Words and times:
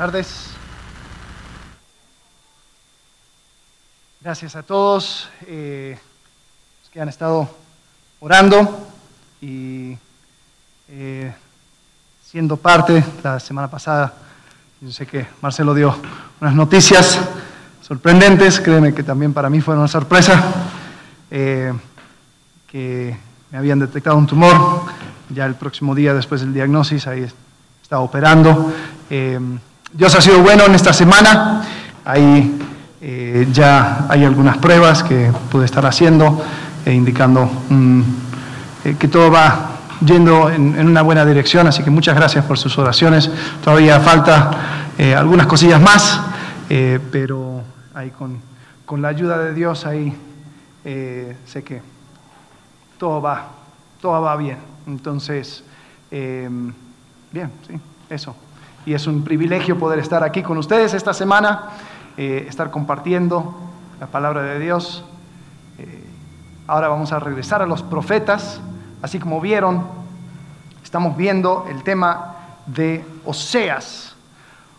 tardes. 0.00 0.46
Gracias 4.22 4.56
a 4.56 4.62
todos 4.62 5.28
eh, 5.46 5.98
los 6.80 6.88
que 6.88 7.02
han 7.02 7.10
estado 7.10 7.54
orando 8.20 8.88
y 9.42 9.94
eh, 10.88 11.30
siendo 12.24 12.56
parte 12.56 13.04
la 13.22 13.38
semana 13.40 13.68
pasada. 13.68 14.14
Yo 14.80 14.90
sé 14.90 15.04
que 15.04 15.26
Marcelo 15.42 15.74
dio 15.74 15.94
unas 16.40 16.54
noticias 16.54 17.20
sorprendentes, 17.82 18.58
créeme 18.58 18.94
que 18.94 19.02
también 19.02 19.34
para 19.34 19.50
mí 19.50 19.60
fue 19.60 19.76
una 19.76 19.86
sorpresa, 19.86 20.42
eh, 21.30 21.74
que 22.66 23.14
me 23.50 23.58
habían 23.58 23.78
detectado 23.78 24.16
un 24.16 24.26
tumor, 24.26 24.80
ya 25.28 25.44
el 25.44 25.56
próximo 25.56 25.94
día 25.94 26.14
después 26.14 26.40
del 26.40 26.54
diagnóstico 26.54 27.10
ahí 27.10 27.30
estaba 27.82 28.00
operando. 28.00 28.72
Dios 29.92 30.14
ha 30.14 30.20
sido 30.20 30.40
bueno 30.40 30.64
en 30.66 30.74
esta 30.74 30.92
semana. 30.92 31.62
Ahí 32.04 32.58
eh, 33.00 33.48
ya 33.52 34.06
hay 34.08 34.24
algunas 34.24 34.58
pruebas 34.58 35.02
que 35.02 35.32
pude 35.50 35.64
estar 35.64 35.84
haciendo, 35.84 36.40
e 36.84 36.92
indicando 36.92 37.50
mm, 37.68 38.02
eh, 38.84 38.96
que 38.96 39.08
todo 39.08 39.32
va 39.32 39.78
yendo 40.04 40.48
en, 40.48 40.86
una 40.86 41.02
buena 41.02 41.24
dirección. 41.24 41.66
Así 41.66 41.82
que 41.82 41.90
muchas 41.90 42.14
gracias 42.14 42.44
por 42.44 42.56
sus 42.56 42.78
oraciones. 42.78 43.28
Todavía 43.64 43.98
falta 43.98 44.50
eh, 44.96 45.14
algunas 45.14 45.48
cosillas 45.48 45.80
más, 45.80 46.20
pero 47.10 47.62
ahí 47.92 48.10
con, 48.10 48.38
con, 48.86 49.02
la 49.02 49.08
ayuda 49.08 49.38
de 49.38 49.54
Dios 49.54 49.86
ahí 49.86 50.16
sé 50.84 51.64
que 51.64 51.82
todo 52.96 53.20
va, 53.20 53.48
todo 54.00 54.22
va 54.22 54.36
bien. 54.36 54.58
Entonces, 54.86 55.64
bien, 56.12 57.50
sí, 57.66 57.74
eso 58.08 58.36
y 58.86 58.94
es 58.94 59.06
un 59.06 59.22
privilegio 59.24 59.78
poder 59.78 59.98
estar 59.98 60.24
aquí 60.24 60.42
con 60.42 60.56
ustedes 60.58 60.94
esta 60.94 61.12
semana, 61.12 61.70
eh, 62.16 62.46
estar 62.48 62.70
compartiendo 62.70 63.54
la 64.00 64.06
palabra 64.06 64.42
de 64.42 64.58
Dios. 64.58 65.04
Eh, 65.78 66.04
ahora 66.66 66.88
vamos 66.88 67.12
a 67.12 67.18
regresar 67.18 67.62
a 67.62 67.66
los 67.66 67.82
profetas, 67.82 68.60
así 69.02 69.18
como 69.18 69.40
vieron, 69.40 69.86
estamos 70.82 71.16
viendo 71.16 71.66
el 71.68 71.82
tema 71.82 72.36
de 72.66 73.04
Oseas. 73.24 74.16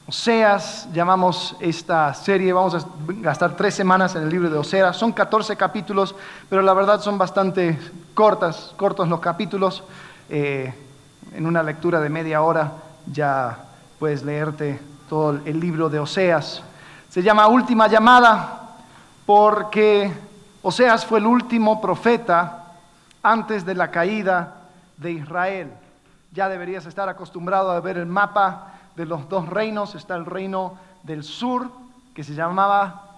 Oseas, 0.07 0.89
llamamos 0.91 1.55
esta 1.59 2.13
serie, 2.13 2.51
vamos 2.51 2.73
a 2.73 2.85
gastar 3.21 3.55
tres 3.55 3.75
semanas 3.75 4.15
en 4.15 4.23
el 4.23 4.29
libro 4.29 4.49
de 4.49 4.57
Oseas, 4.57 4.97
son 4.97 5.11
14 5.13 5.55
capítulos, 5.55 6.15
pero 6.49 6.61
la 6.63 6.73
verdad 6.73 6.99
son 7.01 7.17
bastante 7.17 7.79
cortas, 8.13 8.73
cortos 8.75 9.07
los 9.07 9.19
capítulos, 9.19 9.83
eh, 10.27 10.73
en 11.33 11.45
una 11.45 11.61
lectura 11.63 11.99
de 11.99 12.09
media 12.09 12.41
hora 12.41 12.73
ya 13.05 13.70
puedes 14.01 14.23
leerte 14.23 14.79
todo 15.07 15.41
el 15.45 15.59
libro 15.59 15.87
de 15.87 15.99
Oseas. 15.99 16.63
Se 17.07 17.21
llama 17.21 17.47
Última 17.47 17.87
llamada 17.87 18.77
porque 19.27 20.11
Oseas 20.63 21.05
fue 21.05 21.19
el 21.19 21.27
último 21.27 21.79
profeta 21.79 22.79
antes 23.21 23.63
de 23.63 23.75
la 23.75 23.91
caída 23.91 24.55
de 24.97 25.11
Israel. 25.11 25.71
Ya 26.31 26.49
deberías 26.49 26.87
estar 26.87 27.09
acostumbrado 27.09 27.69
a 27.69 27.79
ver 27.79 27.97
el 27.97 28.07
mapa 28.07 28.73
de 28.95 29.05
los 29.05 29.29
dos 29.29 29.47
reinos. 29.47 29.93
Está 29.93 30.15
el 30.15 30.25
reino 30.25 30.79
del 31.03 31.23
sur, 31.23 31.69
que 32.15 32.23
se 32.23 32.33
llamaba 32.33 33.17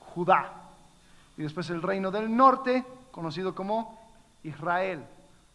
Judá. 0.00 0.50
Y 1.36 1.42
después 1.42 1.70
el 1.70 1.80
reino 1.80 2.10
del 2.10 2.36
norte, 2.36 2.84
conocido 3.12 3.54
como 3.54 4.00
Israel, 4.42 5.04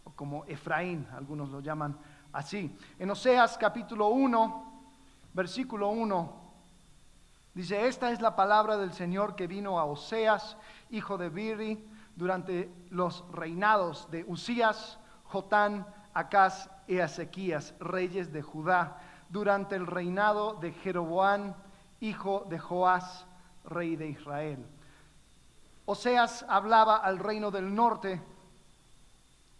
o 0.06 0.12
como 0.12 0.45
Efraín, 0.45 1.06
algunos 1.18 1.50
lo 1.50 1.60
llaman 1.60 1.98
así. 2.33 2.75
En 3.00 3.09
Oseas 3.09 3.58
capítulo 3.58 4.08
1, 4.09 4.81
versículo 5.33 5.89
1, 5.89 6.33
dice, 7.53 7.88
esta 7.88 8.11
es 8.11 8.22
la 8.22 8.36
palabra 8.36 8.78
del 8.78 8.94
Señor 8.94 9.36
que 9.36 9.47
vino 9.47 9.80
a 9.80 9.86
Oseas, 9.86 10.58
hijo 10.89 11.17
de 11.17 11.30
Biri, 11.30 11.83
durante 12.16 12.71
los 12.89 13.23
reinados 13.32 14.10
de 14.10 14.23
Usías, 14.27 14.98
Jotán, 15.26 15.86
Acaz 16.14 16.70
y 16.87 16.98
Ezequías, 16.98 17.73
reyes 17.80 18.33
de 18.33 18.42
Judá, 18.42 18.98
durante 19.30 19.76
el 19.76 19.86
reinado 19.86 20.55
de 20.55 20.71
Jeroboán, 20.71 21.55
hijo 21.99 22.45
de 22.49 22.58
Joás, 22.58 23.26
rey 23.66 23.95
de 23.95 24.10
Israel. 24.10 24.66
Oseas 25.86 26.45
hablaba 26.49 26.98
al 26.98 27.20
reino 27.20 27.52
del 27.52 27.73
norte 27.73 28.21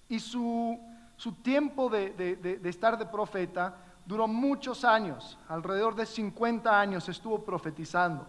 y 0.10 0.20
su 0.20 0.80
su 1.18 1.32
tiempo 1.34 1.90
de, 1.90 2.60
estar 2.64 2.98
de 2.98 3.06
profeta 3.06 3.76
duró 4.06 4.28
muchos 4.28 4.86
años, 4.86 5.38
alrededor 5.50 5.96
de 5.96 6.06
50 6.06 6.80
años 6.80 7.10
estuvo 7.10 7.44
profetizando. 7.44 8.26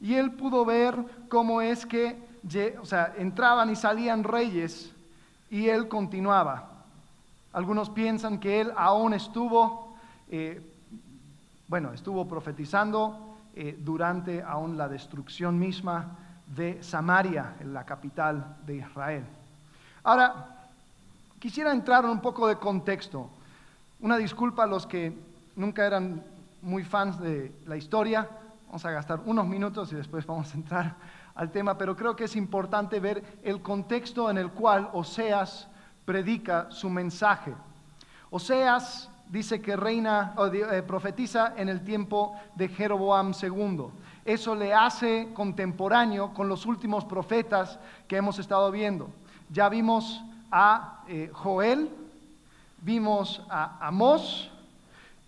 Y 0.00 0.14
él 0.14 0.32
pudo 0.32 0.64
ver 0.64 0.94
cómo 1.28 1.60
es 1.60 1.84
que 1.84 2.28
o 2.80 2.84
sea, 2.84 3.14
entraban 3.16 3.70
y 3.70 3.76
salían 3.76 4.22
reyes 4.22 4.94
y 5.50 5.68
él 5.68 5.88
continuaba. 5.88 6.68
Algunos 7.52 7.90
piensan 7.90 8.38
que 8.38 8.60
él 8.60 8.72
aún 8.76 9.14
estuvo, 9.14 9.96
eh, 10.30 10.60
bueno, 11.66 11.92
estuvo 11.94 12.28
profetizando 12.28 13.38
eh, 13.56 13.76
durante 13.80 14.42
aún 14.42 14.76
la 14.76 14.86
destrucción 14.86 15.58
misma 15.58 16.16
de 16.46 16.82
Samaria, 16.82 17.54
la 17.64 17.84
capital 17.84 18.58
de 18.66 18.76
Israel. 18.76 19.24
Ahora, 20.04 20.57
Quisiera 21.38 21.70
entrar 21.70 22.04
en 22.04 22.10
un 22.10 22.20
poco 22.20 22.48
de 22.48 22.56
contexto. 22.56 23.30
Una 24.00 24.16
disculpa 24.16 24.64
a 24.64 24.66
los 24.66 24.86
que 24.86 25.12
nunca 25.54 25.86
eran 25.86 26.20
muy 26.62 26.82
fans 26.82 27.20
de 27.20 27.52
la 27.64 27.76
historia. 27.76 28.28
Vamos 28.66 28.84
a 28.84 28.90
gastar 28.90 29.20
unos 29.24 29.46
minutos 29.46 29.92
y 29.92 29.94
después 29.94 30.26
vamos 30.26 30.52
a 30.52 30.56
entrar 30.56 30.96
al 31.36 31.52
tema, 31.52 31.78
pero 31.78 31.94
creo 31.94 32.16
que 32.16 32.24
es 32.24 32.34
importante 32.34 32.98
ver 32.98 33.22
el 33.44 33.62
contexto 33.62 34.28
en 34.28 34.38
el 34.38 34.50
cual 34.50 34.90
Oseas 34.92 35.68
predica 36.04 36.72
su 36.72 36.90
mensaje. 36.90 37.54
Oseas 38.30 39.08
dice 39.28 39.62
que 39.62 39.76
reina 39.76 40.34
eh, 40.52 40.82
profetiza 40.84 41.54
en 41.56 41.68
el 41.68 41.84
tiempo 41.84 42.34
de 42.56 42.66
Jeroboam 42.66 43.32
II. 43.40 43.84
Eso 44.24 44.56
le 44.56 44.74
hace 44.74 45.28
contemporáneo 45.34 46.34
con 46.34 46.48
los 46.48 46.66
últimos 46.66 47.04
profetas 47.04 47.78
que 48.08 48.16
hemos 48.16 48.40
estado 48.40 48.72
viendo. 48.72 49.08
Ya 49.50 49.68
vimos 49.68 50.20
a 50.50 51.04
eh, 51.08 51.30
Joel, 51.32 51.88
vimos 52.82 53.42
a 53.50 53.86
Amós 53.86 54.50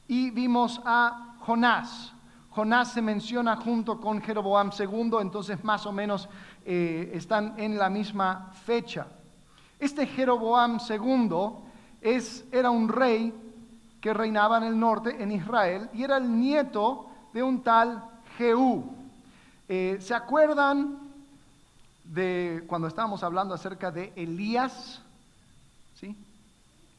y 0.09 0.31
vimos 0.31 0.81
a 0.85 1.37
Jonás. 1.41 2.13
Jonás 2.51 2.93
se 2.93 3.03
menciona 3.03 3.57
junto 3.57 4.01
con 4.01 4.21
Jeroboam 4.21 4.71
II, 4.77 5.19
entonces 5.21 5.63
más 5.63 5.87
o 5.87 5.93
menos 5.93 6.29
eh, 6.65 7.13
están 7.15 7.55
en 7.57 7.79
la 7.79 7.89
misma 7.89 8.51
fecha. 8.65 9.07
Este 9.79 10.07
Jeroboam 10.07 10.79
II 10.89 11.31
es, 12.01 12.45
era 12.51 12.71
un 12.71 12.89
rey 12.89 13.33
que 14.01 14.13
reinaba 14.13 14.59
en 14.59 14.65
el 14.65 14.79
norte, 14.79 15.23
en 15.23 15.33
Israel, 15.33 15.89
y 15.93 16.03
era 16.03 16.17
el 16.17 16.39
nieto 16.39 17.07
de 17.33 17.43
un 17.43 17.63
tal 17.63 18.03
Jehú. 18.37 18.85
Eh, 19.69 19.99
¿Se 20.01 20.15
acuerdan 20.15 20.99
de 22.05 22.65
cuando 22.67 22.89
estábamos 22.89 23.23
hablando 23.23 23.55
acerca 23.55 23.91
de 23.91 24.13
Elías? 24.17 25.01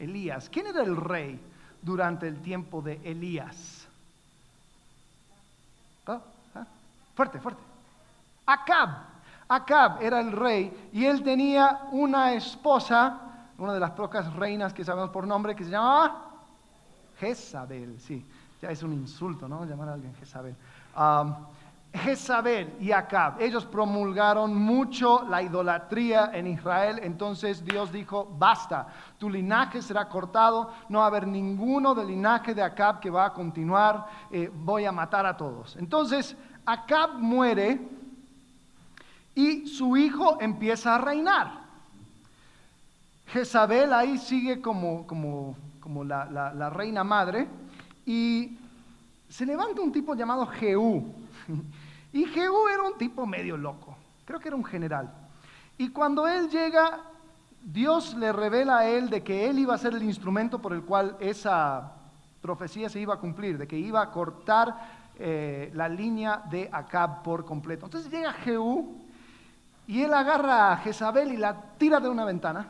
Elías. 0.04 0.50
¿Quién 0.50 0.68
era 0.68 0.84
el 0.84 0.96
rey 0.96 1.40
durante 1.82 2.28
el 2.28 2.42
tiempo 2.42 2.82
de 2.82 3.00
Elías? 3.04 3.88
¿Ah? 6.08 6.20
¿Ah? 6.56 6.66
Fuerte, 7.16 7.40
fuerte. 7.40 7.62
Acab. 8.46 8.90
Acab 9.48 10.02
era 10.02 10.20
el 10.20 10.32
rey 10.32 10.90
y 10.94 11.06
él 11.06 11.24
tenía 11.24 11.82
una 11.92 12.34
esposa, 12.34 13.20
una 13.58 13.74
de 13.74 13.80
las 13.80 13.92
pocas 13.92 14.34
reinas 14.34 14.74
que 14.74 14.86
sabemos 14.86 15.10
por 15.12 15.28
nombre, 15.28 15.56
que 15.56 15.64
se 15.64 15.72
llamaba 15.72 16.30
Jezabel. 17.20 18.00
Sí, 18.00 18.26
ya 18.62 18.72
es 18.72 18.82
un 18.82 18.94
insulto, 18.94 19.48
¿no? 19.48 19.66
Llamar 19.66 19.90
a 19.90 19.94
alguien 19.94 20.16
Jezabel. 20.16 20.56
Jezabel 21.94 22.74
y 22.80 22.94
Acab, 22.94 23.42
ellos 23.42 23.66
promulgaron 23.66 24.56
mucho 24.56 25.24
la 25.28 25.42
idolatría 25.42 26.32
en 26.34 26.48
Israel, 26.48 27.00
entonces 27.04 27.66
Dios 27.66 27.92
dijo, 27.92 28.34
basta, 28.38 28.88
tu 29.18 29.30
linaje 29.30 29.82
será 29.82 30.08
cortado, 30.08 30.72
no 30.88 31.00
va 31.00 31.06
a 31.06 31.08
haber 31.08 31.28
ninguno 31.28 31.94
del 31.94 32.08
linaje 32.08 32.54
de 32.54 32.64
Acab 32.64 33.02
que 33.02 33.10
va 33.10 33.26
a 33.26 33.34
continuar, 33.34 34.06
eh, 34.32 34.50
voy 34.54 34.86
a 34.86 34.94
matar 34.94 35.26
a 35.26 35.36
todos. 35.36 35.76
Entonces 35.76 36.36
Acab 36.66 37.16
muere 37.16 37.82
y 39.36 39.68
su 39.68 39.98
hijo 39.98 40.38
empieza 40.40 40.96
a 40.96 40.98
reinar. 40.98 41.60
Jezabel 43.28 43.92
ahí 43.92 44.18
sigue 44.18 44.62
como, 44.62 45.06
como, 45.06 45.58
como 45.82 46.06
la, 46.06 46.26
la 46.30 46.70
reina 46.70 47.04
madre 47.04 47.50
y 48.06 48.58
se 49.28 49.46
levanta 49.46 49.82
un 49.82 49.92
tipo 49.92 50.16
llamado 50.16 50.46
Jehú. 50.48 51.14
Y 52.14 52.26
Jehú 52.26 52.68
era 52.68 52.84
un 52.84 52.98
tipo 52.98 53.26
medio 53.26 53.58
loco, 53.58 53.96
creo 54.26 54.40
que 54.40 54.50
era 54.50 54.58
un 54.58 54.66
general. 54.66 55.12
Y 55.78 55.90
cuando 55.90 56.28
él 56.28 56.50
llega, 56.50 57.00
Dios 57.62 58.14
le 58.16 58.32
revela 58.32 58.80
a 58.80 58.88
él 58.88 59.10
de 59.10 59.24
que 59.24 59.50
él 59.50 59.60
iba 59.60 59.76
a 59.76 59.78
ser 59.78 59.94
el 59.94 60.04
instrumento 60.04 60.60
por 60.60 60.74
el 60.74 60.84
cual 60.84 61.16
esa, 61.20 61.94
profecía 62.42 62.90
se 62.90 63.00
iba 63.00 63.14
a 63.14 63.18
cumplir, 63.18 63.58
de 63.58 63.68
que 63.68 63.78
iba 63.78 64.02
a 64.02 64.12
cortar 64.12 64.76
eh, 65.18 65.72
la 65.76 65.88
línea 65.88 66.42
de 66.50 66.70
Acab 66.72 67.22
por 67.22 67.46
completo. 67.46 67.86
Entonces 67.86 68.12
llega 68.12 68.34
Jehú 68.34 69.00
y 69.88 70.02
él 70.02 70.14
agarra 70.14 70.74
a 70.74 70.78
Jezabel 70.78 71.32
y 71.32 71.38
la 71.38 71.56
tira 71.78 72.00
de 72.00 72.10
una 72.10 72.26
ventana 72.26 72.66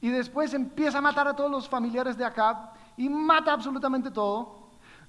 y 0.00 0.10
después 0.10 0.52
empieza 0.54 0.98
a 0.98 1.00
matar 1.00 1.26
a 1.26 1.34
todos 1.34 1.50
los 1.50 1.68
familiares 1.68 2.16
de 2.16 2.24
Acab 2.24 2.56
y 2.96 3.08
mata 3.08 3.52
absolutamente 3.52 4.10
todo. 4.10 4.57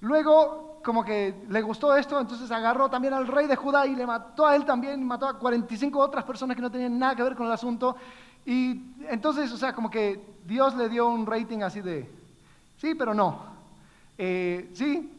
Luego, 0.01 0.79
como 0.83 1.03
que 1.03 1.43
le 1.49 1.61
gustó 1.61 1.95
esto, 1.95 2.19
entonces 2.19 2.49
agarró 2.51 2.89
también 2.89 3.13
al 3.13 3.27
rey 3.27 3.47
de 3.47 3.55
Judá 3.55 3.85
y 3.85 3.95
le 3.95 4.05
mató 4.05 4.45
a 4.45 4.55
él 4.55 4.65
también, 4.65 5.05
mató 5.05 5.27
a 5.27 5.37
45 5.37 5.99
otras 5.99 6.23
personas 6.23 6.55
que 6.55 6.61
no 6.61 6.71
tenían 6.71 6.97
nada 6.97 7.15
que 7.15 7.23
ver 7.23 7.35
con 7.35 7.47
el 7.47 7.51
asunto. 7.51 7.95
Y 8.45 8.81
entonces, 9.09 9.51
o 9.51 9.57
sea, 9.57 9.73
como 9.73 9.89
que 9.89 10.37
Dios 10.45 10.75
le 10.75 10.89
dio 10.89 11.07
un 11.07 11.25
rating 11.25 11.61
así 11.61 11.81
de, 11.81 12.09
sí, 12.77 12.95
pero 12.95 13.13
no. 13.13 13.43
Eh, 14.17 14.71
sí, 14.73 15.11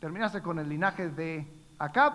terminaste 0.00 0.42
con 0.42 0.58
el 0.58 0.68
linaje 0.68 1.08
de 1.08 1.46
Acab, 1.78 2.12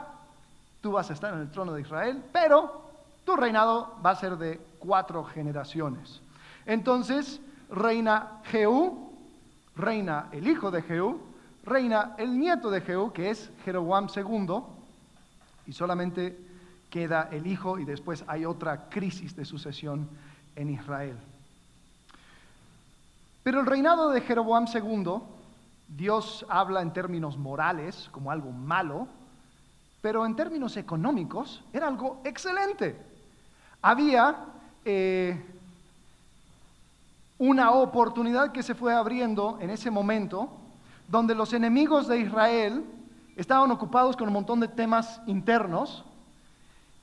tú 0.81 0.91
vas 0.91 1.09
a 1.09 1.13
estar 1.13 1.33
en 1.33 1.39
el 1.39 1.51
trono 1.51 1.73
de 1.73 1.81
Israel, 1.81 2.21
pero 2.31 2.83
tu 3.25 3.35
reinado 3.35 3.95
va 4.05 4.11
a 4.11 4.15
ser 4.15 4.38
de 4.38 4.59
cuatro 4.79 5.23
generaciones. 5.23 6.21
Entonces, 6.65 7.39
reina 7.69 8.41
Jehú, 8.45 9.11
reina 9.75 10.27
el 10.31 10.47
hijo 10.47 10.71
de 10.71 10.81
Jehú, 10.81 11.19
reina 11.63 12.15
el 12.18 12.38
nieto 12.38 12.69
de 12.69 12.81
Jehú, 12.81 13.12
que 13.12 13.30
es 13.30 13.51
Jeroboam 13.63 14.07
II, 14.15 14.60
y 15.65 15.74
solamente 15.74 16.38
queda 16.89 17.30
el 17.31 17.48
hijo 17.48 17.80
y 17.80 17.86
después 17.86 18.24
hay 18.27 18.45
otra 18.45 18.89
crisis 18.89 19.36
de 19.36 19.45
sucesión 19.45 20.07
en 20.56 20.69
Israel. 20.69 21.18
Pero 23.44 23.60
el 23.60 23.65
reinado 23.65 24.12
de 24.12 24.21
Jeroboam 24.21 24.65
II, 24.74 25.21
Dios 25.88 26.45
habla 26.50 26.81
en 26.81 26.94
términos 26.94 27.38
morales 27.38 28.10
como 28.12 28.31
algo 28.31 28.51
malo, 28.51 29.07
pero 30.01 30.25
en 30.25 30.36
términos 30.36 30.77
económicos 30.77 31.63
era 31.74 31.88
algo 31.88 32.21
excelente. 32.24 32.95
Había 33.81 34.45
eh, 34.86 35.44
una 37.38 37.71
oportunidad 37.71 38.51
que 38.51 38.63
se 38.63 38.75
fue 38.75 38.94
abriendo 38.94 39.57
en 39.60 39.69
ese 39.69 39.92
momento, 39.92 40.50
donde 41.13 41.36
los 41.36 41.54
enemigos 41.54 42.07
de 42.07 42.18
Israel 42.18 42.83
estaban 43.36 43.69
ocupados 43.69 44.18
con 44.18 44.30
un 44.30 44.33
montón 44.33 44.60
de 44.60 44.68
temas 44.68 45.21
internos, 45.27 46.04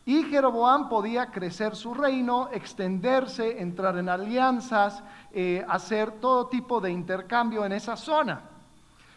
y 0.05 0.25
Jeroboam 0.25 0.89
podía 0.89 1.27
crecer 1.27 1.77
su 1.77 1.95
reino, 1.95 2.49
extenderse, 2.51 3.63
entrar 3.63 3.97
en 3.99 4.09
alianzas, 4.09 5.05
eh, 5.31 5.65
hacer 5.69 6.11
todo 6.21 6.49
tipo 6.49 6.81
de 6.81 6.91
intercambio 6.91 7.65
en 7.65 7.71
esa 7.71 7.97
zona. 7.97 8.41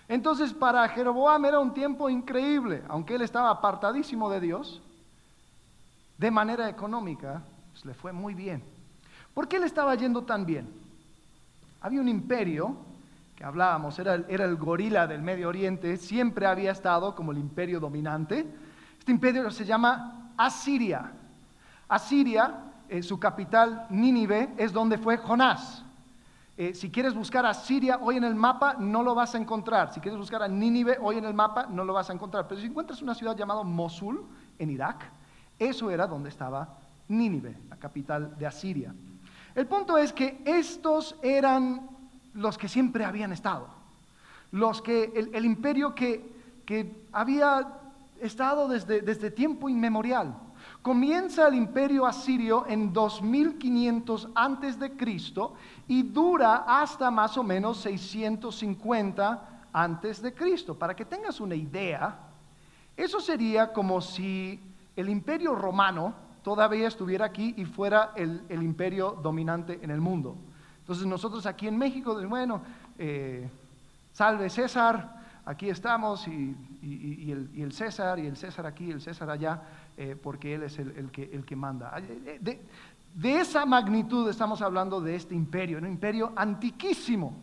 Entonces 0.07 0.53
para 0.53 0.87
Jeroboam 0.89 1.43
era 1.45 1.57
un 1.57 1.73
tiempo 1.73 2.07
increíble, 2.07 2.83
aunque 2.87 3.15
él 3.15 3.23
estaba 3.23 3.49
apartadísimo 3.49 4.29
de 4.29 4.41
Dios, 4.41 4.79
de 6.19 6.29
manera 6.29 6.69
económica, 6.69 7.41
pues, 7.71 7.83
le 7.83 7.95
fue 7.95 8.11
muy 8.13 8.35
bien. 8.35 8.63
¿Por 9.33 9.47
qué 9.47 9.57
le 9.57 9.65
estaba 9.65 9.95
yendo 9.95 10.21
tan 10.21 10.45
bien? 10.45 10.69
Había 11.81 11.99
un 11.99 12.09
imperio 12.09 12.92
que 13.35 13.43
hablábamos, 13.43 13.97
era 13.99 14.13
el, 14.15 14.25
era 14.29 14.45
el 14.45 14.55
gorila 14.55 15.07
del 15.07 15.21
Medio 15.21 15.49
Oriente, 15.49 15.97
siempre 15.97 16.45
había 16.45 16.71
estado 16.71 17.15
como 17.15 17.31
el 17.31 17.37
imperio 17.37 17.79
dominante. 17.79 18.45
Este 18.99 19.11
imperio 19.11 19.49
se 19.51 19.65
llama 19.65 20.31
Asiria. 20.37 21.11
Asiria, 21.87 22.55
eh, 22.89 23.03
su 23.03 23.19
capital 23.19 23.87
Nínive, 23.89 24.53
es 24.57 24.71
donde 24.71 24.97
fue 24.97 25.17
Jonás. 25.17 25.83
Eh, 26.55 26.75
si 26.75 26.91
quieres 26.91 27.15
buscar 27.15 27.45
a 27.47 27.53
Siria 27.53 27.97
hoy 27.99 28.17
en 28.17 28.23
el 28.23 28.35
mapa, 28.35 28.75
no 28.77 29.01
lo 29.01 29.15
vas 29.15 29.33
a 29.33 29.39
encontrar. 29.39 29.91
Si 29.91 29.99
quieres 29.99 30.19
buscar 30.19 30.43
a 30.43 30.47
Nínive 30.47 30.97
hoy 31.01 31.17
en 31.17 31.25
el 31.25 31.33
mapa, 31.33 31.65
no 31.67 31.83
lo 31.83 31.93
vas 31.93 32.09
a 32.09 32.13
encontrar. 32.13 32.47
Pero 32.47 32.61
si 32.61 32.67
encuentras 32.67 33.01
una 33.01 33.15
ciudad 33.15 33.35
llamada 33.35 33.63
Mosul, 33.63 34.23
en 34.59 34.69
Irak, 34.69 35.03
eso 35.57 35.89
era 35.89 36.05
donde 36.05 36.29
estaba 36.29 36.69
Nínive, 37.07 37.57
la 37.69 37.77
capital 37.77 38.37
de 38.37 38.45
Asiria. 38.45 38.93
El 39.55 39.65
punto 39.65 39.97
es 39.97 40.13
que 40.13 40.41
estos 40.45 41.15
eran 41.21 41.89
los 42.33 42.57
que 42.57 42.67
siempre 42.67 43.05
habían 43.05 43.31
estado. 43.31 43.67
Los 44.51 44.81
que, 44.81 45.29
el, 45.33 45.45
imperio 45.45 45.95
que, 45.95 46.23
que 46.65 47.05
había 47.11 47.67
estado 48.21 48.67
desde, 48.67 49.01
desde 49.01 49.31
tiempo 49.31 49.69
inmemorial. 49.69 50.35
Comienza 50.81 51.47
el 51.47 51.55
imperio 51.55 52.05
asirio 52.05 52.65
en 52.67 52.93
2500 52.93 54.29
antes 54.35 54.79
de 54.79 54.91
Cristo 54.91 55.55
y 55.87 56.03
dura 56.03 56.65
hasta 56.67 57.09
más 57.09 57.37
o 57.37 57.43
menos 57.43 57.77
650 57.79 59.53
antes 59.73 60.21
de 60.21 60.33
Cristo. 60.33 60.75
Para 60.75 60.95
que 60.95 61.05
tengas 61.05 61.39
una 61.41 61.55
idea, 61.55 62.17
eso 62.95 63.19
sería 63.19 63.73
como 63.73 64.01
si 64.01 64.59
el 64.95 65.09
imperio 65.09 65.55
romano 65.55 66.13
todavía 66.43 66.87
estuviera 66.87 67.25
aquí 67.25 67.55
y 67.57 67.65
fuera 67.65 68.11
el, 68.15 68.43
imperio 68.49 69.17
dominante 69.23 69.79
en 69.81 69.89
el 69.89 69.99
mundo. 69.99 70.35
Entonces 70.83 71.05
nosotros 71.05 71.45
aquí 71.45 71.65
en 71.65 71.77
México, 71.77 72.13
bueno, 72.27 72.61
eh, 72.97 73.49
salve 74.11 74.49
César, 74.49 75.15
aquí 75.45 75.69
estamos 75.69 76.27
y, 76.27 77.31
el, 77.31 77.71
César, 77.71 78.19
y 78.19 78.25
el 78.25 78.35
César 78.35 78.65
aquí, 78.65 78.91
el 78.91 78.99
César 78.99 79.29
allá, 79.29 79.61
eh, 79.95 80.17
porque 80.21 80.55
Él 80.55 80.63
es 80.63 80.77
el, 80.79 81.09
que, 81.09 81.55
manda. 81.55 81.93
Eh, 81.99 82.37
de, 82.41 82.61
de, 83.15 83.39
esa 83.39 83.65
magnitud 83.65 84.29
estamos 84.29 84.61
hablando 84.61 84.99
de 84.99 85.15
este 85.15 85.33
imperio, 85.33 85.77
un 85.77 85.87
imperio 85.87 86.33
antiquísimo, 86.35 87.33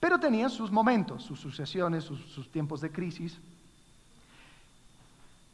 pero 0.00 0.18
tenía 0.18 0.48
sus 0.48 0.72
momentos, 0.72 1.24
sus 1.24 1.38
sucesiones, 1.38 2.04
sus, 2.04 2.20
sus 2.20 2.50
tiempos 2.50 2.80
de 2.80 2.90
crisis. 2.90 3.38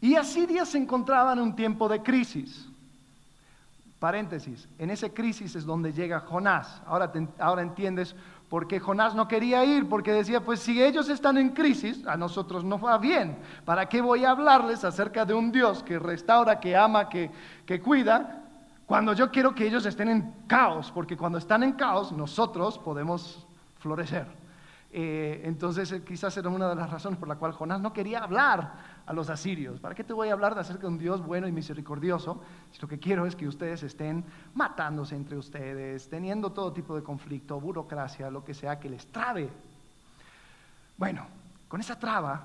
Y 0.00 0.14
Asiria 0.14 0.64
se 0.64 0.78
encontraba 0.78 1.32
en 1.32 1.40
un 1.40 1.56
tiempo 1.56 1.88
de 1.88 2.00
crisis. 2.00 2.69
Paréntesis, 4.00 4.66
en 4.78 4.88
esa 4.88 5.10
crisis 5.10 5.54
es 5.54 5.66
donde 5.66 5.92
llega 5.92 6.20
Jonás. 6.20 6.82
Ahora, 6.86 7.12
ahora 7.38 7.60
entiendes 7.60 8.16
porque 8.48 8.80
Jonás 8.80 9.14
no 9.14 9.28
quería 9.28 9.62
ir, 9.62 9.90
porque 9.90 10.10
decía, 10.10 10.42
pues 10.42 10.60
si 10.60 10.82
ellos 10.82 11.10
están 11.10 11.36
en 11.36 11.50
crisis, 11.50 12.06
a 12.06 12.16
nosotros 12.16 12.64
no 12.64 12.80
va 12.80 12.96
bien. 12.96 13.38
¿Para 13.66 13.90
qué 13.90 14.00
voy 14.00 14.24
a 14.24 14.30
hablarles 14.30 14.84
acerca 14.84 15.26
de 15.26 15.34
un 15.34 15.52
Dios 15.52 15.82
que 15.82 15.98
restaura, 15.98 16.58
que 16.58 16.74
ama, 16.74 17.10
que, 17.10 17.30
que 17.66 17.80
cuida, 17.80 18.42
cuando 18.86 19.12
yo 19.12 19.30
quiero 19.30 19.54
que 19.54 19.66
ellos 19.66 19.84
estén 19.84 20.08
en 20.08 20.34
caos? 20.46 20.90
Porque 20.90 21.16
cuando 21.16 21.36
están 21.36 21.62
en 21.62 21.72
caos, 21.72 22.10
nosotros 22.10 22.78
podemos 22.78 23.46
florecer. 23.80 24.26
Eh, 24.92 25.42
entonces, 25.44 25.92
eh, 25.92 26.02
quizás 26.02 26.36
era 26.36 26.48
una 26.48 26.68
de 26.70 26.74
las 26.74 26.90
razones 26.90 27.18
por 27.18 27.28
la 27.28 27.36
cual 27.36 27.52
Jonás 27.52 27.80
no 27.80 27.92
quería 27.92 28.20
hablar 28.24 28.99
a 29.10 29.12
los 29.12 29.28
asirios. 29.28 29.80
¿Para 29.80 29.96
qué 29.96 30.04
te 30.04 30.12
voy 30.12 30.28
a 30.28 30.32
hablar 30.34 30.54
de 30.54 30.60
acerca 30.60 30.82
de 30.82 30.86
un 30.86 30.96
Dios 30.96 31.20
bueno 31.26 31.48
y 31.48 31.52
misericordioso 31.52 32.40
si 32.70 32.80
lo 32.80 32.86
que 32.86 33.00
quiero 33.00 33.26
es 33.26 33.34
que 33.34 33.48
ustedes 33.48 33.82
estén 33.82 34.24
matándose 34.54 35.16
entre 35.16 35.36
ustedes, 35.36 36.08
teniendo 36.08 36.52
todo 36.52 36.72
tipo 36.72 36.94
de 36.94 37.02
conflicto, 37.02 37.60
burocracia, 37.60 38.30
lo 38.30 38.44
que 38.44 38.54
sea 38.54 38.78
que 38.78 38.88
les 38.88 39.04
trabe? 39.08 39.50
Bueno, 40.96 41.26
con 41.66 41.80
esa 41.80 41.98
traba, 41.98 42.40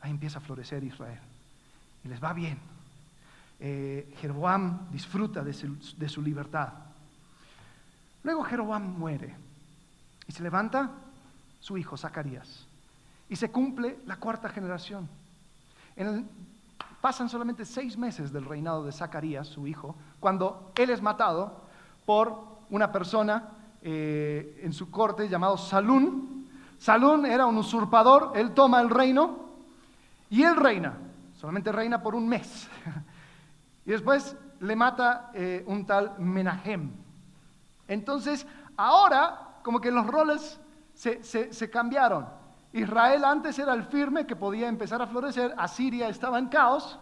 ahí 0.00 0.10
empieza 0.10 0.38
a 0.38 0.40
florecer 0.40 0.82
Israel 0.82 1.20
y 2.02 2.08
les 2.08 2.24
va 2.24 2.32
bien. 2.32 2.58
Eh, 3.60 4.14
Jeroboam 4.22 4.90
disfruta 4.90 5.44
de 5.44 6.08
su 6.08 6.22
libertad. 6.22 6.72
Luego 8.22 8.42
Jeroboam 8.42 8.98
muere 8.98 9.34
y 10.26 10.32
se 10.32 10.42
levanta 10.42 10.92
su 11.60 11.76
hijo 11.76 11.98
Zacarías. 11.98 12.66
Y 13.28 13.36
se 13.36 13.50
cumple 13.50 13.98
la 14.06 14.16
cuarta 14.16 14.48
generación. 14.48 15.10
Pasan 17.00 17.28
solamente 17.28 17.64
seis 17.64 17.96
meses 17.96 18.32
del 18.32 18.44
reinado 18.44 18.84
de 18.84 18.92
Zacarías, 18.92 19.46
su 19.46 19.66
hijo, 19.66 19.94
cuando 20.20 20.72
él 20.76 20.90
es 20.90 21.02
matado 21.02 21.64
por 22.06 22.54
una 22.70 22.90
persona 22.90 23.50
eh, 23.82 24.60
en 24.62 24.72
su 24.72 24.90
corte 24.90 25.28
llamado 25.28 25.58
Salún. 25.58 26.48
Salún 26.78 27.26
era 27.26 27.46
un 27.46 27.58
usurpador, 27.58 28.32
él 28.34 28.52
toma 28.52 28.80
el 28.80 28.90
reino 28.90 29.38
y 30.30 30.42
él 30.42 30.56
reina, 30.56 30.94
solamente 31.38 31.70
reina 31.70 32.02
por 32.02 32.14
un 32.14 32.28
mes. 32.28 32.68
y 33.86 33.90
después 33.90 34.36
le 34.60 34.76
mata 34.76 35.30
eh, 35.34 35.62
un 35.66 35.84
tal 35.86 36.18
Menahem. 36.18 36.90
Entonces, 37.86 38.46
ahora, 38.76 39.58
como 39.62 39.80
que 39.80 39.90
los 39.90 40.06
roles 40.06 40.58
se, 40.94 41.70
cambiaron. 41.70 42.26
Israel 42.74 43.24
antes 43.24 43.56
era 43.60 43.72
el 43.72 43.84
firme 43.84 44.26
que 44.26 44.34
podía 44.34 44.68
empezar 44.68 45.00
a 45.00 45.06
florecer, 45.06 45.54
Asiria 45.56 46.08
estaba 46.08 46.40
en 46.40 46.48
caos, 46.48 46.98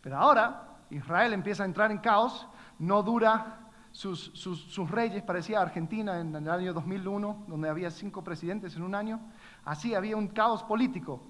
pero 0.00 0.16
ahora 0.16 0.78
Israel 0.88 1.32
empieza 1.32 1.64
a 1.64 1.66
entrar 1.66 1.90
en 1.90 1.98
caos, 1.98 2.46
no 2.78 3.02
dura 3.02 3.58
sus, 3.90 4.30
sus, 4.34 4.88
reyes, 4.88 5.24
parecía 5.24 5.60
Argentina 5.60 6.20
en 6.20 6.36
el 6.36 6.48
año 6.48 6.72
2001, 6.72 7.46
donde 7.48 7.68
había 7.68 7.90
cinco 7.90 8.22
presidentes 8.22 8.76
en 8.76 8.82
un 8.82 8.94
año, 8.94 9.20
así 9.64 9.96
había 9.96 10.16
un 10.16 10.28
caos 10.28 10.62
político. 10.62 11.20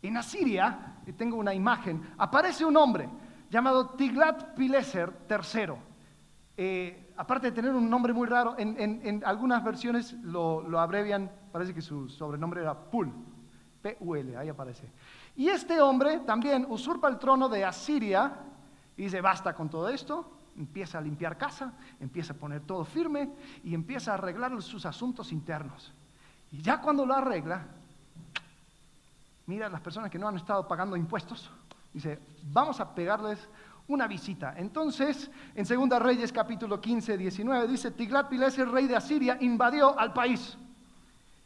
En 0.00 0.16
Asiria, 0.16 0.96
tengo 1.18 1.36
una 1.36 1.52
imagen, 1.52 2.14
aparece 2.16 2.64
un 2.64 2.78
hombre 2.78 3.06
llamado 3.50 3.90
Tiglat 3.90 4.54
Pileser 4.54 5.12
III. 5.28 7.03
Aparte 7.16 7.48
de 7.48 7.52
tener 7.52 7.72
un 7.72 7.88
nombre 7.88 8.12
muy 8.12 8.26
raro, 8.26 8.54
en, 8.58 8.80
en- 8.80 9.00
en 9.04 9.24
algunas 9.24 9.62
versiones 9.64 10.12
lo, 10.22 10.62
lo 10.62 10.80
abrevian, 10.80 11.30
parece 11.52 11.74
que 11.74 11.82
su 11.82 12.08
sobrenombre 12.08 12.62
era 12.62 12.74
Pul, 12.74 13.12
P-U-L, 13.82 14.36
ahí 14.36 14.48
aparece. 14.48 14.88
Y 15.36 15.48
este 15.48 15.80
hombre 15.80 16.20
también 16.20 16.66
usurpa 16.68 17.08
el 17.08 17.18
trono 17.18 17.48
de 17.48 17.64
Asiria 17.64 18.32
y 18.96 19.04
dice, 19.04 19.20
basta 19.20 19.54
con 19.54 19.68
todo 19.68 19.88
esto, 19.88 20.30
empieza 20.56 20.98
a 20.98 21.00
limpiar 21.00 21.36
casa, 21.36 21.72
empieza 22.00 22.32
a 22.32 22.36
poner 22.36 22.60
todo 22.62 22.84
firme 22.84 23.30
y 23.64 23.74
empieza 23.74 24.12
a 24.12 24.14
arreglar 24.14 24.60
sus 24.62 24.86
asuntos 24.86 25.32
internos. 25.32 25.92
Y 26.52 26.62
ya 26.62 26.80
cuando 26.80 27.04
lo 27.04 27.14
arregla, 27.14 27.66
mira 29.46 29.68
las 29.68 29.80
personas 29.80 30.10
que 30.10 30.18
no 30.18 30.28
han 30.28 30.36
estado 30.36 30.66
pagando 30.66 30.96
impuestos, 30.96 31.50
dice, 31.92 32.18
vamos 32.52 32.80
a 32.80 32.94
pegarles 32.94 33.48
una 33.88 34.06
visita. 34.06 34.54
Entonces, 34.56 35.30
en 35.54 35.88
2 35.88 36.02
Reyes 36.02 36.32
capítulo 36.32 36.80
15, 36.80 37.18
19, 37.18 37.68
dice, 37.68 37.90
Tiglat-Pileser, 37.90 38.68
rey 38.70 38.86
de 38.86 38.96
Asiria, 38.96 39.36
invadió 39.40 39.98
al 39.98 40.12
país. 40.12 40.56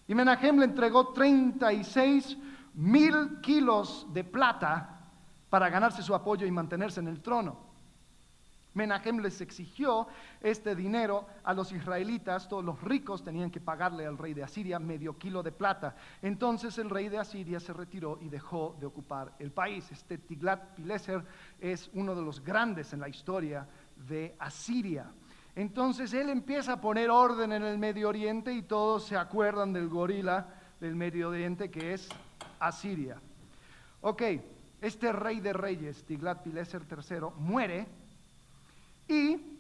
Y 0.07 0.15
Menahem 0.15 0.59
le 0.59 0.65
entregó 0.65 1.13
36 1.13 2.39
mil 2.75 3.41
kilos 3.41 4.07
de 4.13 4.25
plata 4.25 5.11
para 5.51 5.69
ganarse 5.69 6.03
su 6.03 6.15
apoyo 6.15 6.47
y 6.47 6.51
mantenerse 6.51 7.01
en 7.01 7.09
el 7.09 7.21
trono. 7.21 7.68
Menahem 8.79 9.19
les 9.19 9.41
exigió 9.41 10.07
este 10.41 10.77
dinero 10.77 11.27
a 11.43 11.53
los 11.53 11.73
israelitas, 11.73 12.49
todos 12.49 12.65
los 12.65 12.81
ricos 12.81 13.25
tenían 13.25 13.51
que 13.51 13.61
pagarle 13.61 14.07
al 14.07 14.17
rey 14.17 14.35
de 14.35 14.45
Asiria 14.45 14.79
medio 14.79 15.19
kilo 15.19 15.43
de 15.43 15.51
plata. 15.51 15.97
Entonces 16.23 16.79
el 16.79 16.89
rey 16.89 17.09
de 17.09 17.19
Asiria 17.19 17.59
se 17.59 17.73
retiró 17.73 18.19
y 18.23 18.29
dejó 18.29 18.77
de 18.79 18.87
ocupar 18.87 19.35
el 19.41 19.51
país. 19.51 19.91
Este 19.91 20.19
Tiglat-Pileser 20.19 21.25
es 21.61 21.91
uno 21.93 22.15
de 22.15 22.23
los 22.23 22.43
grandes 22.43 22.93
en 22.93 23.01
la 23.01 23.09
historia 23.09 23.67
de 24.09 24.37
Asiria. 24.39 25.11
Entonces 25.57 26.15
él 26.15 26.29
empieza 26.29 26.75
a 26.75 26.81
poner 26.81 27.11
orden 27.11 27.53
en 27.53 27.65
el 27.65 27.79
Medio 27.79 28.09
Oriente 28.09 28.53
y 28.53 28.63
todos 28.63 29.05
se 29.05 29.17
acuerdan 29.17 29.73
del 29.73 29.89
gorila 29.89 30.47
del 30.81 30.95
Medio 30.95 31.31
Oriente 31.31 31.69
que 31.69 31.95
es 31.95 32.09
Asiria. 32.61 33.21
Ok, 34.03 34.23
este 34.81 35.11
rey 35.11 35.41
de 35.41 35.53
reyes, 35.53 36.07
Tiglat-Pileser 36.07 36.83
III, 36.89 37.31
muere 37.37 37.89
y 39.09 39.59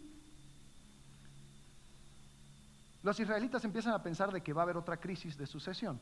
los 3.02 3.18
israelitas 3.18 3.64
empiezan 3.64 3.94
a 3.94 4.02
pensar 4.02 4.30
de 4.32 4.42
que 4.42 4.52
va 4.52 4.62
a 4.62 4.64
haber 4.64 4.76
otra 4.76 4.98
crisis 4.98 5.36
de 5.36 5.46
sucesión. 5.46 5.98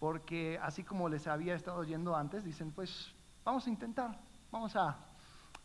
Porque 0.00 0.58
así 0.62 0.82
como 0.82 1.08
les 1.08 1.26
había 1.26 1.54
estado 1.54 1.84
yendo 1.84 2.16
antes, 2.16 2.44
dicen, 2.44 2.72
pues 2.72 3.12
vamos 3.44 3.66
a 3.66 3.70
intentar, 3.70 4.18
vamos 4.50 4.74
a, 4.74 4.96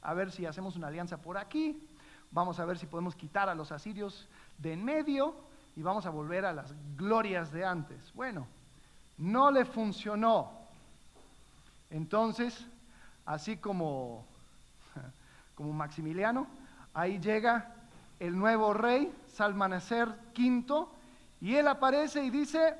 a 0.02 0.14
ver 0.14 0.32
si 0.32 0.46
hacemos 0.46 0.76
una 0.76 0.88
alianza 0.88 1.18
por 1.18 1.38
aquí, 1.38 1.88
vamos 2.32 2.60
a 2.60 2.66
ver 2.66 2.78
si 2.78 2.86
podemos 2.86 3.16
quitar 3.16 3.50
a 3.50 3.56
los 3.56 3.72
asirios 3.72 4.28
de 4.58 4.74
en 4.74 4.84
medio 4.84 5.36
y 5.76 5.82
vamos 5.82 6.06
a 6.06 6.10
volver 6.10 6.46
a 6.46 6.54
las 6.54 6.74
glorias 6.98 7.52
de 7.52 7.64
antes. 7.64 8.12
Bueno, 8.14 8.48
no 9.18 9.52
le 9.52 9.66
funcionó. 9.66 10.52
Entonces, 11.90 12.66
así 13.26 13.58
como, 13.58 14.26
como 15.58 15.74
Maximiliano, 15.74 16.48
ahí 16.94 17.20
llega 17.20 17.74
el 18.20 18.38
nuevo 18.38 18.74
rey, 18.74 19.12
Salmaneser 19.34 20.08
V, 20.38 20.86
y 21.42 21.56
él 21.56 21.68
aparece 21.68 22.24
y 22.24 22.30
dice, 22.30 22.76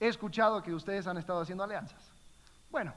he 0.00 0.08
escuchado 0.08 0.62
que 0.62 0.74
ustedes 0.74 1.06
han 1.06 1.18
estado 1.18 1.42
haciendo 1.42 1.62
alianzas. 1.62 2.02
Bueno, 2.70 2.94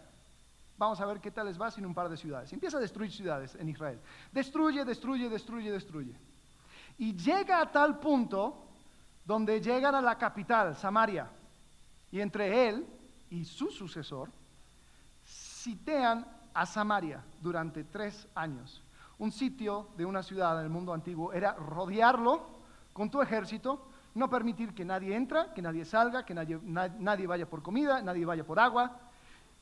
vamos 0.77 1.01
a 1.01 1.05
ver 1.05 1.19
qué 1.19 1.31
tal 1.31 1.47
les 1.47 1.59
va 1.59 1.69
sin 1.69 1.85
un 1.85 1.93
par 1.93 2.07
de 2.07 2.15
ciudades. 2.15 2.51
Empieza 2.53 2.77
a 2.77 2.81
destruir 2.81 3.11
ciudades 3.11 3.55
en 3.55 3.67
Israel. 3.67 3.99
Destruye, 4.31 4.85
destruye, 4.85 5.29
destruye, 5.29 5.71
destruye. 5.71 6.15
Y 6.97 7.15
llega 7.15 7.61
a 7.61 7.69
tal 7.69 7.99
punto 7.99 8.65
donde 9.25 9.59
llegan 9.59 9.95
a 9.95 10.01
la 10.01 10.17
capital, 10.17 10.77
Samaria, 10.77 11.27
y 12.09 12.21
entre 12.21 12.69
él 12.69 12.85
y 13.29 13.43
su 13.43 13.69
sucesor 13.69 14.29
sitean 15.25 16.25
a 16.59 16.65
Samaria 16.65 17.23
durante 17.41 17.85
tres 17.85 18.27
años. 18.35 18.81
Un 19.17 19.31
sitio 19.31 19.87
de 19.95 20.05
una 20.05 20.21
ciudad 20.21 20.57
en 20.59 20.65
el 20.65 20.69
mundo 20.69 20.93
antiguo 20.93 21.31
era 21.31 21.53
rodearlo 21.53 22.45
con 22.91 23.09
tu 23.09 23.21
ejército, 23.21 23.87
no 24.15 24.29
permitir 24.29 24.73
que 24.73 24.83
nadie 24.83 25.15
entra, 25.15 25.53
que 25.53 25.61
nadie 25.61 25.85
salga, 25.85 26.25
que 26.25 26.33
nadie, 26.33 26.59
na- 26.63 26.89
nadie 26.99 27.27
vaya 27.27 27.49
por 27.49 27.61
comida, 27.63 28.01
nadie 28.01 28.25
vaya 28.25 28.43
por 28.43 28.59
agua, 28.59 28.91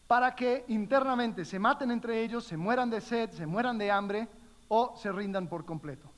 para 0.08 0.34
que 0.34 0.66
internamente 0.70 1.46
se 1.46 1.60
maten 1.60 1.92
entre 1.92 2.24
ellos, 2.24 2.46
se 2.46 2.58
mueran 2.58 2.90
de 2.90 3.00
sed, 3.00 3.30
se 3.30 3.46
mueran 3.46 3.78
de 3.78 3.92
hambre 3.92 4.28
o 4.68 4.96
se 4.98 5.12
rindan 5.12 5.48
por 5.48 5.66
completo. 5.66 6.10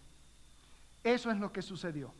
Eso 1.03 1.29
es 1.29 1.37
lo 1.39 1.51
que 1.51 1.61
sucedió. 1.61 2.13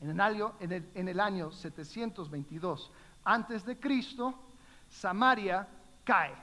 En 0.00 0.10
el 0.10 0.20
año, 0.20 0.52
en 0.60 0.70
el- 0.72 0.90
en 0.94 1.08
el 1.08 1.18
año 1.18 1.50
722 1.50 2.92
antes 3.24 3.64
de 3.64 3.80
Cristo, 3.80 4.32
Samaria 4.88 5.66
cae 6.04 6.34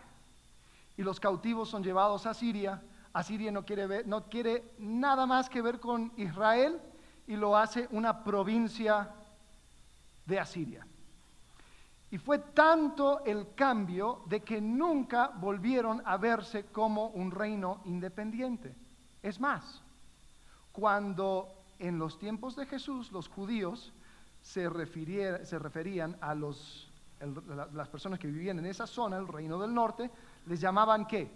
y 1.02 1.04
los 1.04 1.20
cautivos 1.20 1.68
son 1.68 1.84
llevados 1.84 2.28
a 2.28 2.34
Siria. 2.36 2.80
Asiria 3.12 3.52
no 3.52 3.66
quiere, 3.66 3.88
ver- 3.88 4.08
no 4.08 4.30
quiere 4.30 4.76
nada 4.78 5.26
más 5.26 5.50
que 5.50 5.60
ver 5.64 5.80
con 5.80 6.12
Israel 6.16 6.80
y 7.26 7.36
lo 7.36 7.58
hace 7.58 7.88
una 7.90 8.24
provincia 8.24 9.10
de 10.28 10.40
Asiria. 10.40 10.86
Y 12.12 12.20
fue 12.20 12.38
tanto 12.38 13.26
el 13.26 13.56
cambio 13.56 14.22
de 14.28 14.42
que 14.42 14.62
nunca 14.62 15.30
volvieron 15.30 16.04
a 16.06 16.18
verse 16.18 16.66
como 16.66 17.08
un 17.08 17.32
reino 17.32 17.82
independiente. 17.86 18.76
Es 19.24 19.40
más, 19.40 19.82
cuando 20.72 21.48
en 21.80 21.98
los 21.98 22.20
tiempos 22.20 22.56
de 22.56 22.68
Jesús 22.68 23.12
los 23.12 23.28
judíos 23.28 23.92
se, 24.44 24.70
se 25.46 25.58
referían 25.60 26.16
a 26.22 26.36
los, 26.36 26.92
las 27.74 27.90
personas 27.90 28.20
que 28.20 28.28
vivían 28.28 28.60
en 28.60 28.68
esa 28.68 28.86
zona, 28.86 29.18
el 29.18 29.28
reino 29.28 29.58
del 29.58 29.74
norte, 29.74 30.12
les 30.46 30.60
llamaban 30.60 31.06
qué? 31.06 31.30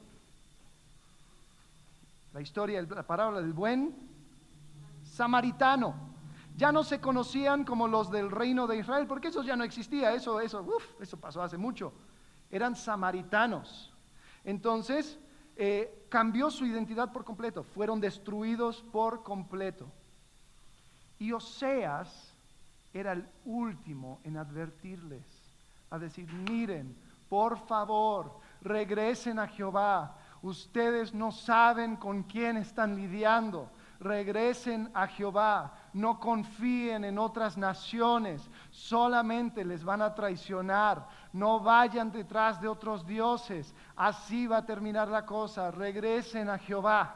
La 2.33 2.41
historia, 2.41 2.81
la 2.81 3.03
parábola 3.03 3.41
del 3.41 3.53
buen 3.53 3.95
samaritano. 5.03 5.95
Ya 6.57 6.71
no 6.71 6.83
se 6.83 7.00
conocían 7.00 7.65
como 7.65 7.88
los 7.88 8.09
del 8.09 8.31
reino 8.31 8.67
de 8.67 8.77
Israel, 8.77 9.07
porque 9.07 9.27
eso 9.27 9.43
ya 9.43 9.55
no 9.55 9.63
existía, 9.63 10.13
eso, 10.13 10.39
eso, 10.39 10.62
uf, 10.62 11.01
eso 11.01 11.17
pasó 11.17 11.41
hace 11.41 11.57
mucho. 11.57 11.93
Eran 12.50 12.75
samaritanos. 12.75 13.93
Entonces, 14.43 15.17
eh, 15.57 16.05
cambió 16.09 16.51
su 16.51 16.65
identidad 16.65 17.12
por 17.12 17.24
completo, 17.24 17.63
fueron 17.63 18.00
destruidos 18.00 18.81
por 18.91 19.24
completo. 19.24 19.88
Y 21.19 21.31
Oseas 21.31 22.33
era 22.93 23.13
el 23.13 23.27
último 23.45 24.19
en 24.24 24.38
advertirles, 24.38 25.24
a 25.89 26.00
decir, 26.00 26.31
miren, 26.50 26.95
por 27.29 27.57
favor, 27.67 28.39
regresen 28.65 29.39
a 29.39 29.48
Jehová. 29.48 30.17
Ustedes 30.41 31.13
no 31.13 31.31
saben 31.31 31.95
con 31.95 32.24
quién 32.24 32.57
están 32.57 32.95
lidiando. 32.95 33.69
Regresen 34.00 34.91
a 34.93 35.07
Jehová. 35.07 35.74
No 35.93 36.19
confíen 36.19 37.05
en 37.05 37.17
otras 37.17 37.57
naciones. 37.57 38.41
Solamente 38.72 39.63
les 39.63 39.84
van 39.84 40.01
a 40.01 40.13
traicionar. 40.13 41.07
No 41.31 41.60
vayan 41.60 42.12
detrás 42.12 42.60
de 42.60 42.67
otros 42.67 43.05
dioses. 43.05 43.74
Así 43.95 44.48
va 44.48 44.57
a 44.57 44.65
terminar 44.65 45.07
la 45.07 45.25
cosa. 45.25 45.72
Regresen 45.72 46.50
a 46.50 46.57
Jehová. 46.57 47.15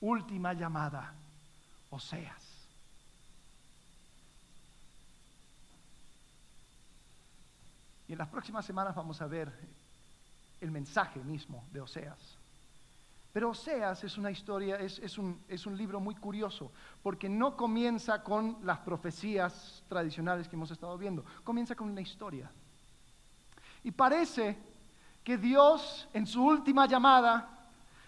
Última 0.00 0.52
llamada. 0.52 1.12
Oseas. 1.90 2.46
Y 8.08 8.12
en 8.12 8.18
las 8.18 8.28
próximas 8.28 8.64
semanas 8.64 8.94
vamos 8.94 9.20
a 9.20 9.26
ver 9.26 9.75
el 10.60 10.70
mensaje 10.70 11.20
mismo 11.20 11.64
de 11.72 11.80
Oseas. 11.80 12.38
Pero 13.32 13.50
Oseas 13.50 14.02
es 14.02 14.16
una 14.16 14.30
historia, 14.30 14.76
es, 14.76 14.98
es 14.98 15.18
un, 15.18 15.42
es 15.48 15.66
un 15.66 15.76
libro 15.76 16.00
muy 16.00 16.14
curioso, 16.14 16.72
porque 17.02 17.28
no 17.28 17.56
comienza 17.56 18.22
con 18.22 18.58
las 18.62 18.78
profecías 18.78 19.82
tradicionales 19.88 20.48
que 20.48 20.56
hemos 20.56 20.70
estado 20.70 20.96
viendo, 20.96 21.24
comienza 21.44 21.74
con 21.74 21.90
una 21.90 22.00
historia. 22.00 22.50
Y 23.84 23.90
parece 23.90 24.56
que 25.22 25.36
Dios 25.36 26.08
en 26.14 26.26
su 26.26 26.42
última 26.42 26.86
llamada 26.86 27.48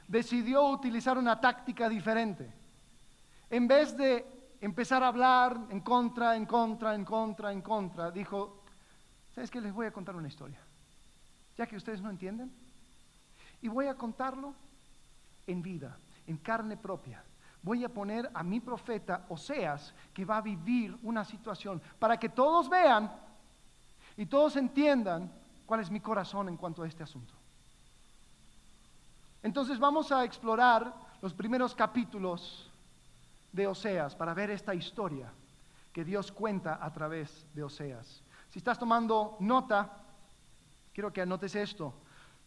decidió 0.07 0.67
utilizar 0.69 1.19
una 1.19 1.41
táctica 1.41 1.89
diferente. 1.89 2.51
En 3.51 3.69
vez 3.69 3.97
de 3.97 4.25
empezar 4.61 5.03
a 5.03 5.09
hablar 5.09 5.59
en 5.71 5.81
contra, 5.81 6.37
en 6.37 6.47
contra, 6.47 6.95
en 6.95 7.05
contra, 7.05 7.53
en 7.53 7.61
contra, 7.61 8.11
dijo, 8.11 8.63
¿sabes 9.35 9.51
qué? 9.51 9.61
Les 9.61 9.73
voy 9.73 9.87
a 9.87 9.93
contar 9.93 10.17
una 10.17 10.29
historia, 10.29 10.59
ya 11.59 11.67
que 11.67 11.77
ustedes 11.77 12.01
no 12.01 12.09
entienden. 12.09 12.51
Y 13.61 13.69
voy 13.69 13.87
a 13.87 13.95
contarlo 13.97 14.55
en 15.47 15.61
vida, 15.61 15.99
en 16.27 16.37
carne 16.39 16.77
propia. 16.77 17.23
Voy 17.63 17.85
a 17.85 17.89
poner 17.89 18.31
a 18.33 18.45
mi 18.45 18.61
profeta 18.61 19.27
Oseas, 19.29 19.93
que 20.15 20.25
va 20.25 20.37
a 20.37 20.41
vivir 20.41 20.97
una 21.03 21.25
situación, 21.25 21.83
para 21.99 22.17
que 22.17 22.29
todos 22.29 22.71
vean 22.71 23.11
y 24.17 24.27
todos 24.27 24.55
entiendan 24.57 25.31
cuál 25.67 25.81
es 25.81 25.91
mi 25.91 25.99
corazón 25.99 26.49
en 26.49 26.57
cuanto 26.57 26.85
a 26.85 26.87
este 26.87 27.03
asunto. 27.03 27.35
Entonces 29.43 29.79
vamos 29.79 30.13
a 30.13 30.25
explorar 30.25 30.95
los 31.21 31.35
primeros 31.35 31.75
capítulos 31.75 32.71
de 33.53 33.67
Oseas 33.67 34.15
para 34.15 34.35
ver 34.35 34.51
esta 34.51 34.75
historia 34.75 35.33
que 35.93 36.05
Dios 36.05 36.31
cuenta 36.31 36.79
a 36.81 36.93
través 36.93 37.45
de 37.55 37.65
Oseas. 37.65 38.23
Si 38.51 38.61
estás 38.61 38.79
tomando 38.79 39.37
nota, 39.41 40.05
quiero 40.99 41.13
que 41.13 41.23
anotes 41.23 41.55
esto. 41.55 41.95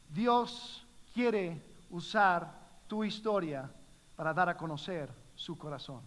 Dios 0.10 0.86
quiere 1.14 1.64
usar 1.90 2.52
tu 2.86 3.02
historia 3.02 3.72
para 4.18 4.34
dar 4.34 4.50
a 4.50 4.58
conocer 4.58 5.10
su 5.38 5.58
corazón. 5.58 6.02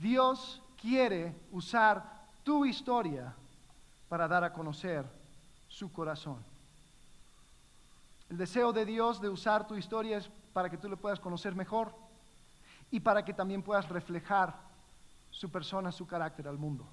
Dios 0.00 0.60
quiere 0.82 1.32
usar 1.52 2.02
tu 2.42 2.64
historia 2.64 3.32
para 4.08 4.26
dar 4.26 4.42
a 4.42 4.52
conocer 4.52 5.06
su 5.68 5.92
corazón. 5.92 6.44
El 8.28 8.36
deseo 8.36 8.72
de 8.72 8.84
Dios 8.84 9.20
de 9.20 9.28
usar 9.28 9.68
tu 9.68 9.76
historia 9.76 10.18
es 10.18 10.28
para 10.52 10.68
que 10.68 10.76
tú 10.76 10.88
le 10.88 10.96
puedas 10.96 11.20
conocer 11.20 11.54
mejor 11.54 11.94
y 12.90 12.98
para 12.98 13.24
que 13.24 13.32
también 13.32 13.62
puedas 13.62 13.88
reflejar 13.88 14.56
su 15.30 15.48
persona, 15.48 15.92
su 15.92 16.04
carácter 16.04 16.48
al 16.48 16.58
mundo. 16.58 16.84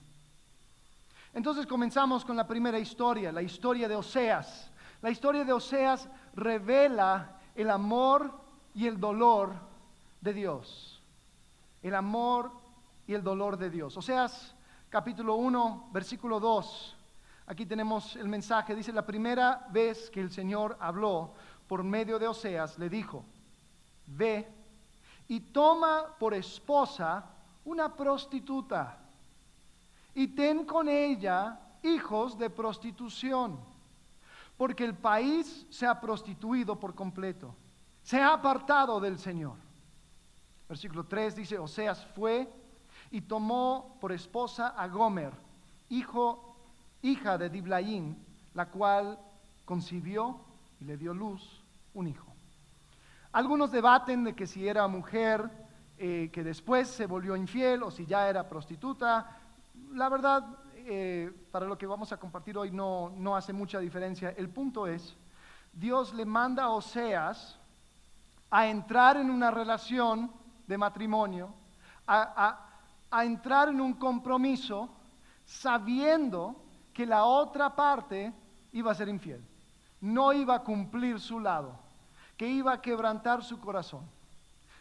Entonces 1.34 1.66
comenzamos 1.66 2.26
con 2.26 2.36
la 2.36 2.46
primera 2.46 2.78
historia, 2.78 3.32
la 3.32 3.42
historia 3.42 3.88
de 3.88 3.96
Oseas. 3.96 4.70
La 5.02 5.10
historia 5.10 5.46
de 5.46 5.54
Oseas 5.54 6.10
revela 6.36 7.40
el 7.56 7.70
amor 7.70 8.32
y 8.74 8.86
el 8.86 9.00
dolor 9.00 9.54
de 10.20 10.34
Dios. 10.34 11.02
El 11.82 11.96
amor 11.96 12.52
y 13.08 13.14
el 13.14 13.24
dolor 13.24 13.58
de 13.58 13.70
Dios. 13.70 13.96
Oseas 13.96 14.56
capítulo 14.90 15.36
1, 15.36 15.90
versículo 15.94 16.40
2. 16.40 16.98
Aquí 17.48 17.66
tenemos 17.66 18.18
el 18.18 18.28
mensaje. 18.28 18.76
Dice, 18.76 18.92
la 18.92 19.06
primera 19.06 19.66
vez 19.70 20.10
que 20.10 20.20
el 20.20 20.32
Señor 20.32 20.78
habló 20.82 21.34
por 21.66 21.82
medio 21.84 22.20
de 22.20 22.28
Oseas, 22.28 22.78
le 22.78 22.90
dijo, 22.90 23.24
ve 24.06 24.48
y 25.30 25.40
toma 25.40 26.14
por 26.20 26.34
esposa 26.34 27.24
una 27.64 27.96
prostituta 27.96 29.00
y 30.13 30.27
ten 30.27 30.65
con 30.65 30.89
ella 30.89 31.60
hijos 31.84 32.38
de 32.38 32.50
prostitución, 32.50 33.60
porque 34.58 34.84
el 34.84 34.96
país 34.96 35.65
se 35.70 35.86
ha 35.88 36.00
prostituido 36.00 36.80
por 36.80 36.94
completo, 36.94 37.56
se 38.03 38.20
ha 38.20 38.34
apartado 38.34 39.00
del 39.00 39.18
Señor. 39.18 39.56
Versículo 40.68 41.06
3 41.06 41.36
dice, 41.36 41.60
Oseas 41.60 42.06
fue 42.15 42.48
y 43.10 43.22
tomó 43.22 43.98
por 44.00 44.12
esposa 44.12 44.70
a 44.70 44.88
Gomer, 44.88 45.34
hijo, 45.89 46.56
hija 47.01 47.38
de 47.38 47.50
Diblaín, 47.50 48.18
la 48.53 48.68
cual 48.68 49.20
concibió 49.65 50.39
y 50.80 50.86
le 50.86 50.98
dio 50.98 51.13
luz 51.13 51.62
un 51.94 52.08
hijo. 52.08 52.27
Algunos 53.34 53.72
debaten 53.72 54.24
de 54.24 54.34
que 54.34 54.48
si 54.48 54.68
era 54.68 54.88
mujer 54.88 55.50
eh, 56.03 56.32
que 56.34 56.44
después 56.44 56.88
se 56.88 57.06
volvió 57.06 57.36
infiel 57.36 57.84
o 57.84 57.91
si 57.91 58.08
ya 58.08 58.27
era 58.27 58.50
prostituta. 58.50 59.38
La 59.94 60.10
verdad, 60.10 60.46
eh, 60.75 61.32
para 61.51 61.66
lo 61.66 61.78
que 61.78 61.86
vamos 61.86 62.12
a 62.12 62.18
compartir 62.18 62.58
hoy 62.58 62.72
no, 62.72 63.12
no 63.18 63.36
hace 63.36 63.54
mucha 63.54 63.80
diferencia. 63.80 64.34
El 64.38 64.50
punto 64.50 64.88
es, 64.88 65.16
Dios 65.74 66.13
le 66.13 66.25
manda 66.25 66.63
a 66.63 66.70
Oseas 66.70 67.58
a 68.50 68.68
entrar 68.68 69.18
en 69.18 69.30
una 69.30 69.51
relación 69.51 70.32
de 70.68 70.78
matrimonio, 70.78 71.54
a, 72.08 72.60
a 73.10 73.25
entrar 73.25 73.70
en 73.70 73.80
un 73.80 73.94
compromiso 73.94 74.90
sabiendo 75.46 76.56
que 76.94 77.06
la 77.06 77.25
otra 77.25 77.75
parte 77.75 78.34
iba 78.74 78.92
a 78.92 78.96
ser 78.96 79.10
infiel, 79.10 79.42
no 80.01 80.34
iba 80.34 80.56
a 80.56 80.63
cumplir 80.63 81.20
su 81.20 81.40
lado, 81.40 81.74
que 82.38 82.48
iba 82.48 82.74
a 82.74 82.82
quebrantar 82.82 83.44
su 83.44 83.60
corazón. 83.60 84.01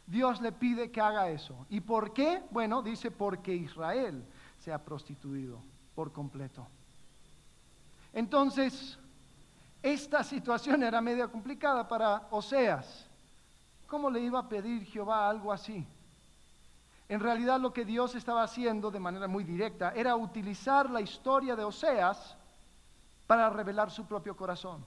Dios 0.07 0.41
le 0.41 0.51
pide 0.51 0.91
que 0.91 1.01
haga 1.01 1.29
eso. 1.29 1.55
¿Y 1.69 1.81
por 1.81 2.13
qué? 2.13 2.43
Bueno, 2.51 2.83
dice 2.83 3.13
porque 3.13 3.55
Israel 3.55 4.25
se 4.61 4.73
ha 4.73 4.79
prostituido 4.79 5.61
por 5.95 6.13
completo. 6.13 6.67
Entonces, 8.13 8.99
esta 9.83 10.23
situación 10.23 10.83
era 10.83 11.01
media 11.01 11.29
complicada 11.29 11.89
para 11.89 12.29
Oseas. 12.31 13.07
¿Cómo 13.87 14.11
le 14.11 14.21
iba 14.21 14.39
a 14.39 14.49
pedir 14.49 14.85
Jehová 14.85 15.29
algo 15.29 15.53
así? 15.53 15.87
En 17.09 17.21
realidad 17.21 17.59
lo 17.59 17.73
que 17.73 17.85
Dios 17.85 18.15
estaba 18.15 18.43
haciendo 18.43 18.91
de 18.91 19.01
manera 19.01 19.27
muy 19.27 19.43
directa 19.43 19.93
era 19.97 20.15
utilizar 20.15 20.89
la 20.91 21.01
historia 21.01 21.57
de 21.57 21.65
Oseas 21.65 22.37
para 23.27 23.51
revelar 23.51 23.91
su 23.91 24.07
propio 24.07 24.37
corazón. 24.37 24.85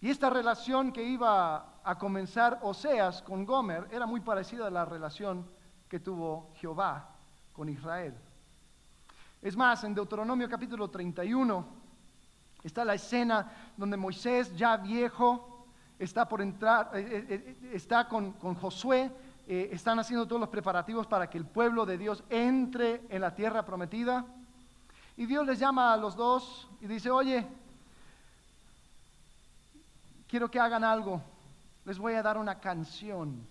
Y 0.00 0.10
esta 0.10 0.28
relación 0.28 0.92
que 0.92 1.02
iba 1.02 1.80
a 1.82 1.98
comenzar 1.98 2.58
Oseas 2.62 3.22
con 3.22 3.46
Gomer 3.46 3.88
era 3.90 4.04
muy 4.04 4.20
parecida 4.20 4.66
a 4.66 4.70
la 4.70 4.84
relación 4.84 5.55
que 5.88 6.00
tuvo 6.00 6.50
Jehová 6.56 7.08
con 7.52 7.68
Israel. 7.68 8.14
Es 9.42 9.56
más, 9.56 9.84
en 9.84 9.94
Deuteronomio 9.94 10.48
capítulo 10.48 10.88
31 10.88 11.66
está 12.62 12.84
la 12.84 12.94
escena 12.94 13.50
donde 13.76 13.96
Moisés, 13.96 14.56
ya 14.56 14.76
viejo, 14.76 15.66
está 15.98 16.28
por 16.28 16.42
entrar, 16.42 16.90
eh, 16.94 17.00
eh, 17.00 17.26
eh, 17.28 17.70
está 17.72 18.08
con, 18.08 18.32
Josué, 18.32 19.10
están 19.46 19.98
haciendo 20.00 20.26
todos 20.26 20.40
los 20.40 20.48
preparativos 20.48 21.06
para 21.06 21.30
que 21.30 21.38
el 21.38 21.46
pueblo 21.46 21.86
de 21.86 21.96
Dios 21.96 22.24
entre 22.30 23.02
en 23.08 23.20
la 23.20 23.34
tierra 23.34 23.64
prometida. 23.64 24.26
Y 25.16 25.26
Dios 25.26 25.46
les 25.46 25.60
llama 25.60 25.92
a 25.92 25.96
los 25.96 26.16
dos 26.16 26.68
y 26.80 26.86
dice, 26.88 27.10
oye, 27.10 27.46
quiero 30.28 30.50
que 30.50 30.58
hagan 30.58 30.82
algo. 30.82 31.22
Les 31.84 31.96
voy 31.98 32.14
a 32.14 32.22
dar 32.22 32.36
una 32.36 32.58
canción. 32.58 33.46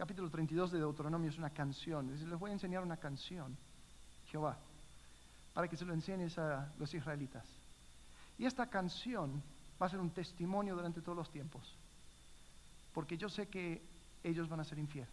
Capítulo 0.00 0.30
32 0.30 0.70
de 0.72 0.78
Deuteronomio 0.78 1.28
es 1.28 1.36
una 1.36 1.50
canción. 1.50 2.10
Les 2.10 2.38
voy 2.38 2.48
a 2.48 2.54
enseñar 2.54 2.82
una 2.82 2.96
canción, 2.96 3.54
Jehová, 4.28 4.56
para 5.52 5.68
que 5.68 5.76
se 5.76 5.84
lo 5.84 5.92
enseñes 5.92 6.38
a 6.38 6.72
los 6.78 6.94
israelitas. 6.94 7.44
Y 8.38 8.46
esta 8.46 8.70
canción 8.70 9.42
va 9.78 9.84
a 9.84 9.90
ser 9.90 10.00
un 10.00 10.08
testimonio 10.08 10.74
durante 10.74 11.02
todos 11.02 11.18
los 11.18 11.30
tiempos, 11.30 11.76
porque 12.94 13.18
yo 13.18 13.28
sé 13.28 13.48
que 13.48 13.82
ellos 14.24 14.48
van 14.48 14.60
a 14.60 14.64
ser 14.64 14.78
infieles. 14.78 15.10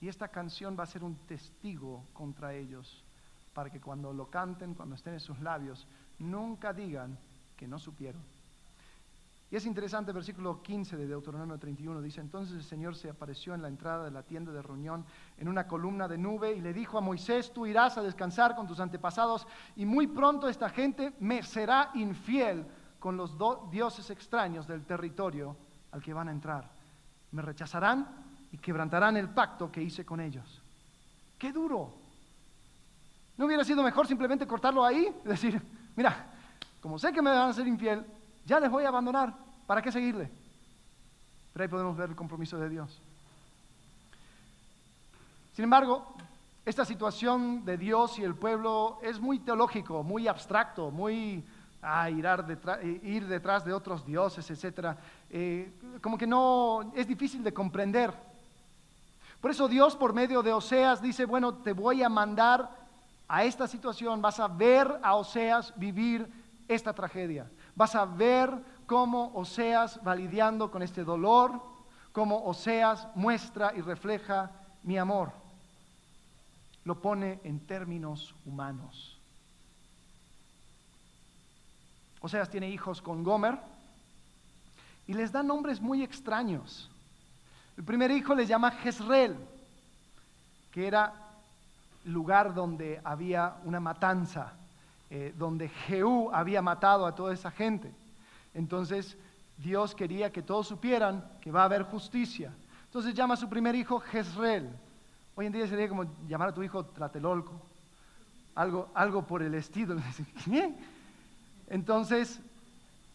Y 0.00 0.08
esta 0.08 0.26
canción 0.26 0.76
va 0.76 0.82
a 0.82 0.88
ser 0.88 1.04
un 1.04 1.14
testigo 1.28 2.08
contra 2.12 2.54
ellos, 2.54 3.04
para 3.52 3.70
que 3.70 3.80
cuando 3.80 4.12
lo 4.12 4.28
canten, 4.30 4.74
cuando 4.74 4.96
estén 4.96 5.14
en 5.14 5.20
sus 5.20 5.38
labios, 5.38 5.86
nunca 6.18 6.72
digan 6.72 7.16
que 7.56 7.68
no 7.68 7.78
supieron 7.78 8.33
y 9.54 9.56
es 9.56 9.66
interesante, 9.66 10.10
versículo 10.10 10.60
15 10.60 10.96
de 10.96 11.06
Deuteronomio 11.06 11.56
31 11.56 12.02
dice, 12.02 12.20
entonces 12.20 12.56
el 12.56 12.64
Señor 12.64 12.96
se 12.96 13.08
apareció 13.08 13.54
en 13.54 13.62
la 13.62 13.68
entrada 13.68 14.02
de 14.04 14.10
la 14.10 14.24
tienda 14.24 14.50
de 14.50 14.60
reunión 14.60 15.04
en 15.38 15.46
una 15.46 15.68
columna 15.68 16.08
de 16.08 16.18
nube 16.18 16.54
y 16.54 16.60
le 16.60 16.72
dijo 16.72 16.98
a 16.98 17.00
Moisés, 17.00 17.52
tú 17.52 17.64
irás 17.64 17.96
a 17.96 18.02
descansar 18.02 18.56
con 18.56 18.66
tus 18.66 18.80
antepasados 18.80 19.46
y 19.76 19.86
muy 19.86 20.08
pronto 20.08 20.48
esta 20.48 20.68
gente 20.70 21.14
me 21.20 21.44
será 21.44 21.92
infiel 21.94 22.66
con 22.98 23.16
los 23.16 23.38
dioses 23.70 24.10
extraños 24.10 24.66
del 24.66 24.84
territorio 24.86 25.56
al 25.92 26.02
que 26.02 26.12
van 26.12 26.30
a 26.30 26.32
entrar. 26.32 26.68
Me 27.30 27.40
rechazarán 27.40 28.08
y 28.50 28.58
quebrantarán 28.58 29.16
el 29.16 29.28
pacto 29.28 29.70
que 29.70 29.80
hice 29.80 30.04
con 30.04 30.18
ellos. 30.18 30.64
¡Qué 31.38 31.52
duro! 31.52 31.94
¿No 33.36 33.46
hubiera 33.46 33.62
sido 33.62 33.84
mejor 33.84 34.08
simplemente 34.08 34.48
cortarlo 34.48 34.84
ahí? 34.84 35.14
Es 35.18 35.30
decir, 35.30 35.62
mira, 35.94 36.26
como 36.80 36.98
sé 36.98 37.12
que 37.12 37.22
me 37.22 37.30
van 37.30 37.50
a 37.50 37.52
ser 37.52 37.68
infiel, 37.68 38.04
ya 38.44 38.58
les 38.58 38.68
voy 38.68 38.82
a 38.82 38.88
abandonar. 38.88 39.43
¿Para 39.66 39.82
qué 39.82 39.90
seguirle? 39.90 40.30
Pero 41.52 41.62
ahí 41.62 41.68
podemos 41.68 41.96
ver 41.96 42.10
el 42.10 42.16
compromiso 42.16 42.58
de 42.58 42.68
Dios. 42.68 43.00
Sin 45.54 45.64
embargo, 45.64 46.14
esta 46.66 46.84
situación 46.84 47.64
de 47.64 47.76
Dios 47.76 48.18
y 48.18 48.24
el 48.24 48.34
pueblo 48.34 48.98
es 49.02 49.20
muy 49.20 49.38
teológico, 49.38 50.02
muy 50.02 50.26
abstracto, 50.26 50.90
muy 50.90 51.44
ah, 51.80 52.10
ir, 52.10 53.26
detrás, 53.26 53.64
de 53.64 53.72
otros 53.72 54.04
dioses, 54.04 54.50
etc. 54.50 54.96
Eh, 55.30 55.98
como 56.00 56.18
que 56.18 56.26
no 56.26 56.92
es 56.94 57.06
difícil 57.06 57.44
de 57.44 57.54
comprender. 57.54 58.12
Por 59.40 59.50
eso 59.50 59.68
Dios 59.68 59.94
por 59.94 60.12
medio 60.12 60.42
de 60.42 60.52
Oseas 60.52 61.02
dice, 61.02 61.26
bueno, 61.26 61.54
te 61.54 61.72
voy 61.72 62.02
a 62.02 62.08
mandar 62.08 62.70
a 63.28 63.44
esta 63.44 63.68
situación, 63.68 64.22
vas 64.22 64.40
a 64.40 64.48
ver 64.48 65.00
a 65.02 65.14
Oseas 65.16 65.72
vivir 65.76 66.26
esta 66.66 66.94
tragedia. 66.94 67.50
Vas 67.76 67.94
a 67.94 68.06
ver 68.06 68.50
cómo 68.86 69.32
Oseas 69.34 70.00
va 70.06 70.14
lidiando 70.14 70.70
con 70.70 70.82
este 70.82 71.04
dolor, 71.04 71.60
cómo 72.12 72.44
Oseas 72.44 73.08
muestra 73.14 73.72
y 73.76 73.80
refleja 73.80 74.50
mi 74.82 74.98
amor. 74.98 75.32
Lo 76.84 77.00
pone 77.00 77.40
en 77.44 77.60
términos 77.66 78.34
humanos. 78.44 79.18
Oseas 82.20 82.48
tiene 82.48 82.70
hijos 82.70 83.02
con 83.02 83.22
Gomer 83.22 83.58
y 85.06 85.14
les 85.14 85.32
da 85.32 85.42
nombres 85.42 85.80
muy 85.80 86.02
extraños. 86.02 86.90
El 87.76 87.84
primer 87.84 88.10
hijo 88.10 88.34
les 88.34 88.48
llama 88.48 88.70
Jezreel, 88.70 89.36
que 90.70 90.86
era 90.86 91.12
lugar 92.04 92.54
donde 92.54 93.00
había 93.04 93.56
una 93.64 93.80
matanza 93.80 94.52
eh, 95.10 95.34
donde 95.36 95.68
Jehú 95.68 96.30
había 96.32 96.62
matado 96.62 97.06
a 97.06 97.14
toda 97.14 97.34
esa 97.34 97.50
gente. 97.50 97.92
Entonces 98.54 99.16
Dios 99.58 99.94
quería 99.94 100.32
que 100.32 100.42
todos 100.42 100.68
supieran 100.68 101.24
que 101.40 101.50
va 101.50 101.62
a 101.62 101.64
haber 101.66 101.82
justicia. 101.82 102.52
Entonces 102.86 103.14
llama 103.14 103.34
a 103.34 103.36
su 103.36 103.48
primer 103.48 103.74
hijo 103.74 104.00
Jezreel. 104.00 104.70
Hoy 105.34 105.46
en 105.46 105.52
día 105.52 105.66
sería 105.66 105.88
como 105.88 106.04
llamar 106.28 106.50
a 106.50 106.54
tu 106.54 106.62
hijo 106.62 106.84
Tlatelolco, 106.84 107.60
algo, 108.54 108.88
algo 108.94 109.26
por 109.26 109.42
el 109.42 109.54
estilo. 109.54 109.96
Entonces 111.68 112.40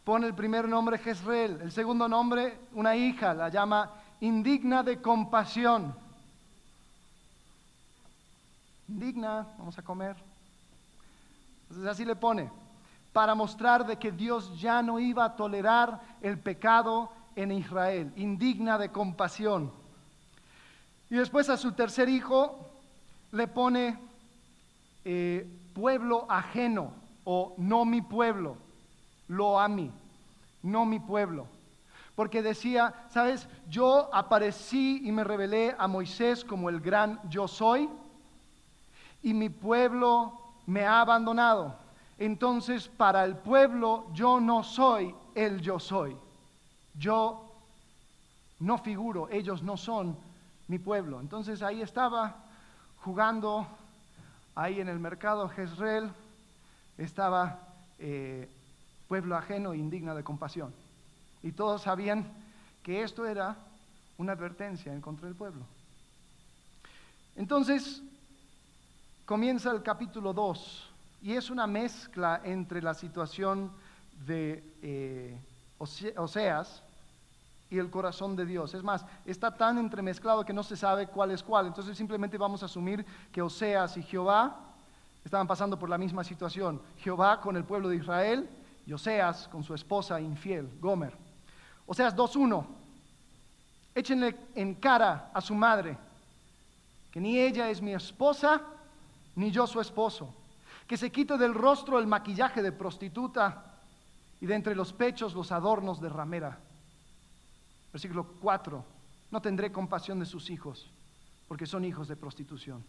pone 0.04 0.28
el 0.28 0.34
primer 0.34 0.68
nombre 0.68 0.98
Jezreel, 0.98 1.62
el 1.62 1.72
segundo 1.72 2.08
nombre 2.08 2.58
una 2.74 2.96
hija, 2.96 3.34
la 3.34 3.50
llama 3.50 3.94
indigna 4.20 4.84
de 4.84 5.02
compasión. 5.02 5.96
Indigna, 8.90 9.48
vamos 9.58 9.78
a 9.78 9.82
comer. 9.82 10.16
Entonces 11.70 11.88
así 11.88 12.04
le 12.04 12.16
pone, 12.16 12.50
para 13.14 13.36
mostrar 13.36 13.86
de 13.86 13.98
que 13.98 14.12
Dios 14.12 14.60
ya 14.60 14.82
no 14.82 15.00
iba 15.00 15.26
a 15.26 15.36
tolerar 15.36 16.00
el 16.22 16.38
pecado 16.38 17.12
en 17.36 17.52
Israel, 17.52 18.12
indigna 18.16 18.78
de 18.78 18.90
compasión. 18.90 19.72
Y 21.10 21.16
después 21.16 21.50
a 21.50 21.58
su 21.58 21.72
tercer 21.72 22.10
hijo 22.10 22.56
le 23.32 23.48
pone 23.48 23.98
eh, 25.06 25.48
pueblo 25.74 26.26
ajeno 26.30 26.92
o 27.24 27.54
no 27.58 27.86
mi 27.86 28.02
pueblo, 28.02 28.58
lo 29.28 29.60
a 29.60 29.68
mí, 29.68 29.92
no 30.62 30.86
mi 30.86 31.00
pueblo. 31.00 31.48
Porque 32.16 32.42
decía, 32.42 32.94
sabes, 33.10 33.48
yo 33.70 34.14
aparecí 34.14 35.02
y 35.06 35.12
me 35.12 35.24
revelé 35.24 35.76
a 35.78 35.88
Moisés 35.88 36.44
como 36.44 36.70
el 36.70 36.82
gran 36.82 37.20
yo 37.30 37.48
soy 37.48 37.90
y 39.24 39.34
mi 39.34 39.50
pueblo 39.50 40.34
me 40.66 40.86
ha 40.86 41.02
abandonado. 41.02 41.76
Entonces 42.20 42.90
para 42.90 43.24
el 43.24 43.38
pueblo 43.38 44.08
yo 44.14 44.42
no 44.42 44.62
soy 44.62 45.16
el 45.34 45.62
yo 45.62 45.80
soy. 45.80 46.16
Yo 46.94 47.50
no 48.60 48.78
figuro, 48.78 49.30
ellos 49.30 49.64
no 49.64 49.78
son 49.78 50.18
mi 50.68 50.80
pueblo. 50.80 51.22
Entonces 51.22 51.62
ahí 51.62 51.82
estaba 51.82 52.36
jugando, 53.04 53.66
ahí 54.54 54.82
en 54.82 54.90
el 54.90 55.00
mercado 55.00 55.48
Jezreel, 55.48 56.12
estaba 56.98 57.58
eh, 58.00 58.50
pueblo 59.08 59.38
ajeno 59.38 59.72
e 59.72 59.78
indigna 59.78 60.14
de 60.14 60.24
compasión. 60.24 60.74
Y 61.42 61.54
todos 61.54 61.84
sabían 61.84 62.30
que 62.84 63.02
esto 63.02 63.26
era 63.26 63.56
una 64.18 64.34
advertencia 64.34 64.92
en 64.92 65.00
contra 65.00 65.26
del 65.26 65.36
pueblo. 65.38 65.62
Entonces, 67.38 68.04
comienza 69.26 69.72
el 69.72 69.82
capítulo 69.82 70.34
2 70.34 70.89
y 71.22 71.34
es 71.34 71.50
una 71.50 71.68
mezcla 71.68 72.42
entre 72.44 72.82
la 72.82 72.94
situación 72.94 73.72
de 74.26 74.64
eh, 74.82 75.38
Oseas 75.78 76.84
y 77.70 77.78
el 77.78 77.90
corazón 77.90 78.36
de 78.36 78.46
Dios. 78.46 78.74
Es 78.74 78.84
más, 78.84 79.06
está 79.26 79.56
tan 79.56 79.78
entremezclado 79.78 80.46
que 80.46 80.54
no 80.54 80.64
se 80.64 80.76
sabe 80.76 81.08
cuál 81.08 81.32
es 81.32 81.44
cuál. 81.44 81.68
Entonces 81.68 81.98
simplemente 81.98 82.38
vamos 82.38 82.64
a 82.64 82.66
asumir 82.66 83.06
que 83.32 83.42
Oseas 83.42 83.98
y 83.98 84.04
Jehová 84.04 84.58
estaban 85.24 85.48
pasando 85.48 85.78
por 85.78 85.90
la 85.90 85.98
misma 85.98 86.24
situación. 86.24 86.82
Jehová 86.98 87.40
con 87.42 87.56
el 87.56 87.64
pueblo 87.64 87.90
de 87.90 87.98
Israel 87.98 88.50
y 88.86 88.94
Oseas 88.94 89.48
con 89.48 89.64
su 89.64 89.74
esposa 89.74 90.20
infiel, 90.20 90.70
Gomer. 90.80 91.14
Oseas 91.86 92.16
2.1. 92.16 92.66
Échenle 93.94 94.36
en 94.56 94.76
cara 94.76 95.32
a 95.34 95.42
su 95.42 95.54
madre 95.54 95.98
que 97.12 97.20
ni 97.20 97.40
ella 97.40 97.70
es 97.70 97.82
mi 97.82 97.94
esposa, 97.94 98.62
ni 99.36 99.52
yo 99.52 99.66
su 99.66 99.82
esposo. 99.82 100.34
Que 100.90 100.98
se 100.98 101.12
quite 101.12 101.38
del 101.38 101.54
rostro 101.54 102.00
el 102.00 102.08
maquillaje 102.08 102.64
de 102.64 102.72
prostituta 102.72 103.76
y 104.42 104.48
de 104.48 104.56
entre 104.56 104.74
los 104.74 104.92
pechos 104.92 105.36
los 105.36 105.52
adornos 105.52 106.02
de 106.02 106.10
ramera. 106.10 106.58
Versículo 107.94 108.26
4. 108.42 108.84
No 109.30 109.40
tendré 109.40 109.72
compasión 109.72 110.20
de 110.20 110.26
sus 110.26 110.50
hijos, 110.50 110.90
porque 111.48 111.68
son 111.68 111.86
hijos 111.86 112.08
de 112.08 112.16
prostitución. 112.16 112.84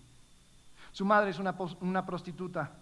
Su 0.92 1.04
madre 1.04 1.28
es 1.28 1.38
una, 1.38 1.54
una 1.82 2.06
prostituta. 2.06 2.72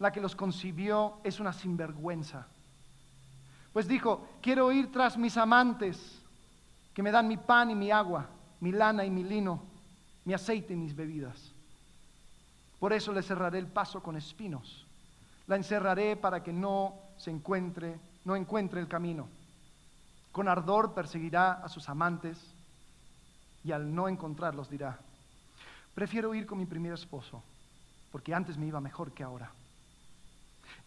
La 0.00 0.10
que 0.10 0.20
los 0.20 0.34
concibió 0.34 1.18
es 1.22 1.38
una 1.38 1.52
sinvergüenza. 1.52 2.48
Pues 3.72 3.86
dijo, 3.86 4.26
quiero 4.42 4.72
ir 4.72 4.90
tras 4.90 5.16
mis 5.16 5.36
amantes, 5.36 6.20
que 6.92 7.02
me 7.04 7.12
dan 7.12 7.28
mi 7.28 7.36
pan 7.36 7.70
y 7.70 7.76
mi 7.76 7.92
agua, 7.92 8.28
mi 8.58 8.72
lana 8.72 9.04
y 9.04 9.10
mi 9.10 9.22
lino, 9.22 9.62
mi 10.24 10.34
aceite 10.34 10.72
y 10.72 10.76
mis 10.76 10.96
bebidas. 10.96 11.53
Por 12.84 12.92
eso 12.92 13.14
le 13.14 13.22
cerraré 13.22 13.58
el 13.58 13.66
paso 13.66 14.02
con 14.02 14.14
espinos. 14.14 14.84
La 15.46 15.56
encerraré 15.56 16.16
para 16.16 16.42
que 16.42 16.52
no 16.52 16.92
se 17.16 17.30
encuentre, 17.30 17.98
no 18.26 18.36
encuentre 18.36 18.78
el 18.78 18.88
camino. 18.88 19.26
Con 20.32 20.48
ardor 20.48 20.92
perseguirá 20.92 21.52
a 21.52 21.70
sus 21.70 21.88
amantes 21.88 22.38
y 23.64 23.72
al 23.72 23.94
no 23.94 24.06
encontrarlos 24.06 24.68
dirá, 24.68 24.98
prefiero 25.94 26.34
ir 26.34 26.44
con 26.44 26.58
mi 26.58 26.66
primer 26.66 26.92
esposo, 26.92 27.42
porque 28.12 28.34
antes 28.34 28.58
me 28.58 28.66
iba 28.66 28.82
mejor 28.82 29.12
que 29.12 29.22
ahora. 29.22 29.50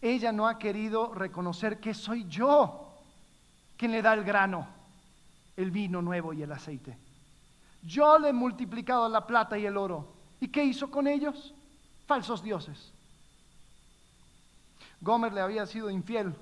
Ella 0.00 0.30
no 0.30 0.46
ha 0.46 0.56
querido 0.56 1.12
reconocer 1.14 1.80
que 1.80 1.94
soy 1.94 2.26
yo 2.28 2.92
quien 3.76 3.90
le 3.90 4.02
da 4.02 4.14
el 4.14 4.22
grano, 4.22 4.68
el 5.56 5.72
vino 5.72 6.00
nuevo 6.00 6.32
y 6.32 6.44
el 6.44 6.52
aceite. 6.52 6.96
Yo 7.82 8.20
le 8.20 8.28
he 8.28 8.32
multiplicado 8.32 9.08
la 9.08 9.26
plata 9.26 9.58
y 9.58 9.66
el 9.66 9.76
oro. 9.76 10.06
¿Y 10.40 10.46
qué 10.46 10.62
hizo 10.62 10.92
con 10.92 11.08
ellos? 11.08 11.56
Falsos 12.08 12.42
dioses. 12.42 12.90
Gomer 15.00 15.32
le 15.32 15.42
había 15.42 15.66
sido 15.66 15.90
infiel, 15.90 16.34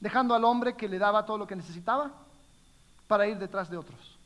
dejando 0.00 0.34
al 0.34 0.44
hombre 0.44 0.74
que 0.74 0.88
le 0.88 0.98
daba 0.98 1.24
todo 1.24 1.38
lo 1.38 1.46
que 1.46 1.54
necesitaba 1.54 2.10
para 3.06 3.28
ir 3.28 3.38
detrás 3.38 3.70
de 3.70 3.76
otros. 3.76 4.18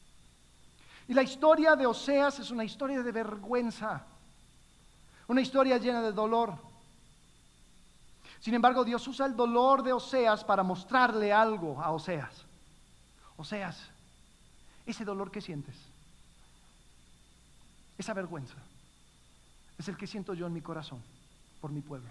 Y 1.09 1.15
la 1.15 1.23
historia 1.23 1.75
de 1.75 1.85
Oseas 1.85 2.39
es 2.39 2.51
una 2.51 2.65
historia 2.65 3.03
de 3.03 3.13
vergüenza, 3.13 4.07
una 5.27 5.41
historia 5.41 5.79
llena 5.79 6.01
de 6.01 6.13
dolor. 6.13 6.55
Sin 8.41 8.55
embargo, 8.55 8.85
Dios 8.85 9.07
usa 9.09 9.27
el 9.27 9.35
dolor 9.35 9.83
de 9.83 9.93
Oseas 9.93 10.45
para 10.45 10.63
mostrarle 10.63 11.33
algo 11.33 11.83
a 11.83 11.91
Oseas. 11.91 12.47
Oseas, 13.37 13.91
ese 14.87 15.05
dolor 15.05 15.31
que 15.31 15.41
sientes, 15.41 15.77
esa 17.99 18.15
vergüenza, 18.15 18.57
es 19.79 19.89
el 19.89 19.97
que 19.97 20.07
siento 20.07 20.35
yo 20.35 20.47
en 20.47 20.53
mi 20.53 20.61
corazón 20.61 21.03
por 21.61 21.71
mi 21.71 21.81
pueblo, 21.81 22.11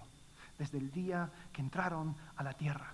desde 0.58 0.78
el 0.78 0.90
día 0.90 1.30
que 1.52 1.62
entraron 1.62 2.14
a 2.36 2.42
la 2.42 2.52
tierra. 2.52 2.92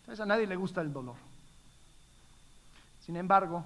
Entonces 0.00 0.20
a 0.20 0.26
nadie 0.26 0.46
le 0.46 0.56
gusta 0.56 0.80
el 0.80 0.92
dolor. 0.92 1.16
Sin 3.00 3.16
embargo, 3.16 3.64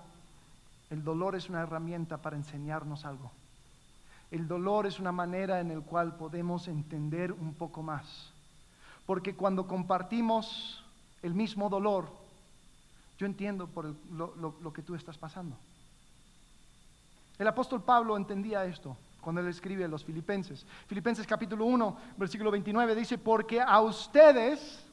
el 0.91 1.05
dolor 1.05 1.37
es 1.37 1.49
una 1.49 1.63
herramienta 1.63 2.19
para 2.19 2.37
enseñarnos 2.37 3.05
algo. 3.05 3.31
El 4.31 4.47
dolor 4.47 4.87
es 4.87 4.99
una 4.99 5.13
manera 5.13 5.61
en 5.61 5.75
la 5.75 5.81
cual 5.81 6.17
podemos 6.17 6.69
entender 6.69 7.33
un 7.33 7.55
poco 7.55 7.83
más. 7.83 8.33
Porque 9.07 9.35
cuando 9.35 9.67
compartimos 9.67 10.85
el 11.23 11.35
mismo 11.35 11.69
dolor, 11.69 12.09
yo 13.19 13.27
entiendo 13.27 13.67
por 13.67 13.95
lo 14.11 14.73
que 14.73 14.83
tú 14.83 14.95
estás 14.95 15.17
pasando. 15.17 15.57
El 17.39 17.47
apóstol 17.47 17.83
Pablo 17.83 18.17
entendía 18.17 18.65
esto 18.65 18.97
cuando 19.21 19.41
él 19.41 19.49
escribe 19.49 19.85
a 19.85 19.89
los 19.89 20.05
filipenses. 20.05 20.67
Filipenses 20.87 21.27
capítulo 21.27 21.65
1, 21.67 21.97
versículo 22.17 22.51
29 22.51 22.95
dice, 22.95 23.19
porque 23.19 23.61
a 23.61 23.81
ustedes, 23.81 24.85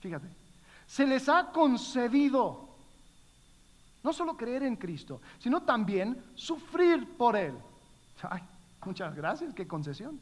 fíjate, 0.00 0.28
se 0.86 1.06
les 1.06 1.28
ha 1.28 1.50
concedido 1.50 2.68
no 4.02 4.12
solo 4.12 4.36
creer 4.36 4.64
en 4.64 4.76
Cristo, 4.76 5.20
sino 5.38 5.62
también 5.62 6.22
sufrir 6.34 7.16
por 7.16 7.36
Él. 7.36 7.54
Ay, 8.22 8.42
muchas 8.84 9.14
gracias, 9.14 9.54
qué 9.54 9.66
concesión. 9.66 10.18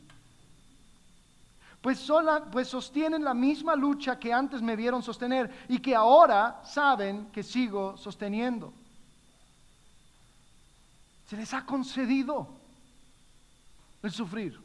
Pues, 1.81 1.99
sola, 1.99 2.45
pues 2.51 2.69
sostienen 2.69 3.25
la 3.25 3.33
misma 3.33 3.75
lucha 3.75 4.19
que 4.19 4.33
antes 4.33 4.61
me 4.61 4.77
vieron 4.77 5.03
sostener 5.03 5.51
y 5.69 5.79
que 5.79 5.95
ahora 5.95 6.61
saben 6.63 7.31
que 7.33 7.43
sigo 7.43 7.97
sosteniendo. 7.97 8.73
Se 11.31 11.37
les 11.37 11.55
ha 11.55 11.65
concedido 11.65 12.49
el 14.03 14.11
sufrir. 14.11 14.59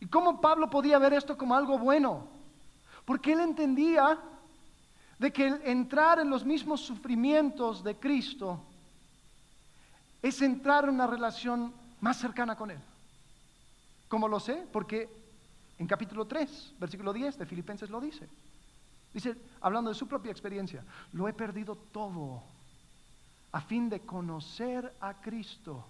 ¿Y 0.00 0.06
cómo 0.06 0.40
Pablo 0.40 0.68
podía 0.68 0.98
ver 0.98 1.12
esto 1.12 1.38
como 1.38 1.54
algo 1.54 1.78
bueno? 1.78 2.26
Porque 3.04 3.32
él 3.32 3.38
entendía 3.38 4.18
de 5.20 5.32
que 5.32 5.46
el 5.46 5.60
entrar 5.62 6.18
en 6.18 6.30
los 6.30 6.44
mismos 6.44 6.80
sufrimientos 6.80 7.84
de 7.84 7.94
Cristo 7.94 8.60
es 10.20 10.42
entrar 10.42 10.82
en 10.82 10.94
una 10.94 11.06
relación 11.06 11.72
más 12.00 12.16
cercana 12.16 12.56
con 12.56 12.72
Él. 12.72 12.80
¿Cómo 14.08 14.26
lo 14.26 14.40
sé? 14.40 14.66
Porque 14.72 15.08
en 15.78 15.86
capítulo 15.86 16.26
3, 16.26 16.74
versículo 16.80 17.12
10 17.12 17.38
de 17.38 17.46
Filipenses 17.46 17.88
lo 17.88 18.00
dice. 18.00 18.28
Dice, 19.14 19.36
hablando 19.60 19.90
de 19.90 19.94
su 19.94 20.08
propia 20.08 20.32
experiencia, 20.32 20.84
lo 21.12 21.28
he 21.28 21.32
perdido 21.32 21.76
todo 21.76 22.42
a 23.52 23.60
fin 23.60 23.88
de 23.88 24.00
conocer 24.00 24.94
a 25.00 25.14
Cristo, 25.14 25.84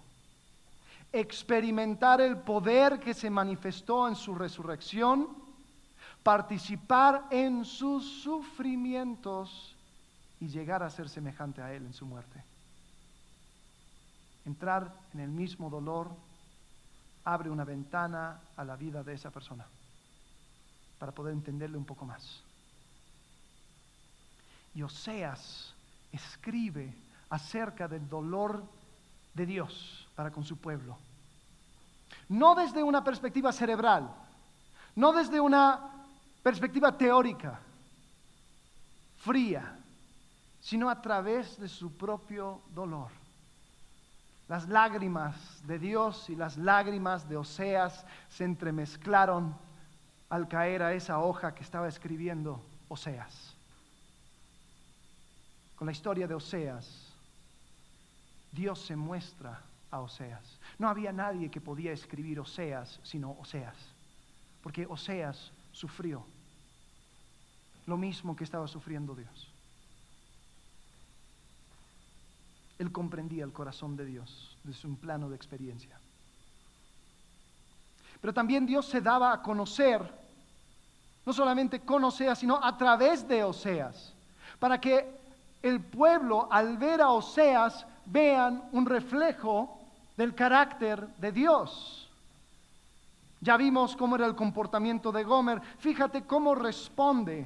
experimentar 1.11 2.19
el 2.19 2.37
poder 2.37 2.99
que 2.99 3.13
se 3.13 3.29
manifestó 3.29 4.07
en 4.07 4.15
su 4.15 4.35
resurrección, 4.35 5.29
participar 6.21 7.27
en 7.31 7.63
sus 7.63 8.21
sufrimientos 8.21 9.75
y 10.39 10.47
llegar 10.47 10.83
a 10.83 10.89
ser 10.89 11.07
semejante 11.07 11.61
a 11.61 11.73
Él 11.73 11.85
en 11.85 11.93
su 11.93 12.05
muerte. 12.05 12.43
Entrar 14.45 14.93
en 15.13 15.21
el 15.21 15.29
mismo 15.29 15.69
dolor 15.69 16.11
abre 17.23 17.49
una 17.49 17.63
ventana 17.63 18.41
a 18.57 18.65
la 18.65 18.75
vida 18.75 19.03
de 19.03 19.13
esa 19.13 19.31
persona 19.31 19.65
para 20.99 21.13
poder 21.13 21.33
entenderle 21.33 21.77
un 21.77 21.85
poco 21.85 22.05
más. 22.05 22.43
Y 24.75 24.81
Oseas 24.81 25.73
escribe 26.11 26.93
acerca 27.33 27.87
del 27.87 28.07
dolor 28.07 28.63
de 29.33 29.47
Dios 29.47 30.07
para 30.13 30.29
con 30.29 30.43
su 30.43 30.57
pueblo. 30.57 30.99
No 32.29 32.53
desde 32.53 32.83
una 32.83 33.03
perspectiva 33.03 33.51
cerebral, 33.51 34.07
no 34.95 35.11
desde 35.11 35.39
una 35.39 35.79
perspectiva 36.43 36.95
teórica, 36.95 37.59
fría, 39.17 39.75
sino 40.61 40.91
a 40.91 41.01
través 41.01 41.59
de 41.59 41.67
su 41.67 41.97
propio 41.97 42.61
dolor. 42.71 43.09
Las 44.47 44.69
lágrimas 44.69 45.35
de 45.65 45.79
Dios 45.79 46.29
y 46.29 46.35
las 46.35 46.55
lágrimas 46.55 47.27
de 47.27 47.37
Oseas 47.37 48.05
se 48.29 48.43
entremezclaron 48.43 49.57
al 50.29 50.47
caer 50.47 50.83
a 50.83 50.93
esa 50.93 51.17
hoja 51.17 51.55
que 51.55 51.63
estaba 51.63 51.87
escribiendo 51.87 52.63
Oseas. 52.89 53.55
Con 55.75 55.87
la 55.87 55.93
historia 55.93 56.27
de 56.27 56.35
Oseas, 56.35 57.02
Dios 58.53 58.79
se 58.79 58.95
muestra 58.95 59.59
a 59.89 59.99
Oseas. 59.99 60.59
No 60.77 60.87
había 60.87 61.11
nadie 61.11 61.49
que 61.49 61.59
podía 61.59 61.91
escribir 61.91 62.39
Oseas 62.39 62.99
sino 63.03 63.31
Oseas, 63.39 63.75
porque 64.61 64.85
Oseas 64.85 65.51
sufrió 65.71 66.23
lo 67.87 67.97
mismo 67.97 68.35
que 68.35 68.43
estaba 68.43 68.67
sufriendo 68.67 69.15
Dios. 69.15 69.49
Él 72.79 72.91
comprendía 72.91 73.43
el 73.43 73.51
corazón 73.51 73.95
de 73.97 74.05
Dios 74.05 74.57
desde 74.63 74.87
un 74.87 74.97
plano 74.97 75.29
de 75.29 75.35
experiencia. 75.35 75.99
Pero 78.21 78.33
también 78.33 78.65
Dios 78.65 78.85
se 78.85 79.01
daba 79.01 79.33
a 79.33 79.41
conocer, 79.41 80.01
no 81.25 81.33
solamente 81.33 81.81
con 81.81 82.03
Oseas, 82.03 82.39
sino 82.39 82.63
a 82.63 82.77
través 82.77 83.27
de 83.27 83.43
Oseas, 83.43 84.13
para 84.59 84.79
que 84.79 85.21
el 85.61 85.81
pueblo 85.81 86.47
al 86.51 86.77
ver 86.77 87.01
a 87.01 87.09
Oseas 87.09 87.85
vean 88.05 88.69
un 88.71 88.85
reflejo 88.85 89.79
del 90.17 90.35
carácter 90.35 91.07
de 91.17 91.31
Dios. 91.31 92.09
Ya 93.41 93.57
vimos 93.57 93.95
cómo 93.95 94.15
era 94.15 94.25
el 94.25 94.35
comportamiento 94.35 95.11
de 95.11 95.23
Gomer. 95.23 95.61
Fíjate 95.79 96.23
cómo 96.23 96.55
responde 96.55 97.45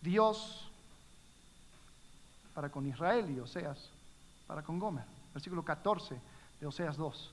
Dios 0.00 0.68
para 2.54 2.70
con 2.70 2.86
Israel 2.86 3.30
y 3.30 3.38
Oseas 3.38 3.90
para 4.46 4.62
con 4.62 4.78
Gomer. 4.78 5.04
Versículo 5.32 5.64
14 5.64 6.20
de 6.60 6.66
Oseas 6.66 6.96
2. 6.96 7.32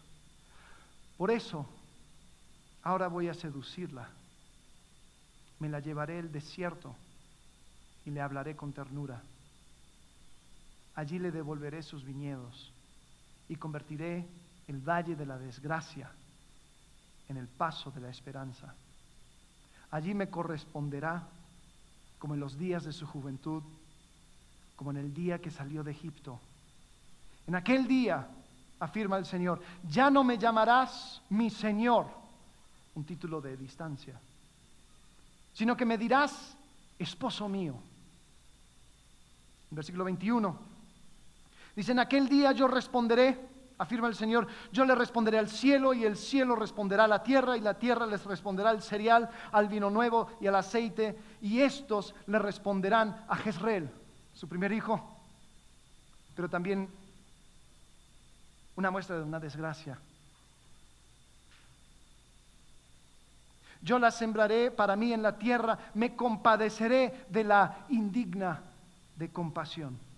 Por 1.18 1.32
eso, 1.32 1.66
ahora 2.84 3.08
voy 3.08 3.28
a 3.28 3.34
seducirla. 3.34 4.08
Me 5.60 5.70
la 5.70 5.80
llevaré 5.80 6.20
al 6.20 6.32
desierto 6.32 6.96
y 8.06 8.12
le 8.12 8.22
hablaré 8.22 8.56
con 8.56 8.74
ternura. 8.74 9.22
Allí 11.02 11.18
le 11.18 11.32
devolveré 11.32 11.82
sus 11.82 12.04
viñedos 12.04 12.72
y 13.50 13.56
convertiré 13.56 14.24
el 14.68 14.88
valle 14.88 15.16
de 15.16 15.26
la 15.26 15.36
desgracia 15.40 16.12
en 17.28 17.38
el 17.38 17.48
paso 17.48 17.90
de 17.90 18.02
la 18.02 18.10
esperanza. 18.10 18.76
Allí 19.90 20.14
me 20.14 20.30
corresponderá 20.30 21.28
como 22.20 22.36
en 22.36 22.40
los 22.40 22.56
días 22.56 22.84
de 22.84 22.94
su 22.94 23.08
juventud, 23.08 23.64
como 24.76 24.92
en 24.92 24.98
el 24.98 25.12
día 25.12 25.42
que 25.42 25.50
salió 25.50 25.84
de 25.84 25.90
Egipto. 25.90 26.40
En 27.48 27.56
aquel 27.56 27.88
día, 27.88 28.28
afirma 28.80 29.18
el 29.18 29.26
Señor, 29.26 29.60
ya 29.90 30.12
no 30.12 30.24
me 30.24 30.38
llamarás 30.38 31.20
mi 31.32 31.50
Señor, 31.50 32.06
un 32.94 33.06
título 33.06 33.42
de 33.42 33.58
distancia, 33.58 34.22
sino 35.52 35.76
que 35.76 35.86
me 35.86 35.98
dirás 35.98 36.56
esposo 37.00 37.50
mío. 37.50 37.74
Versículo 39.72 40.04
21. 40.04 40.71
Dice, 41.76 41.94
en 41.94 42.00
aquel 42.00 42.28
día 42.28 42.52
yo 42.52 42.68
responderé, 42.68 43.40
afirma 43.78 44.08
el 44.08 44.16
Señor, 44.16 44.48
yo 44.72 44.84
le 44.84 44.94
responderé 44.94 45.38
al 45.38 45.50
cielo 45.50 45.94
y 45.94 46.04
el 46.04 46.18
cielo 46.18 46.56
responderá 46.56 47.06
a 47.06 47.08
la 47.08 47.24
tierra 47.24 47.56
y 47.56 47.62
la 47.62 47.80
tierra 47.80 48.06
les 48.06 48.26
responderá 48.26 48.70
al 48.70 48.82
cereal, 48.82 49.30
al 49.52 49.68
vino 49.70 49.90
nuevo 49.90 50.30
y 50.42 50.48
al 50.48 50.56
aceite 50.56 51.18
y 51.42 51.62
estos 51.62 52.14
le 52.28 52.40
responderán 52.40 53.26
a 53.28 53.36
Jezreel, 53.38 53.90
su 54.34 54.48
primer 54.48 54.72
hijo, 54.74 55.18
pero 56.36 56.50
también 56.50 56.90
una 58.76 58.92
muestra 58.92 59.18
de 59.18 59.24
una 59.24 59.40
desgracia. 59.40 59.98
Yo 63.84 63.98
la 63.98 64.12
sembraré 64.12 64.70
para 64.70 64.96
mí 64.96 65.12
en 65.12 65.24
la 65.24 65.38
tierra, 65.38 65.80
me 65.96 66.16
compadeceré 66.16 67.26
de 67.30 67.44
la 67.44 67.86
indigna 67.90 68.62
de 69.16 69.32
compasión 69.32 70.11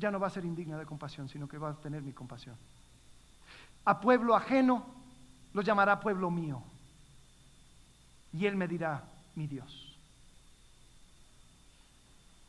ya 0.00 0.10
no 0.10 0.18
va 0.18 0.26
a 0.26 0.30
ser 0.30 0.44
indigna 0.44 0.78
de 0.78 0.86
compasión, 0.86 1.28
sino 1.28 1.46
que 1.46 1.58
va 1.58 1.70
a 1.70 1.74
tener 1.74 2.02
mi 2.02 2.12
compasión. 2.12 2.56
A 3.84 4.00
pueblo 4.00 4.34
ajeno 4.34 4.84
lo 5.52 5.62
llamará 5.62 6.00
pueblo 6.00 6.30
mío. 6.30 6.62
Y 8.32 8.46
él 8.46 8.56
me 8.56 8.66
dirá, 8.66 9.04
mi 9.34 9.46
Dios. 9.46 9.96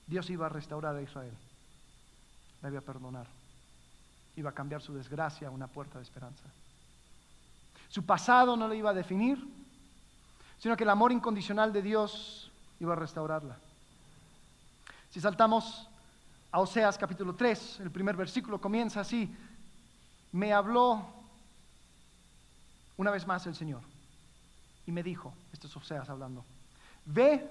Dios 0.08 0.30
iba 0.30 0.46
a 0.46 0.50
restaurar 0.50 0.96
a 0.96 1.02
Israel. 1.02 1.34
Le 2.62 2.70
iba 2.70 2.80
a 2.80 2.84
perdonar. 2.84 3.28
Iba 4.36 4.52
a 4.52 4.54
cambiar 4.54 4.82
su 4.82 4.94
desgracia 4.94 5.50
a 5.50 5.52
una 5.52 5.68
puerta 5.68 5.98
de 5.98 6.04
esperanza. 6.04 6.46
Su 7.90 8.06
pasado 8.06 8.56
no 8.56 8.68
le 8.68 8.78
iba 8.78 8.92
a 8.92 8.94
definir, 8.94 9.46
sino 10.58 10.78
que 10.78 10.84
el 10.84 10.90
amor 10.90 11.12
incondicional 11.12 11.74
de 11.74 11.82
Dios 11.82 12.52
iba 12.80 12.94
a 12.94 12.96
restaurarla. 12.96 13.58
Si 15.10 15.20
saltamos 15.20 15.90
a 16.52 16.60
Oseas 16.60 16.98
capítulo 16.98 17.34
3, 17.34 17.80
el 17.80 17.92
primer 17.92 18.16
versículo 18.16 18.60
comienza 18.60 19.02
así, 19.02 19.34
me 20.34 20.52
habló 20.54 21.06
una 22.98 23.12
vez 23.12 23.26
más 23.26 23.46
el 23.48 23.56
Señor 23.56 23.82
y 24.86 24.92
me 24.92 25.02
dijo, 25.02 25.34
esto 25.54 25.68
es 25.68 25.76
Oseas 25.78 26.10
hablando, 26.10 26.44
ve 27.06 27.50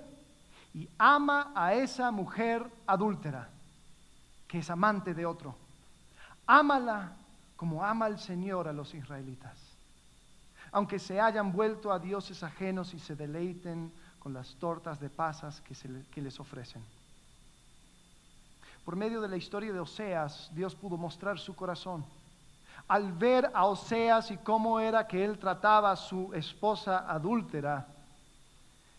y 0.75 0.89
ama 0.99 1.53
a 1.55 1.75
esa 1.75 2.11
mujer 2.11 2.65
adúltera 2.87 3.49
que 4.47 4.59
es 4.59 4.71
amante 4.71 5.15
de 5.15 5.25
otro. 5.25 5.55
Ámala 6.47 7.13
como 7.57 7.85
ama 7.85 8.07
el 8.09 8.19
Señor 8.19 8.69
a 8.69 8.73
los 8.73 8.95
israelitas. 8.95 9.57
Aunque 10.73 10.99
se 10.99 11.21
hayan 11.21 11.53
vuelto 11.53 11.93
a 11.93 11.99
dioses 11.99 12.43
ajenos 12.43 12.93
y 12.95 12.99
se 12.99 13.17
deleiten 13.17 13.93
con 14.19 14.33
las 14.33 14.55
tortas 14.57 15.01
de 15.01 15.09
pasas 15.09 15.61
que, 15.61 15.75
que 16.11 16.21
les 16.21 16.39
ofrecen. 16.39 16.83
Por 18.85 18.97
medio 18.97 19.21
de 19.21 19.29
la 19.29 19.37
historia 19.37 19.73
de 19.73 19.81
Oseas, 19.81 20.51
Dios 20.55 20.75
pudo 20.75 20.97
mostrar 20.97 21.39
su 21.39 21.55
corazón. 21.55 22.05
Al 22.89 23.13
ver 23.13 23.51
a 23.55 23.67
Oseas 23.67 24.31
y 24.31 24.37
cómo 24.39 24.81
era 24.81 25.07
que 25.07 25.25
él 25.25 25.39
trataba 25.39 25.93
a 25.93 25.97
su 25.97 26.33
esposa 26.35 27.11
adúltera, 27.11 27.87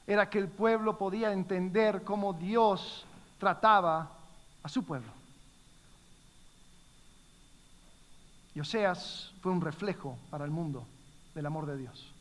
era 0.07 0.29
que 0.29 0.39
el 0.39 0.47
pueblo 0.47 0.97
podía 0.97 1.31
entender 1.31 2.03
cómo 2.03 2.33
Dios 2.33 3.05
trataba 3.39 4.11
a 4.63 4.69
su 4.69 4.83
pueblo. 4.83 5.11
Y 8.53 8.59
Oseas 8.59 9.31
fue 9.41 9.51
un 9.51 9.61
reflejo 9.61 10.17
para 10.29 10.45
el 10.45 10.51
mundo 10.51 10.85
del 11.33 11.45
amor 11.45 11.65
de 11.65 11.77
Dios. 11.77 12.11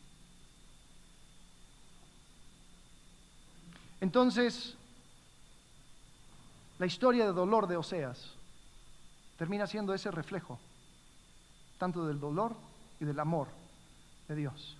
Entonces, 4.00 4.76
la 6.80 6.86
historia 6.86 7.26
de 7.26 7.34
dolor 7.34 7.66
de 7.66 7.76
Oseas 7.76 8.32
termina 9.36 9.66
siendo 9.66 9.92
ese 9.92 10.10
reflejo, 10.10 10.58
tanto 11.76 12.06
del 12.06 12.18
dolor 12.18 12.56
y 12.98 13.04
del 13.04 13.20
amor 13.20 13.48
de 14.26 14.34
Dios. 14.34 14.78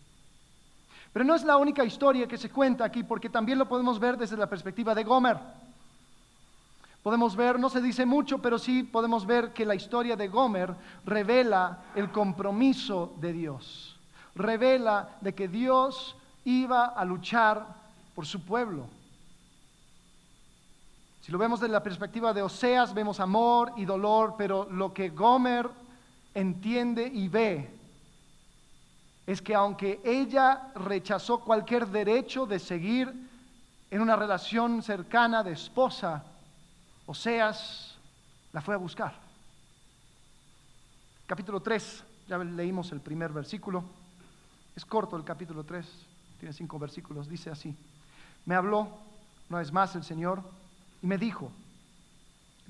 Pero 1.12 1.26
no 1.26 1.34
es 1.34 1.44
la 1.44 1.58
única 1.58 1.84
historia 1.84 2.26
que 2.26 2.38
se 2.38 2.48
cuenta 2.48 2.86
aquí, 2.86 3.02
porque 3.02 3.28
también 3.28 3.58
lo 3.58 3.68
podemos 3.68 3.98
ver 3.98 4.16
desde 4.16 4.38
la 4.38 4.48
perspectiva 4.48 4.94
de 4.94 5.04
Gomer. 5.04 5.36
Podemos 7.02 7.36
ver, 7.36 7.60
no 7.60 7.68
se 7.68 7.82
dice 7.82 8.06
mucho, 8.06 8.38
pero 8.38 8.58
sí 8.58 8.82
podemos 8.82 9.26
ver 9.26 9.52
que 9.52 9.66
la 9.66 9.74
historia 9.74 10.16
de 10.16 10.28
Gomer 10.28 10.74
revela 11.04 11.80
el 11.94 12.10
compromiso 12.10 13.12
de 13.20 13.34
Dios. 13.34 13.98
Revela 14.34 15.18
de 15.20 15.34
que 15.34 15.48
Dios 15.48 16.16
iba 16.46 16.86
a 16.86 17.04
luchar 17.04 17.66
por 18.14 18.24
su 18.24 18.42
pueblo. 18.42 18.86
Si 21.20 21.30
lo 21.30 21.38
vemos 21.38 21.60
desde 21.60 21.72
la 21.72 21.82
perspectiva 21.82 22.32
de 22.32 22.42
Oseas, 22.42 22.94
vemos 22.94 23.20
amor 23.20 23.72
y 23.76 23.84
dolor, 23.84 24.34
pero 24.38 24.68
lo 24.70 24.92
que 24.94 25.10
Gomer 25.10 25.68
entiende 26.34 27.06
y 27.06 27.28
ve 27.28 27.70
es 29.26 29.42
que 29.42 29.54
aunque 29.54 30.00
ella 30.04 30.72
rechazó 30.74 31.40
cualquier 31.40 31.86
derecho 31.86 32.46
de 32.46 32.58
seguir 32.58 33.12
en 33.90 34.00
una 34.00 34.16
relación 34.16 34.82
cercana 34.82 35.42
de 35.42 35.52
esposa, 35.52 36.24
Oseas 37.06 37.96
la 38.52 38.60
fue 38.60 38.74
a 38.74 38.78
buscar. 38.78 39.14
Capítulo 41.26 41.60
3, 41.60 42.04
ya 42.28 42.38
leímos 42.38 42.90
el 42.92 43.00
primer 43.00 43.30
versículo. 43.30 43.84
Es 44.74 44.84
corto 44.84 45.16
el 45.16 45.24
capítulo 45.24 45.64
3, 45.64 45.86
tiene 46.38 46.52
cinco 46.52 46.78
versículos. 46.78 47.28
Dice 47.28 47.50
así, 47.50 47.74
me 48.46 48.54
habló, 48.54 48.88
no 49.48 49.60
es 49.60 49.72
más 49.72 49.94
el 49.94 50.02
Señor, 50.02 50.42
y 51.02 51.06
me 51.06 51.18
dijo, 51.18 51.50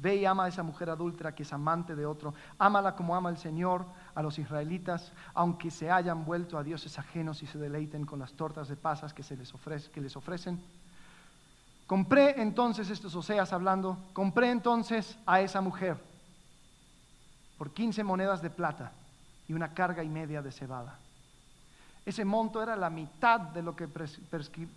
Ve 0.00 0.16
y 0.16 0.24
ama 0.24 0.44
a 0.44 0.48
esa 0.48 0.62
mujer 0.62 0.88
adúltera 0.88 1.34
que 1.34 1.42
es 1.42 1.52
amante 1.52 1.94
de 1.94 2.06
otro. 2.06 2.32
Ámala 2.58 2.96
como 2.96 3.14
ama 3.14 3.28
el 3.28 3.36
Señor 3.36 3.84
a 4.14 4.22
los 4.22 4.38
israelitas, 4.38 5.12
aunque 5.34 5.70
se 5.70 5.90
hayan 5.90 6.24
vuelto 6.24 6.56
a 6.56 6.64
dioses 6.64 6.98
ajenos 6.98 7.42
y 7.42 7.46
se 7.46 7.58
deleiten 7.58 8.06
con 8.06 8.18
las 8.18 8.32
tortas 8.32 8.68
de 8.68 8.76
pasas 8.76 9.12
que, 9.12 9.22
se 9.22 9.36
les, 9.36 9.52
que 9.90 10.00
les 10.00 10.16
ofrecen. 10.16 10.58
Compré 11.86 12.40
entonces, 12.40 12.88
estos 12.88 13.14
Oseas 13.14 13.52
hablando, 13.52 13.98
compré 14.14 14.50
entonces 14.50 15.18
a 15.26 15.42
esa 15.42 15.60
mujer 15.60 15.98
por 17.58 17.72
15 17.72 18.02
monedas 18.02 18.40
de 18.40 18.48
plata 18.48 18.92
y 19.48 19.52
una 19.52 19.74
carga 19.74 20.02
y 20.02 20.08
media 20.08 20.40
de 20.40 20.50
cebada. 20.50 20.96
Ese 22.06 22.24
monto 22.24 22.62
era 22.62 22.74
la 22.74 22.88
mitad 22.88 23.40
de 23.40 23.62
lo 23.62 23.76
que 23.76 23.86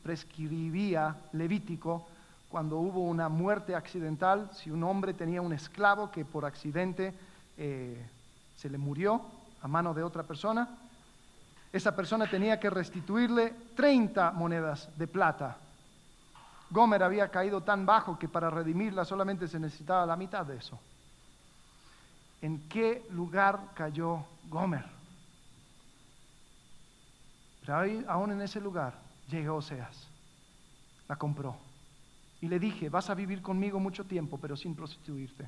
prescribía 0.03 1.15
Levítico 1.31 2.09
cuando 2.53 2.77
hubo 2.77 2.99
una 2.99 3.29
muerte 3.29 3.73
accidental, 3.73 4.47
si 4.53 4.69
un 4.69 4.83
hombre 4.83 5.15
tenía 5.15 5.41
un 5.41 5.53
esclavo 5.53 6.11
que 6.11 6.23
por 6.23 6.45
accidente 6.45 7.11
eh, 7.57 8.07
se 8.55 8.69
le 8.69 8.77
murió 8.77 9.23
a 9.63 9.67
mano 9.67 9.91
de 9.95 10.03
otra 10.03 10.21
persona, 10.21 10.69
esa 11.71 11.95
persona 11.95 12.29
tenía 12.29 12.59
que 12.59 12.69
restituirle 12.69 13.55
30 13.75 14.33
monedas 14.33 14.87
de 14.95 15.07
plata. 15.07 15.57
Gomer 16.69 17.01
había 17.01 17.29
caído 17.29 17.61
tan 17.61 17.87
bajo 17.87 18.19
que 18.19 18.29
para 18.29 18.51
redimirla 18.51 19.03
solamente 19.03 19.47
se 19.47 19.59
necesitaba 19.59 20.05
la 20.05 20.15
mitad 20.15 20.45
de 20.45 20.57
eso. 20.57 20.79
¿En 22.39 22.69
qué 22.69 23.03
lugar 23.09 23.61
cayó 23.73 24.25
Gomer? 24.47 24.85
Pero 27.61 27.77
ahí, 27.79 28.05
aún 28.07 28.31
en 28.31 28.43
ese 28.43 28.61
lugar 28.61 28.93
llegó 29.27 29.55
Oseas, 29.55 30.07
la 31.07 31.15
compró 31.15 31.57
y 32.43 32.49
le 32.49 32.59
dije, 32.59 32.89
vas 32.89 33.09
a 33.09 33.13
vivir 33.13 33.41
conmigo 33.41 33.79
mucho 33.79 34.03
tiempo, 34.03 34.37
pero 34.37 34.57
sin 34.57 34.75
prostituirte. 34.75 35.47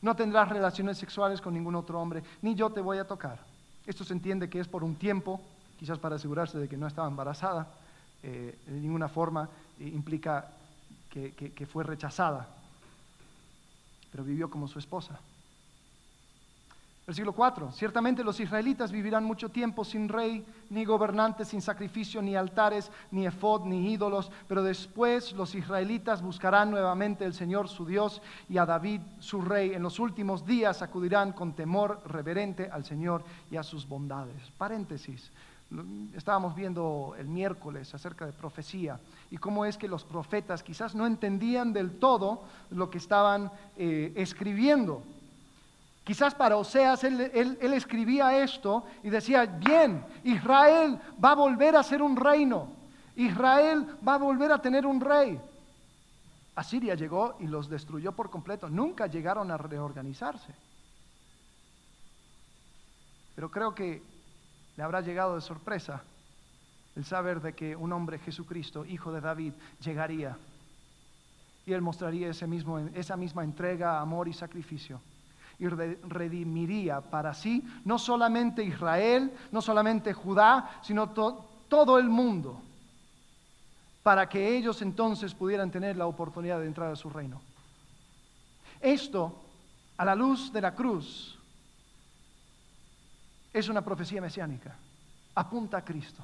No 0.00 0.14
tendrás 0.14 0.48
relaciones 0.48 0.96
sexuales 0.96 1.40
con 1.40 1.52
ningún 1.52 1.74
otro 1.74 2.00
hombre, 2.00 2.22
ni 2.40 2.54
yo 2.54 2.70
te 2.70 2.80
voy 2.80 2.98
a 2.98 3.04
tocar. 3.04 3.40
Esto 3.84 4.04
se 4.04 4.12
entiende 4.12 4.48
que 4.48 4.60
es 4.60 4.68
por 4.68 4.84
un 4.84 4.94
tiempo, 4.94 5.40
quizás 5.76 5.98
para 5.98 6.14
asegurarse 6.14 6.56
de 6.56 6.68
que 6.68 6.76
no 6.76 6.86
estaba 6.86 7.08
embarazada. 7.08 7.66
Eh, 8.22 8.56
de 8.64 8.80
ninguna 8.80 9.08
forma 9.08 9.48
eh, 9.80 9.88
implica 9.88 10.52
que 11.10 11.66
fue 11.66 11.82
rechazada, 11.82 12.46
pero 14.12 14.22
vivió 14.22 14.48
como 14.48 14.68
su 14.68 14.78
esposa. 14.78 15.18
Versículo 17.08 17.32
4. 17.32 17.72
Ciertamente 17.72 18.22
los 18.22 18.38
israelitas 18.38 18.92
vivirán 18.92 19.24
mucho 19.24 19.48
tiempo 19.48 19.82
sin 19.82 20.10
rey, 20.10 20.44
ni 20.68 20.84
gobernantes, 20.84 21.48
sin 21.48 21.62
sacrificio, 21.62 22.20
ni 22.20 22.36
altares, 22.36 22.92
ni 23.10 23.26
efod, 23.26 23.64
ni 23.64 23.90
ídolos, 23.94 24.30
pero 24.46 24.62
después 24.62 25.32
los 25.32 25.54
israelitas 25.54 26.20
buscarán 26.20 26.70
nuevamente 26.70 27.24
el 27.24 27.32
Señor 27.32 27.70
su 27.70 27.86
Dios 27.86 28.20
y 28.50 28.58
a 28.58 28.66
David 28.66 29.00
su 29.20 29.40
rey. 29.40 29.72
En 29.72 29.82
los 29.82 29.98
últimos 29.98 30.44
días 30.44 30.82
acudirán 30.82 31.32
con 31.32 31.54
temor 31.54 32.02
reverente 32.04 32.68
al 32.70 32.84
Señor 32.84 33.24
y 33.50 33.56
a 33.56 33.62
sus 33.62 33.88
bondades. 33.88 34.52
Paréntesis. 34.58 35.32
Estábamos 36.14 36.54
viendo 36.54 37.14
el 37.18 37.26
miércoles 37.26 37.94
acerca 37.94 38.26
de 38.26 38.32
profecía 38.32 39.00
y 39.30 39.38
cómo 39.38 39.64
es 39.64 39.78
que 39.78 39.88
los 39.88 40.04
profetas 40.04 40.62
quizás 40.62 40.94
no 40.94 41.06
entendían 41.06 41.72
del 41.72 41.98
todo 41.98 42.42
lo 42.70 42.90
que 42.90 42.98
estaban 42.98 43.50
eh, 43.78 44.12
escribiendo. 44.14 45.02
Quizás 46.08 46.34
para 46.34 46.56
Oseas 46.56 47.04
él, 47.04 47.58
escribía 47.60 48.42
esto 48.42 48.86
y 49.02 49.10
decía, 49.10 49.44
bien, 49.44 50.02
Israel 50.24 50.98
va 51.22 51.32
a 51.32 51.34
volver 51.34 51.76
a 51.76 51.82
ser 51.82 52.00
un 52.00 52.16
reino, 52.16 52.72
Israel 53.14 53.86
va 54.08 54.14
a 54.14 54.16
volver 54.16 54.50
a 54.50 54.62
tener 54.62 54.86
un 54.86 55.02
rey. 55.02 55.38
Asiria 56.54 56.94
llegó 56.94 57.36
y 57.40 57.46
los 57.46 57.68
destruyó 57.68 58.12
por 58.12 58.30
completo, 58.30 58.70
nunca 58.70 59.06
llegaron 59.06 59.50
a 59.50 59.58
reorganizarse. 59.58 60.54
Pero 63.34 63.50
creo 63.50 63.74
que 63.74 64.02
le 64.78 64.82
habrá 64.82 65.02
llegado 65.02 65.34
de 65.34 65.42
sorpresa 65.42 66.02
el 66.96 67.04
saber 67.04 67.42
de 67.42 67.52
que 67.52 67.76
un 67.76 67.92
hombre, 67.92 68.18
Jesucristo, 68.18 68.86
hijo 68.86 69.12
de 69.12 69.20
David, 69.20 69.52
llegaría 69.84 70.38
y 71.66 71.74
él 71.74 71.82
mostraría 71.82 72.30
ese 72.30 72.46
mismo, 72.46 72.78
esa 72.78 73.14
misma 73.14 73.44
entrega, 73.44 74.00
amor 74.00 74.26
y 74.26 74.32
sacrificio 74.32 75.02
y 75.58 75.66
redimiría 75.66 77.00
para 77.00 77.34
sí 77.34 77.64
no 77.84 77.98
solamente 77.98 78.62
Israel, 78.62 79.32
no 79.50 79.60
solamente 79.60 80.12
Judá, 80.12 80.80
sino 80.82 81.08
todo 81.10 81.98
el 81.98 82.08
mundo, 82.08 82.60
para 84.02 84.28
que 84.28 84.56
ellos 84.56 84.80
entonces 84.82 85.34
pudieran 85.34 85.70
tener 85.70 85.96
la 85.96 86.06
oportunidad 86.06 86.60
de 86.60 86.66
entrar 86.66 86.92
a 86.92 86.96
su 86.96 87.10
reino. 87.10 87.40
Esto, 88.80 89.34
a 89.96 90.04
la 90.04 90.14
luz 90.14 90.52
de 90.52 90.60
la 90.60 90.74
cruz, 90.74 91.36
es 93.52 93.68
una 93.68 93.82
profecía 93.82 94.20
mesiánica, 94.20 94.76
apunta 95.34 95.78
a 95.78 95.84
Cristo. 95.84 96.22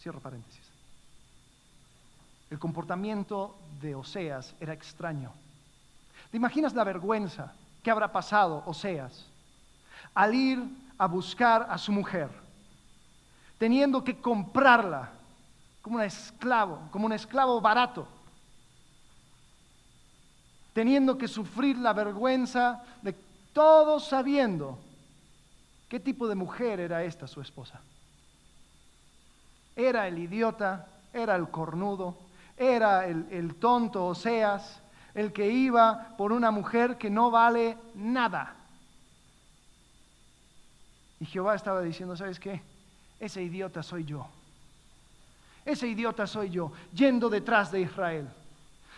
Cierro 0.00 0.20
paréntesis. 0.20 0.64
El 2.48 2.58
comportamiento 2.58 3.58
de 3.80 3.94
Oseas 3.94 4.54
era 4.60 4.72
extraño. 4.72 5.32
¿Te 6.36 6.38
imaginas 6.38 6.74
la 6.74 6.84
vergüenza 6.84 7.54
que 7.82 7.90
habrá 7.90 8.12
pasado 8.12 8.62
Oseas 8.66 9.24
al 10.12 10.34
ir 10.34 10.62
a 10.98 11.06
buscar 11.06 11.66
a 11.70 11.78
su 11.78 11.92
mujer, 11.92 12.28
teniendo 13.56 14.04
que 14.04 14.20
comprarla 14.20 15.12
como 15.80 15.96
un 15.96 16.02
esclavo, 16.02 16.90
como 16.90 17.06
un 17.06 17.14
esclavo 17.14 17.58
barato, 17.62 18.06
teniendo 20.74 21.16
que 21.16 21.26
sufrir 21.26 21.78
la 21.78 21.94
vergüenza 21.94 22.82
de 23.00 23.14
todos 23.54 24.06
sabiendo 24.06 24.78
qué 25.88 26.00
tipo 26.00 26.28
de 26.28 26.34
mujer 26.34 26.80
era 26.80 27.02
esta 27.02 27.26
su 27.26 27.40
esposa? 27.40 27.80
Era 29.74 30.06
el 30.06 30.18
idiota, 30.18 30.86
era 31.14 31.34
el 31.34 31.48
cornudo, 31.48 32.14
era 32.58 33.06
el, 33.06 33.26
el 33.30 33.54
tonto 33.54 34.04
Oseas, 34.04 34.82
el 35.16 35.32
que 35.32 35.48
iba 35.48 36.14
por 36.18 36.30
una 36.30 36.50
mujer 36.50 36.98
que 36.98 37.08
no 37.08 37.30
vale 37.30 37.78
nada. 37.94 38.54
Y 41.18 41.24
Jehová 41.24 41.54
estaba 41.54 41.80
diciendo, 41.80 42.14
¿sabes 42.14 42.38
qué? 42.38 42.60
Ese 43.18 43.42
idiota 43.42 43.82
soy 43.82 44.04
yo. 44.04 44.26
Ese 45.64 45.88
idiota 45.88 46.26
soy 46.26 46.50
yo, 46.50 46.70
yendo 46.92 47.30
detrás 47.30 47.72
de 47.72 47.80
Israel. 47.80 48.28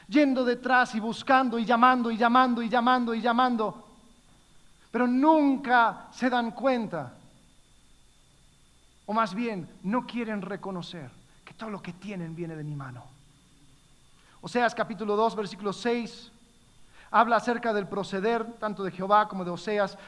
Yendo 0.08 0.44
detrás 0.44 0.92
y 0.96 1.00
buscando 1.00 1.56
y 1.56 1.64
llamando 1.64 2.10
y 2.10 2.16
llamando 2.16 2.62
y 2.62 2.68
llamando 2.68 3.14
y 3.14 3.20
llamando. 3.20 3.86
Pero 4.90 5.06
nunca 5.06 6.08
se 6.10 6.28
dan 6.28 6.50
cuenta. 6.50 7.14
O 9.06 9.12
más 9.12 9.32
bien, 9.34 9.68
no 9.84 10.04
quieren 10.04 10.42
reconocer 10.42 11.08
que 11.44 11.54
todo 11.54 11.70
lo 11.70 11.80
que 11.80 11.92
tienen 11.92 12.34
viene 12.34 12.56
de 12.56 12.64
mi 12.64 12.74
mano. 12.74 13.17
Oseas 14.40 14.74
capítulo 14.74 15.16
2, 15.16 15.34
versículo 15.34 15.72
6, 15.72 16.30
habla 17.10 17.36
acerca 17.36 17.72
del 17.72 17.88
proceder 17.88 18.44
tanto 18.58 18.84
de 18.84 18.92
Jehová 18.92 19.28
como 19.28 19.44
de 19.44 19.50
Oseas. 19.50 19.98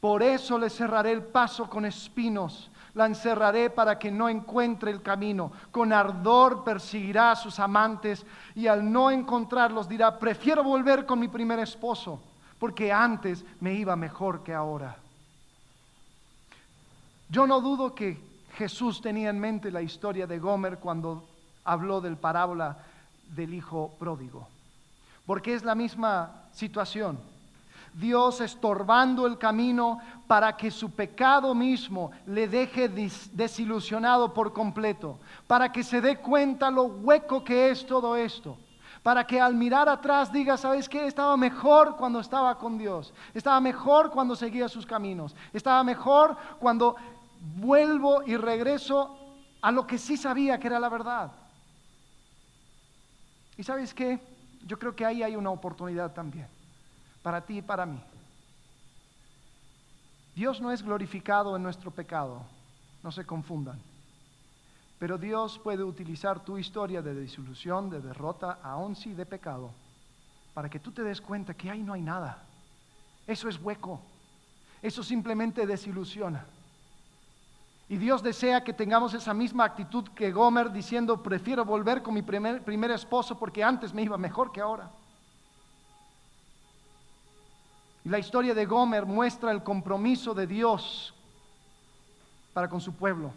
Por 0.00 0.22
eso 0.22 0.58
le 0.58 0.70
cerraré 0.70 1.10
el 1.10 1.24
paso 1.24 1.68
con 1.68 1.84
espinos, 1.84 2.70
la 2.94 3.06
encerraré 3.06 3.70
para 3.70 3.98
que 3.98 4.12
no 4.12 4.28
encuentre 4.28 4.92
el 4.92 5.02
camino. 5.02 5.50
Con 5.72 5.92
ardor 5.92 6.62
perseguirá 6.62 7.32
a 7.32 7.36
sus 7.36 7.58
amantes 7.58 8.24
y 8.54 8.68
al 8.68 8.92
no 8.92 9.10
encontrarlos 9.10 9.88
dirá, 9.88 10.20
prefiero 10.20 10.62
volver 10.62 11.04
con 11.04 11.18
mi 11.18 11.26
primer 11.26 11.58
esposo, 11.58 12.20
porque 12.60 12.92
antes 12.92 13.44
me 13.60 13.74
iba 13.74 13.96
mejor 13.96 14.44
que 14.44 14.54
ahora. 14.54 14.96
Yo 17.28 17.44
no 17.48 17.60
dudo 17.60 17.92
que 17.92 18.22
Jesús 18.56 19.00
tenía 19.00 19.30
en 19.30 19.40
mente 19.40 19.72
la 19.72 19.82
historia 19.82 20.28
de 20.28 20.38
Gomer 20.38 20.78
cuando 20.78 21.24
habló 21.64 22.00
del 22.00 22.16
parábola 22.16 22.76
del 23.28 23.54
hijo 23.54 23.94
pródigo. 23.98 24.46
Porque 25.26 25.54
es 25.54 25.64
la 25.64 25.74
misma 25.74 26.44
situación. 26.52 27.18
Dios 27.94 28.40
estorbando 28.40 29.26
el 29.26 29.38
camino 29.38 30.00
para 30.26 30.56
que 30.56 30.70
su 30.70 30.90
pecado 30.90 31.54
mismo 31.54 32.10
le 32.26 32.48
deje 32.48 32.88
desilusionado 32.88 34.34
por 34.34 34.52
completo, 34.52 35.18
para 35.46 35.70
que 35.70 35.84
se 35.84 36.00
dé 36.00 36.16
cuenta 36.16 36.70
lo 36.70 36.84
hueco 36.84 37.44
que 37.44 37.70
es 37.70 37.86
todo 37.86 38.16
esto, 38.16 38.58
para 39.02 39.24
que 39.24 39.40
al 39.40 39.54
mirar 39.54 39.88
atrás 39.88 40.32
diga, 40.32 40.56
¿sabes 40.56 40.88
qué? 40.88 41.06
Estaba 41.06 41.36
mejor 41.36 41.96
cuando 41.96 42.18
estaba 42.18 42.58
con 42.58 42.78
Dios, 42.78 43.14
estaba 43.32 43.60
mejor 43.60 44.10
cuando 44.10 44.34
seguía 44.34 44.68
sus 44.68 44.86
caminos, 44.86 45.36
estaba 45.52 45.84
mejor 45.84 46.36
cuando 46.58 46.96
vuelvo 47.56 48.24
y 48.26 48.36
regreso 48.36 49.16
a 49.62 49.70
lo 49.70 49.86
que 49.86 49.98
sí 49.98 50.16
sabía 50.16 50.58
que 50.58 50.66
era 50.66 50.80
la 50.80 50.88
verdad. 50.88 51.30
¿Y 53.56 53.62
sabes 53.62 53.94
qué? 53.94 54.20
Yo 54.66 54.78
creo 54.78 54.94
que 54.96 55.04
ahí 55.04 55.22
hay 55.22 55.36
una 55.36 55.50
oportunidad 55.50 56.12
también, 56.12 56.46
para 57.22 57.40
ti 57.40 57.58
y 57.58 57.62
para 57.62 57.86
mí. 57.86 58.00
Dios 60.34 60.60
no 60.60 60.72
es 60.72 60.82
glorificado 60.82 61.54
en 61.56 61.62
nuestro 61.62 61.90
pecado, 61.90 62.42
no 63.02 63.12
se 63.12 63.24
confundan. 63.24 63.80
Pero 64.98 65.18
Dios 65.18 65.58
puede 65.58 65.84
utilizar 65.84 66.44
tu 66.44 66.58
historia 66.58 67.02
de 67.02 67.14
disolución, 67.14 67.90
de 67.90 68.00
derrota, 68.00 68.58
aún 68.62 68.96
sí 68.96 69.12
de 69.12 69.26
pecado, 69.26 69.70
para 70.54 70.68
que 70.68 70.80
tú 70.80 70.92
te 70.92 71.02
des 71.02 71.20
cuenta 71.20 71.54
que 71.54 71.70
ahí 71.70 71.82
no 71.82 71.92
hay 71.92 72.02
nada. 72.02 72.42
Eso 73.26 73.48
es 73.48 73.60
hueco. 73.60 74.00
Eso 74.82 75.02
simplemente 75.02 75.66
desilusiona. 75.66 76.44
Y 77.88 77.98
Dios 77.98 78.22
desea 78.22 78.64
que 78.64 78.72
tengamos 78.72 79.12
esa 79.12 79.34
misma 79.34 79.64
actitud 79.64 80.08
que 80.14 80.32
Gomer 80.32 80.72
diciendo, 80.72 81.22
prefiero 81.22 81.64
volver 81.64 82.02
con 82.02 82.14
mi 82.14 82.22
primer, 82.22 82.90
esposo 82.90 83.38
porque 83.38 83.62
antes 83.62 83.92
me 83.92 84.02
iba 84.02 84.16
mejor 84.16 84.52
que 84.52 84.62
ahora. 84.62 84.90
Y 88.04 88.08
la 88.08 88.18
historia 88.18 88.54
de 88.54 88.64
Gomer 88.64 89.04
muestra 89.04 89.50
el 89.50 89.62
compromiso 89.62 90.34
de 90.34 90.46
Dios 90.46 91.14
para 92.54 92.68
con 92.68 92.80
su 92.80 92.94
pueblo. 92.94 93.32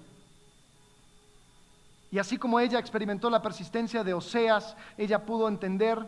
Y 2.09 2.19
así 2.19 2.37
como 2.37 2.59
ella 2.59 2.79
experimentó 2.79 3.29
la 3.29 3.41
persistencia 3.41 4.03
de 4.03 4.13
Oseas, 4.13 4.77
ella 4.97 5.25
pudo 5.25 5.49
entender 5.49 6.05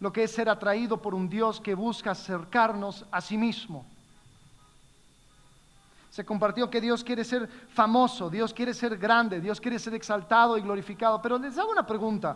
lo 0.00 0.12
que 0.12 0.24
es 0.24 0.32
ser 0.32 0.48
atraído 0.48 1.00
por 1.00 1.14
un 1.14 1.28
Dios 1.28 1.60
que 1.60 1.74
busca 1.74 2.10
acercarnos 2.10 3.04
a 3.12 3.20
sí 3.20 3.38
mismo. 3.38 3.86
Se 6.16 6.24
compartió 6.24 6.70
que 6.70 6.80
Dios 6.80 7.04
quiere 7.04 7.24
ser 7.24 7.46
famoso, 7.46 8.30
Dios 8.30 8.54
quiere 8.54 8.72
ser 8.72 8.96
grande, 8.96 9.38
Dios 9.38 9.60
quiere 9.60 9.78
ser 9.78 9.92
exaltado 9.92 10.56
y 10.56 10.62
glorificado. 10.62 11.20
Pero 11.20 11.36
les 11.36 11.58
hago 11.58 11.70
una 11.70 11.86
pregunta. 11.86 12.34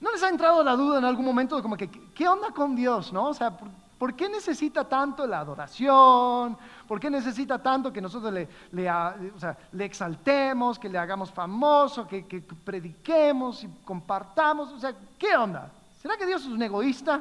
¿No 0.00 0.10
les 0.10 0.22
ha 0.22 0.30
entrado 0.30 0.64
la 0.64 0.74
duda 0.74 0.96
en 1.00 1.04
algún 1.04 1.26
momento 1.26 1.54
de 1.54 1.60
como 1.60 1.76
que, 1.76 1.90
¿qué 2.14 2.26
onda 2.26 2.50
con 2.52 2.74
Dios? 2.74 3.12
¿No? 3.12 3.26
O 3.26 3.34
sea, 3.34 3.54
¿por, 3.98 4.14
qué 4.14 4.30
necesita 4.30 4.88
tanto 4.88 5.26
la 5.26 5.40
adoración? 5.40 6.56
¿Por 6.88 6.98
qué 6.98 7.10
necesita 7.10 7.62
tanto 7.62 7.92
que 7.92 8.00
nosotros 8.00 8.32
le, 8.32 8.48
le, 8.72 9.84
exaltemos, 9.84 10.78
que 10.78 10.88
le 10.88 10.96
hagamos 10.96 11.30
famoso, 11.30 12.08
que, 12.08 12.26
que 12.26 12.40
prediquemos 12.40 13.64
y 13.64 13.68
compartamos? 13.84 14.72
O 14.72 14.80
sea, 14.80 14.94
¿qué 15.18 15.36
onda? 15.36 15.70
¿Será 16.00 16.16
que 16.16 16.24
Dios 16.24 16.40
es 16.40 16.48
un 16.48 16.62
egoísta? 16.62 17.20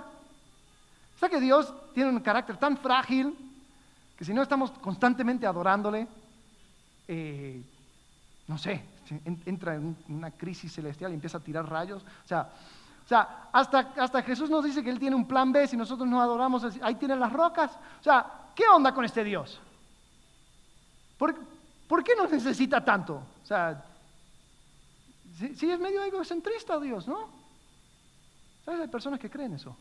¿Será 1.19 1.29
que 1.29 1.41
Dios 1.41 1.73
tiene 1.93 2.09
un 2.09 2.21
carácter 2.21 2.55
tan 2.55 2.77
frágil 2.77 3.49
que 4.18 4.26
si 4.26 4.34
no 4.34 4.41
estamos 4.41 4.72
constantemente 4.72 5.45
adorándole, 5.45 6.07
eh, 7.07 7.61
no 8.47 8.57
sé, 8.57 8.84
entra 9.45 9.76
en 9.76 9.95
una 10.09 10.32
crisis 10.32 10.74
celestial 10.74 11.11
y 11.11 11.16
empieza 11.16 11.38
a 11.38 11.41
tirar 11.41 11.70
rayos. 11.70 12.03
O 12.03 12.28
sea, 12.28 12.49
o 13.03 13.07
sea 13.07 13.49
hasta, 13.51 13.93
hasta 13.97 14.22
Jesús 14.22 14.49
nos 14.49 14.64
dice 14.64 14.84
que 14.84 14.89
Él 14.89 14.99
tiene 14.99 15.16
un 15.16 15.28
plan 15.28 15.51
B, 15.51 15.68
si 15.68 15.78
nosotros 15.78 16.07
no 16.07 16.22
adoramos, 16.22 16.64
ahí 16.82 16.95
tienen 16.95 17.20
las 17.20 17.34
rocas. 17.34 17.72
O 17.99 18.03
sea, 18.03 18.26
¿qué 18.55 18.64
onda 18.68 18.93
con 18.93 19.05
este 19.05 19.24
Dios? 19.24 19.59
¿Por, 21.18 21.36
¿por 21.88 22.03
qué 22.03 22.16
nos 22.16 22.32
necesita 22.32 22.84
tanto? 22.84 23.16
O 23.43 23.45
sea, 23.45 23.84
si, 25.38 25.70
es 25.70 25.80
medio 25.80 26.03
egocentrista 26.03 26.80
Dios, 26.80 27.07
¿no? 27.07 27.28
¿Sabes? 28.66 28.82
Hay 28.82 28.88
personas 28.88 29.20
que 29.20 29.30
creen 29.30 29.53
eso. 29.53 29.76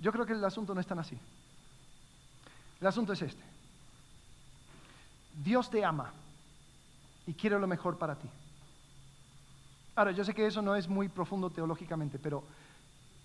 Yo 0.00 0.12
creo 0.12 0.26
que 0.26 0.32
el 0.32 0.44
asunto 0.44 0.74
no 0.74 0.80
es 0.80 0.86
tan 0.86 0.98
así. 0.98 1.18
El 2.80 2.86
asunto 2.86 3.12
es 3.12 3.22
este. 3.22 3.42
Dios 5.44 5.70
te 5.70 5.84
ama 5.84 6.12
y 7.26 7.32
quiere 7.32 7.58
lo 7.58 7.66
mejor 7.66 7.98
para 7.98 8.16
ti. 8.16 8.28
Ahora, 9.94 10.12
yo 10.12 10.24
sé 10.24 10.32
que 10.32 10.46
eso 10.46 10.62
no 10.62 10.76
es 10.76 10.88
muy 10.88 11.08
profundo 11.08 11.50
teológicamente, 11.50 12.18
pero 12.18 12.44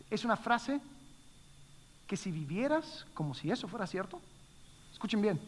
es 0.09 0.25
una 0.25 0.35
frase 0.35 0.81
que 2.07 2.17
si 2.17 2.31
vivieras 2.31 3.05
como 3.13 3.33
si 3.33 3.51
eso 3.51 3.67
fuera 3.67 3.87
cierto, 3.87 4.19
escuchen 4.91 5.21
bien, 5.21 5.39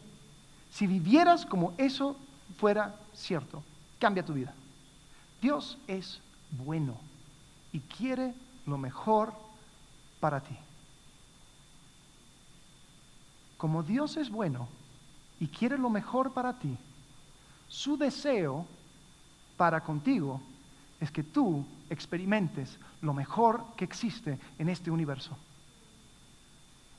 si 0.70 0.86
vivieras 0.86 1.44
como 1.44 1.74
eso 1.78 2.16
fuera 2.58 2.98
cierto, 3.12 3.62
cambia 3.98 4.24
tu 4.24 4.34
vida. 4.34 4.54
Dios 5.40 5.78
es 5.86 6.20
bueno 6.50 6.98
y 7.72 7.80
quiere 7.80 8.34
lo 8.64 8.78
mejor 8.78 9.32
para 10.20 10.40
ti. 10.40 10.56
Como 13.56 13.82
Dios 13.82 14.16
es 14.16 14.30
bueno 14.30 14.68
y 15.40 15.48
quiere 15.48 15.78
lo 15.78 15.90
mejor 15.90 16.32
para 16.32 16.58
ti, 16.58 16.76
su 17.68 17.96
deseo 17.96 18.66
para 19.56 19.82
contigo 19.82 20.40
es 21.00 21.10
que 21.10 21.22
tú 21.22 21.64
experimentes 21.90 22.78
lo 23.00 23.12
mejor 23.12 23.64
que 23.76 23.84
existe 23.84 24.38
en 24.58 24.68
este 24.68 24.90
universo. 24.90 25.36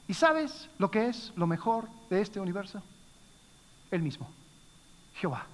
¿Y 0.07 0.13
sabes 0.13 0.69
lo 0.77 0.89
que 0.89 1.07
es 1.07 1.33
lo 1.35 1.47
mejor 1.47 1.89
de 2.09 2.21
este 2.21 2.39
universo? 2.39 2.81
Él 3.91 4.01
mismo, 4.01 4.29
Jehová. 5.15 5.45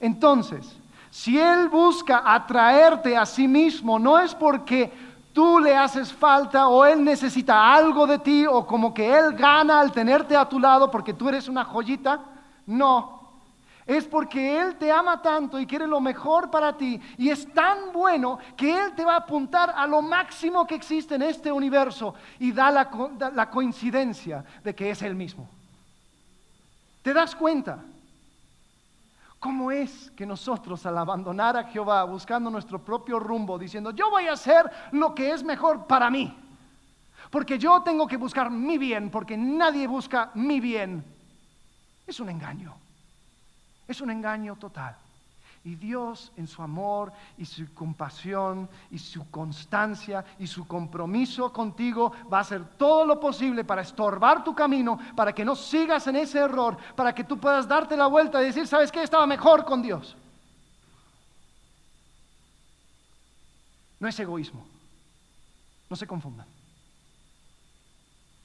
Entonces, 0.00 0.76
si 1.10 1.38
Él 1.38 1.68
busca 1.68 2.22
atraerte 2.24 3.16
a 3.16 3.26
sí 3.26 3.48
mismo, 3.48 3.98
no 3.98 4.18
es 4.18 4.34
porque 4.34 4.92
tú 5.32 5.58
le 5.58 5.76
haces 5.76 6.12
falta 6.12 6.68
o 6.68 6.84
Él 6.84 7.04
necesita 7.04 7.72
algo 7.72 8.06
de 8.06 8.18
ti 8.18 8.46
o 8.46 8.66
como 8.66 8.92
que 8.92 9.16
Él 9.16 9.32
gana 9.34 9.80
al 9.80 9.92
tenerte 9.92 10.36
a 10.36 10.48
tu 10.48 10.58
lado 10.58 10.90
porque 10.90 11.14
tú 11.14 11.28
eres 11.28 11.48
una 11.48 11.64
joyita. 11.64 12.20
No, 12.66 13.18
es 13.86 14.04
porque 14.04 14.60
Él 14.60 14.76
te 14.76 14.92
ama 14.92 15.22
tanto 15.22 15.58
y 15.58 15.66
quiere 15.66 15.86
lo 15.86 16.00
mejor 16.00 16.50
para 16.50 16.76
ti 16.76 17.00
y 17.16 17.30
es 17.30 17.50
tan 17.54 17.92
bueno 17.92 18.38
que 18.54 18.78
Él 18.78 18.92
te 18.94 19.04
va 19.04 19.14
a 19.14 19.18
apuntar 19.18 19.72
a 19.74 19.86
lo 19.86 20.02
máximo 20.02 20.66
que 20.66 20.74
existe 20.74 21.14
en 21.14 21.22
este 21.22 21.50
universo 21.50 22.14
y 22.38 22.52
da 22.52 22.70
la, 22.70 22.90
la 23.34 23.48
coincidencia 23.48 24.44
de 24.62 24.74
que 24.74 24.90
es 24.90 25.00
Él 25.00 25.14
mismo. 25.14 25.48
¿Te 27.02 27.14
das 27.14 27.34
cuenta? 27.34 27.78
¿Cómo 29.38 29.70
es 29.70 30.10
que 30.16 30.26
nosotros 30.26 30.84
al 30.84 30.98
abandonar 30.98 31.56
a 31.56 31.64
Jehová, 31.64 32.02
buscando 32.04 32.50
nuestro 32.50 32.84
propio 32.84 33.20
rumbo, 33.20 33.56
diciendo, 33.56 33.92
yo 33.92 34.10
voy 34.10 34.26
a 34.26 34.32
hacer 34.32 34.68
lo 34.92 35.14
que 35.14 35.30
es 35.30 35.44
mejor 35.44 35.86
para 35.86 36.10
mí? 36.10 36.36
Porque 37.30 37.58
yo 37.58 37.82
tengo 37.82 38.06
que 38.06 38.16
buscar 38.16 38.50
mi 38.50 38.78
bien, 38.78 39.10
porque 39.10 39.36
nadie 39.36 39.86
busca 39.86 40.30
mi 40.34 40.60
bien. 40.60 41.04
Es 42.06 42.18
un 42.18 42.30
engaño. 42.30 42.74
Es 43.86 44.00
un 44.00 44.10
engaño 44.10 44.56
total. 44.56 44.96
Y 45.64 45.74
Dios 45.74 46.32
en 46.36 46.46
su 46.46 46.62
amor 46.62 47.12
y 47.36 47.44
su 47.44 47.72
compasión 47.74 48.68
y 48.90 48.98
su 48.98 49.30
constancia 49.30 50.24
y 50.38 50.46
su 50.46 50.66
compromiso 50.66 51.52
contigo 51.52 52.12
va 52.32 52.38
a 52.38 52.42
hacer 52.42 52.64
todo 52.76 53.04
lo 53.04 53.20
posible 53.20 53.64
para 53.64 53.82
estorbar 53.82 54.44
tu 54.44 54.54
camino, 54.54 54.98
para 55.14 55.34
que 55.34 55.44
no 55.44 55.54
sigas 55.54 56.06
en 56.06 56.16
ese 56.16 56.38
error, 56.38 56.76
para 56.94 57.14
que 57.14 57.24
tú 57.24 57.38
puedas 57.38 57.68
darte 57.68 57.96
la 57.96 58.06
vuelta 58.06 58.40
y 58.42 58.46
decir, 58.46 58.66
¿sabes 58.66 58.90
qué? 58.90 59.02
Estaba 59.02 59.26
mejor 59.26 59.64
con 59.64 59.82
Dios. 59.82 60.16
No 64.00 64.08
es 64.08 64.18
egoísmo. 64.18 64.64
No 65.90 65.96
se 65.96 66.06
confundan. 66.06 66.46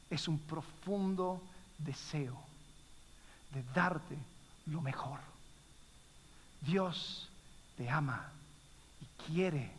Es 0.10 0.28
un 0.28 0.40
profundo 0.40 1.42
deseo 1.78 2.38
de 3.52 3.64
darte 3.74 4.18
lo 4.68 4.82
mejor. 4.82 5.20
Dios 6.66 7.30
te 7.78 7.90
ama 7.90 8.32
y 9.02 9.24
quiere 9.26 9.72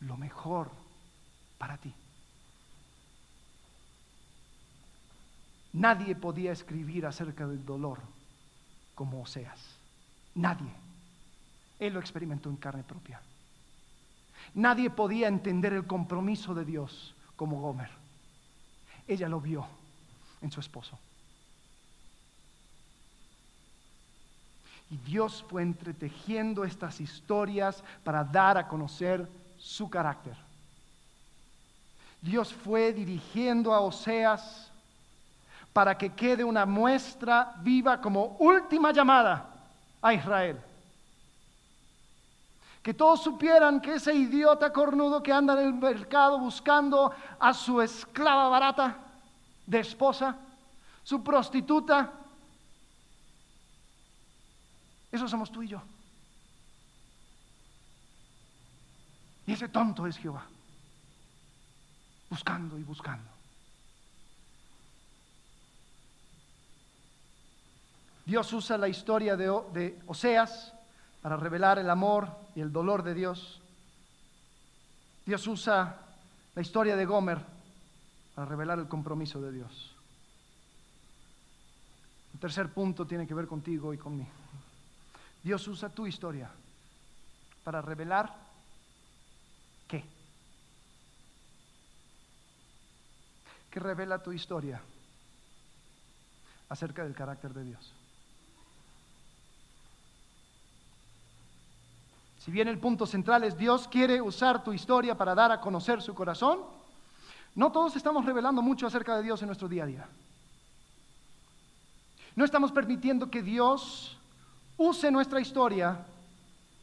lo 0.00 0.16
mejor 0.16 0.70
para 1.58 1.76
ti. 1.76 1.92
Nadie 5.72 6.16
podía 6.16 6.52
escribir 6.52 7.06
acerca 7.06 7.46
del 7.46 7.64
dolor 7.64 7.98
como 8.94 9.22
Oseas. 9.22 9.60
Nadie. 10.34 10.72
Él 11.78 11.94
lo 11.94 12.00
experimentó 12.00 12.50
en 12.50 12.56
carne 12.56 12.82
propia. 12.82 13.20
Nadie 14.54 14.90
podía 14.90 15.28
entender 15.28 15.72
el 15.72 15.86
compromiso 15.86 16.54
de 16.54 16.64
Dios 16.64 17.14
como 17.36 17.60
Gomer. 17.60 17.90
Ella 19.06 19.28
lo 19.28 19.40
vio 19.40 19.66
en 20.40 20.50
su 20.50 20.60
esposo. 20.60 20.98
Y 24.90 24.96
Dios 24.96 25.44
fue 25.48 25.62
entretejiendo 25.62 26.64
estas 26.64 27.00
historias 27.00 27.82
para 28.02 28.24
dar 28.24 28.58
a 28.58 28.66
conocer 28.66 29.28
su 29.56 29.88
carácter. 29.88 30.36
Dios 32.20 32.52
fue 32.52 32.92
dirigiendo 32.92 33.72
a 33.72 33.80
Oseas 33.80 34.70
para 35.72 35.96
que 35.96 36.10
quede 36.10 36.42
una 36.42 36.66
muestra 36.66 37.54
viva 37.60 38.00
como 38.00 38.36
última 38.40 38.92
llamada 38.92 39.46
a 40.02 40.12
Israel. 40.12 40.60
Que 42.82 42.92
todos 42.92 43.22
supieran 43.22 43.80
que 43.80 43.94
ese 43.94 44.12
idiota 44.12 44.72
cornudo 44.72 45.22
que 45.22 45.32
anda 45.32 45.52
en 45.52 45.68
el 45.68 45.74
mercado 45.74 46.38
buscando 46.38 47.12
a 47.38 47.54
su 47.54 47.80
esclava 47.80 48.48
barata 48.48 48.96
de 49.66 49.80
esposa, 49.80 50.36
su 51.04 51.22
prostituta, 51.22 52.10
Eso 55.12 55.28
somos 55.28 55.50
tú 55.50 55.62
y 55.62 55.68
yo. 55.68 55.82
Y 59.46 59.52
ese 59.52 59.68
tonto 59.68 60.06
es 60.06 60.16
Jehová, 60.16 60.46
buscando 62.28 62.78
y 62.78 62.84
buscando. 62.84 63.28
Dios 68.24 68.52
usa 68.52 68.78
la 68.78 68.86
historia 68.86 69.36
de, 69.36 69.98
Oseas 70.06 70.72
para 71.20 71.36
revelar 71.36 71.80
el 71.80 71.90
amor 71.90 72.28
y 72.54 72.60
el 72.60 72.70
dolor 72.70 73.02
de 73.02 73.14
Dios. 73.14 73.60
Dios 75.26 75.44
usa 75.48 75.96
la 76.54 76.62
historia 76.62 76.94
de 76.94 77.06
Gomer 77.06 77.38
para 78.36 78.46
revelar 78.46 78.78
el 78.78 78.86
compromiso 78.86 79.40
de 79.40 79.50
Dios. 79.50 79.96
El 82.34 82.38
tercer 82.38 82.68
punto 82.68 83.04
tiene 83.04 83.26
que 83.26 83.34
ver 83.34 83.48
contigo 83.48 83.92
y 83.92 83.98
conmigo. 83.98 84.39
Dios 85.42 85.66
usa 85.68 85.88
tu 85.88 86.06
historia 86.06 86.50
para 87.64 87.80
revelar 87.80 88.34
qué. 89.88 90.04
¿Qué 93.70 93.80
revela 93.80 94.22
tu 94.22 94.32
historia 94.32 94.80
acerca 96.68 97.04
del 97.04 97.14
carácter 97.14 97.54
de 97.54 97.64
Dios? 97.64 97.92
Si 102.40 102.50
bien 102.50 102.68
el 102.68 102.78
punto 102.78 103.06
central 103.06 103.44
es 103.44 103.56
Dios 103.56 103.86
quiere 103.86 104.20
usar 104.20 104.64
tu 104.64 104.72
historia 104.72 105.16
para 105.16 105.34
dar 105.34 105.52
a 105.52 105.60
conocer 105.60 106.00
su 106.02 106.14
corazón, 106.14 106.60
no 107.54 107.70
todos 107.70 107.96
estamos 107.96 108.24
revelando 108.24 108.62
mucho 108.62 108.86
acerca 108.86 109.16
de 109.16 109.22
Dios 109.22 109.42
en 109.42 109.46
nuestro 109.46 109.68
día 109.68 109.84
a 109.84 109.86
día. 109.86 110.08
No 112.34 112.44
estamos 112.44 112.72
permitiendo 112.72 113.30
que 113.30 113.42
Dios 113.42 114.16
use 114.80 115.10
nuestra 115.10 115.40
historia 115.40 115.98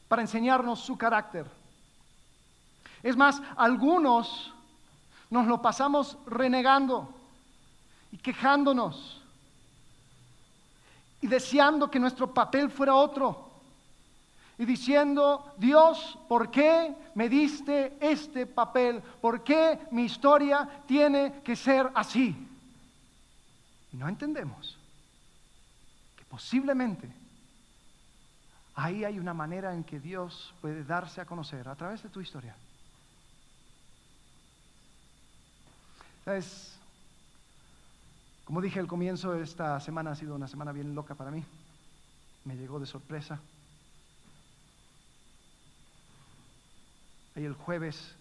para 0.07 0.21
enseñarnos 0.21 0.79
su 0.79 0.95
carácter. 0.95 1.47
Es 3.01 3.17
más, 3.17 3.41
algunos 3.55 4.53
nos 5.31 5.47
lo 5.47 5.59
pasamos 5.61 6.15
renegando 6.27 7.11
y 8.11 8.17
quejándonos 8.17 9.19
y 11.21 11.27
deseando 11.27 11.89
que 11.89 11.99
nuestro 11.99 12.31
papel 12.31 12.69
fuera 12.69 12.93
otro 12.93 13.49
y 14.59 14.65
diciendo, 14.65 15.53
Dios, 15.57 16.19
¿por 16.27 16.51
qué 16.51 16.95
me 17.15 17.27
diste 17.27 17.97
este 17.99 18.45
papel? 18.45 19.01
¿Por 19.19 19.43
qué 19.43 19.79
mi 19.89 20.03
historia 20.03 20.69
tiene 20.85 21.41
que 21.43 21.55
ser 21.55 21.89
así? 21.95 22.47
Y 23.91 23.97
no 23.97 24.07
entendemos 24.07 24.77
que 26.15 26.23
posiblemente 26.25 27.26
ahí 28.78 29.03
hay 29.03 29.17
una 29.17 29.34
manera 29.34 29.73
en 29.73 29.84
que 29.84 29.99
Dios 29.99 30.53
puede 30.61 30.84
darse 30.84 31.19
a 31.19 31.25
conocer 31.25 31.67
a 31.67 31.75
través 31.75 32.03
de 32.03 32.09
tu 32.09 32.21
historia. 32.21 32.55
¿Sabes? 36.23 36.78
Como 38.45 38.61
dije 38.61 38.80
al 38.80 38.88
comienzo, 38.88 39.34
esta 39.34 39.80
semana 39.80 40.11
ha 40.11 40.15
sido 40.15 40.36
una 40.36 40.47
semana 40.47 40.71
bien 40.71 40.93
loca 40.93 41.15
para 41.15 41.32
mí. 41.32 41.43
Me 42.45 42.55
llegó 42.55 42.80
de 42.80 42.86
sorpresa. 42.86 43.39
Ahí 47.36 47.45
el 47.45 47.55
jueves 47.55 48.15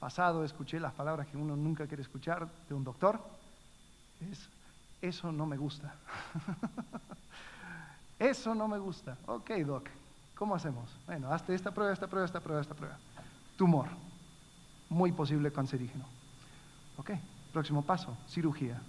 pasado 0.00 0.42
escuché 0.42 0.80
las 0.80 0.94
palabras 0.94 1.26
que 1.26 1.36
uno 1.36 1.54
nunca 1.54 1.86
quiere 1.86 2.02
escuchar 2.02 2.48
de 2.66 2.74
un 2.74 2.82
doctor. 2.82 3.20
Es, 4.32 4.48
eso 5.02 5.30
no 5.30 5.44
me 5.44 5.58
gusta. 5.58 5.94
eso 8.18 8.54
no 8.54 8.68
me 8.68 8.78
gusta. 8.78 9.16
Ok, 9.26 9.50
doc, 9.66 9.88
¿cómo 10.34 10.54
hacemos? 10.54 10.90
Bueno, 11.06 11.32
hazte 11.32 11.54
esta 11.54 11.70
prueba, 11.70 11.92
esta 11.92 12.06
prueba, 12.06 12.24
esta 12.24 12.40
prueba, 12.40 12.62
esta 12.62 12.74
prueba. 12.74 12.96
Tumor, 13.56 13.88
muy 14.88 15.12
posible 15.12 15.52
cancerígeno. 15.52 16.04
Ok, 16.96 17.10
próximo 17.52 17.82
paso, 17.82 18.16
cirugía. 18.28 18.80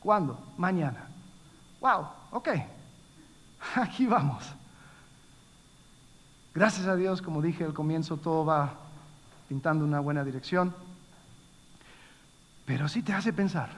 ¿Cuándo? 0.00 0.38
Mañana. 0.56 1.08
Wow, 1.80 2.06
ok, 2.30 2.48
aquí 3.76 4.06
vamos. 4.06 4.44
Gracias 6.54 6.86
a 6.86 6.96
Dios, 6.96 7.20
como 7.20 7.42
dije 7.42 7.64
al 7.64 7.74
comienzo, 7.74 8.16
todo 8.16 8.44
va 8.44 8.74
pintando 9.48 9.84
una 9.84 10.00
buena 10.00 10.24
dirección. 10.24 10.74
Pero 12.64 12.88
sí 12.88 13.02
te 13.02 13.12
hace 13.12 13.32
pensar, 13.32 13.70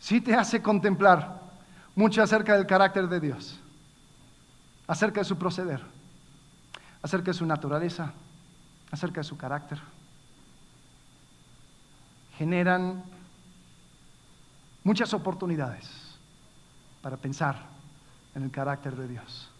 sí 0.00 0.20
te 0.20 0.34
hace 0.34 0.60
contemplar 0.60 1.47
mucho 1.98 2.22
acerca 2.22 2.54
del 2.54 2.64
carácter 2.64 3.08
de 3.08 3.18
Dios, 3.18 3.58
acerca 4.86 5.20
de 5.20 5.24
su 5.24 5.36
proceder, 5.36 5.82
acerca 7.02 7.32
de 7.32 7.34
su 7.34 7.44
naturaleza, 7.44 8.12
acerca 8.92 9.20
de 9.20 9.24
su 9.24 9.36
carácter. 9.36 9.80
Generan 12.36 13.02
muchas 14.84 15.12
oportunidades 15.12 15.90
para 17.02 17.16
pensar 17.16 17.56
en 18.36 18.44
el 18.44 18.52
carácter 18.52 18.94
de 18.94 19.08
Dios. 19.08 19.50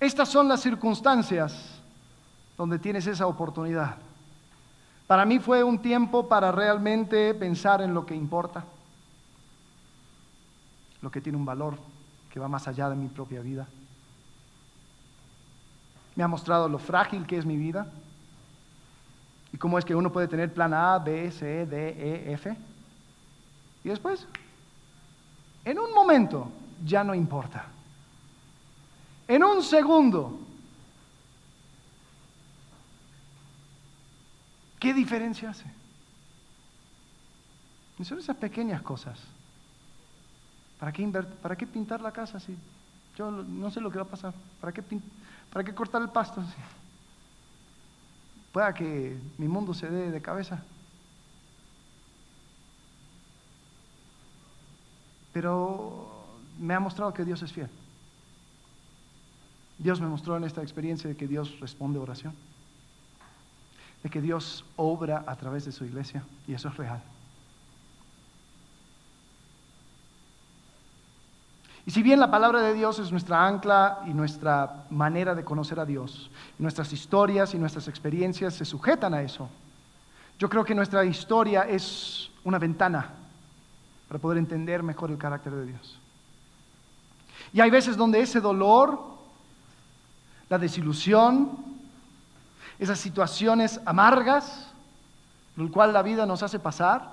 Estas 0.00 0.28
son 0.28 0.48
las 0.48 0.60
circunstancias 0.60 1.80
donde 2.56 2.80
tienes 2.80 3.06
esa 3.06 3.28
oportunidad. 3.28 3.98
Para 5.06 5.24
mí 5.24 5.38
fue 5.38 5.62
un 5.62 5.78
tiempo 5.78 6.28
para 6.28 6.50
realmente 6.50 7.34
pensar 7.34 7.82
en 7.82 7.94
lo 7.94 8.04
que 8.04 8.16
importa, 8.16 8.64
lo 11.02 11.10
que 11.10 11.20
tiene 11.20 11.38
un 11.38 11.44
valor 11.44 11.78
que 12.30 12.40
va 12.40 12.48
más 12.48 12.68
allá 12.68 12.90
de 12.90 12.96
mi 12.96 13.08
propia 13.08 13.40
vida. 13.40 13.66
Me 16.16 16.24
ha 16.24 16.28
mostrado 16.28 16.68
lo 16.68 16.78
frágil 16.78 17.26
que 17.26 17.38
es 17.38 17.46
mi 17.46 17.56
vida 17.56 17.90
y 19.52 19.56
cómo 19.56 19.78
es 19.78 19.84
que 19.84 19.94
uno 19.94 20.12
puede 20.12 20.28
tener 20.28 20.52
plan 20.52 20.74
A, 20.74 20.98
B, 20.98 21.30
C, 21.30 21.66
D, 21.66 21.88
E, 21.88 22.32
F. 22.32 22.56
Y 23.84 23.88
después, 23.88 24.26
en 25.64 25.78
un 25.78 25.94
momento, 25.94 26.50
ya 26.84 27.04
no 27.04 27.14
importa 27.14 27.66
en 29.28 29.44
un 29.44 29.62
segundo. 29.62 30.40
¿Qué 34.80 34.94
diferencia 34.94 35.50
hace? 35.50 35.64
Son 38.02 38.18
esas 38.18 38.36
pequeñas 38.36 38.80
cosas. 38.80 39.18
¿Para 40.78 40.92
qué, 40.92 41.06
¿Para 41.42 41.56
qué 41.56 41.66
pintar 41.66 42.00
la 42.00 42.12
casa 42.12 42.38
si 42.38 42.56
yo 43.16 43.30
no 43.30 43.70
sé 43.70 43.80
lo 43.80 43.90
que 43.90 43.98
va 43.98 44.04
a 44.04 44.08
pasar? 44.08 44.32
¿Para 44.60 44.72
qué, 44.72 44.82
¿Para 45.52 45.64
qué 45.64 45.74
cortar 45.74 46.02
el 46.02 46.10
pasto? 46.10 46.42
Si 46.42 46.54
pueda 48.52 48.72
que 48.72 49.18
mi 49.38 49.48
mundo 49.48 49.74
se 49.74 49.88
dé 49.88 50.10
de 50.10 50.22
cabeza. 50.22 50.62
Pero 55.32 56.26
me 56.58 56.74
ha 56.74 56.80
mostrado 56.80 57.12
que 57.12 57.24
Dios 57.24 57.42
es 57.42 57.52
fiel. 57.52 57.70
Dios 59.78 60.00
me 60.00 60.08
mostró 60.08 60.36
en 60.36 60.44
esta 60.44 60.62
experiencia 60.62 61.08
de 61.08 61.16
que 61.16 61.28
Dios 61.28 61.60
responde 61.60 61.98
oración, 61.98 62.34
de 64.02 64.10
que 64.10 64.20
Dios 64.20 64.64
obra 64.76 65.24
a 65.26 65.36
través 65.36 65.64
de 65.64 65.72
su 65.72 65.84
iglesia 65.84 66.24
y 66.48 66.54
eso 66.54 66.68
es 66.68 66.76
real. 66.76 67.00
Y 71.88 71.90
si 71.90 72.02
bien 72.02 72.20
la 72.20 72.30
palabra 72.30 72.60
de 72.60 72.74
Dios 72.74 72.98
es 72.98 73.10
nuestra 73.12 73.46
ancla 73.46 74.00
y 74.04 74.12
nuestra 74.12 74.84
manera 74.90 75.34
de 75.34 75.42
conocer 75.42 75.80
a 75.80 75.86
Dios, 75.86 76.30
nuestras 76.58 76.92
historias 76.92 77.54
y 77.54 77.58
nuestras 77.58 77.88
experiencias 77.88 78.52
se 78.52 78.66
sujetan 78.66 79.14
a 79.14 79.22
eso, 79.22 79.48
yo 80.38 80.50
creo 80.50 80.66
que 80.66 80.74
nuestra 80.74 81.02
historia 81.06 81.62
es 81.62 82.28
una 82.44 82.58
ventana 82.58 83.14
para 84.06 84.20
poder 84.20 84.36
entender 84.36 84.82
mejor 84.82 85.10
el 85.10 85.16
carácter 85.16 85.54
de 85.54 85.64
Dios. 85.64 85.98
Y 87.54 87.62
hay 87.62 87.70
veces 87.70 87.96
donde 87.96 88.20
ese 88.20 88.38
dolor 88.38 89.00
la 90.50 90.58
desilusión, 90.58 91.52
esas 92.78 92.98
situaciones 92.98 93.80
amargas, 93.86 94.70
lo 95.56 95.70
cual 95.70 95.94
la 95.94 96.02
vida 96.02 96.26
nos 96.26 96.42
hace 96.42 96.58
pasar, 96.58 97.10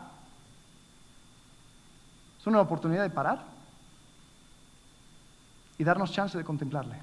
es 2.41 2.45
una 2.45 2.59
oportunidad 2.59 3.03
de 3.03 3.09
parar 3.09 3.54
y 5.77 5.83
darnos 5.83 6.11
chance 6.11 6.37
de 6.37 6.43
contemplarle. 6.43 6.95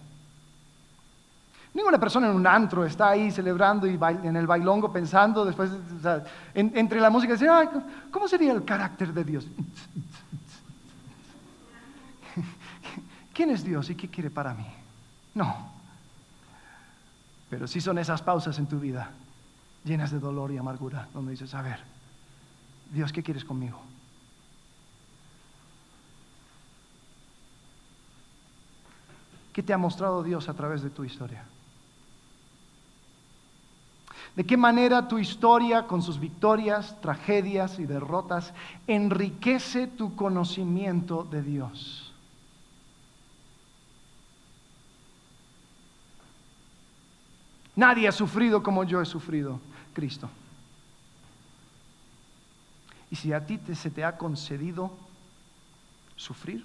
Ninguna 1.75 1.99
persona 1.99 2.29
en 2.29 2.37
un 2.37 2.47
antro 2.47 2.85
está 2.85 3.11
ahí 3.11 3.31
celebrando 3.31 3.87
y 3.87 3.99
en 4.23 4.37
el 4.37 4.47
bailongo 4.47 4.93
pensando 4.93 5.45
después, 5.45 5.71
entre 6.55 7.01
la 7.01 7.09
música, 7.09 7.33
dice, 7.33 7.49
¿cómo 8.11 8.29
sería 8.29 8.53
el 8.53 8.65
carácter 8.65 9.13
de 9.13 9.25
Dios? 9.25 9.47
¿Quién 13.33 13.51
es 13.51 13.65
Dios 13.65 13.89
y 13.89 13.95
qué 13.95 14.09
quiere 14.09 14.31
para 14.31 14.53
mí? 14.53 14.67
No. 15.35 15.73
Pero 17.49 17.67
sí 17.67 17.81
son 17.81 17.99
esas 17.99 18.21
pausas 18.21 18.59
en 18.59 18.67
tu 18.67 18.79
vida 18.79 19.11
llenas 19.85 20.11
de 20.11 20.21
dolor 20.21 20.53
y 20.53 20.59
amargura, 20.59 21.09
donde 21.13 21.33
dices, 21.33 21.55
a 21.55 21.63
ver, 21.63 21.81
Dios, 22.93 23.13
¿qué 23.13 23.23
quieres 23.23 23.45
conmigo? 23.45 23.81
¿Qué 29.53 29.63
te 29.63 29.73
ha 29.73 29.79
mostrado 29.79 30.23
Dios 30.23 30.49
a 30.49 30.55
través 30.55 30.83
de 30.83 30.91
tu 30.91 31.05
historia? 31.05 31.45
¿De 34.35 34.45
qué 34.45 34.57
manera 34.57 35.09
tu 35.09 35.19
historia, 35.19 35.87
con 35.87 36.01
sus 36.01 36.19
victorias, 36.19 36.99
tragedias 37.03 37.79
y 37.79 37.85
derrotas, 37.85 38.55
enriquece 38.87 39.87
tu 39.87 40.17
conocimiento 40.17 41.25
de 41.25 41.43
Dios? 41.43 42.13
Nadie 47.77 48.09
ha 48.09 48.13
sufrido 48.13 48.63
como 48.63 48.85
yo 48.85 49.03
he 49.03 49.07
sufrido, 49.07 49.61
Cristo. 49.93 50.31
Y 53.11 53.17
si 53.17 53.35
a 53.35 53.45
ti 53.45 53.61
se 53.75 53.91
te 53.91 54.05
ha 54.05 54.17
concedido 54.17 54.93
sufrir, 56.17 56.65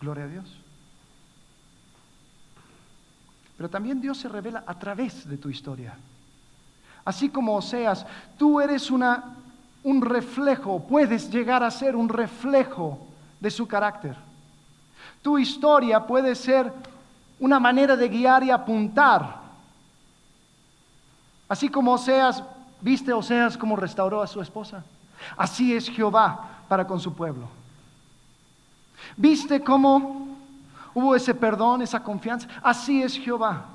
gloria 0.00 0.24
a 0.24 0.28
Dios. 0.28 0.56
Pero 3.56 3.68
también 3.68 4.00
Dios 4.00 4.18
se 4.18 4.28
revela 4.28 4.64
a 4.66 4.78
través 4.78 5.28
de 5.28 5.36
tu 5.36 5.50
historia. 5.50 5.94
Así 7.04 7.28
como 7.28 7.56
Oseas, 7.56 8.06
tú 8.38 8.60
eres 8.60 8.90
una, 8.90 9.36
un 9.84 10.00
reflejo, 10.00 10.82
puedes 10.86 11.30
llegar 11.30 11.62
a 11.62 11.70
ser 11.70 11.94
un 11.94 12.08
reflejo 12.08 13.06
de 13.38 13.50
su 13.50 13.68
carácter. 13.68 14.16
Tu 15.22 15.38
historia 15.38 16.06
puede 16.06 16.34
ser 16.34 16.72
una 17.38 17.60
manera 17.60 17.96
de 17.96 18.08
guiar 18.08 18.42
y 18.44 18.50
apuntar. 18.50 19.40
Así 21.48 21.68
como 21.68 21.92
Oseas, 21.92 22.42
viste 22.80 23.12
Oseas 23.12 23.58
como 23.58 23.76
restauró 23.76 24.22
a 24.22 24.26
su 24.26 24.40
esposa. 24.40 24.84
Así 25.36 25.74
es 25.74 25.90
Jehová 25.90 26.62
para 26.68 26.86
con 26.86 26.98
su 26.98 27.14
pueblo. 27.14 27.59
¿Viste 29.16 29.60
cómo 29.60 30.36
hubo 30.94 31.14
ese 31.14 31.34
perdón, 31.34 31.82
esa 31.82 32.02
confianza? 32.02 32.48
Así 32.62 33.02
es 33.02 33.18
Jehová. 33.18 33.66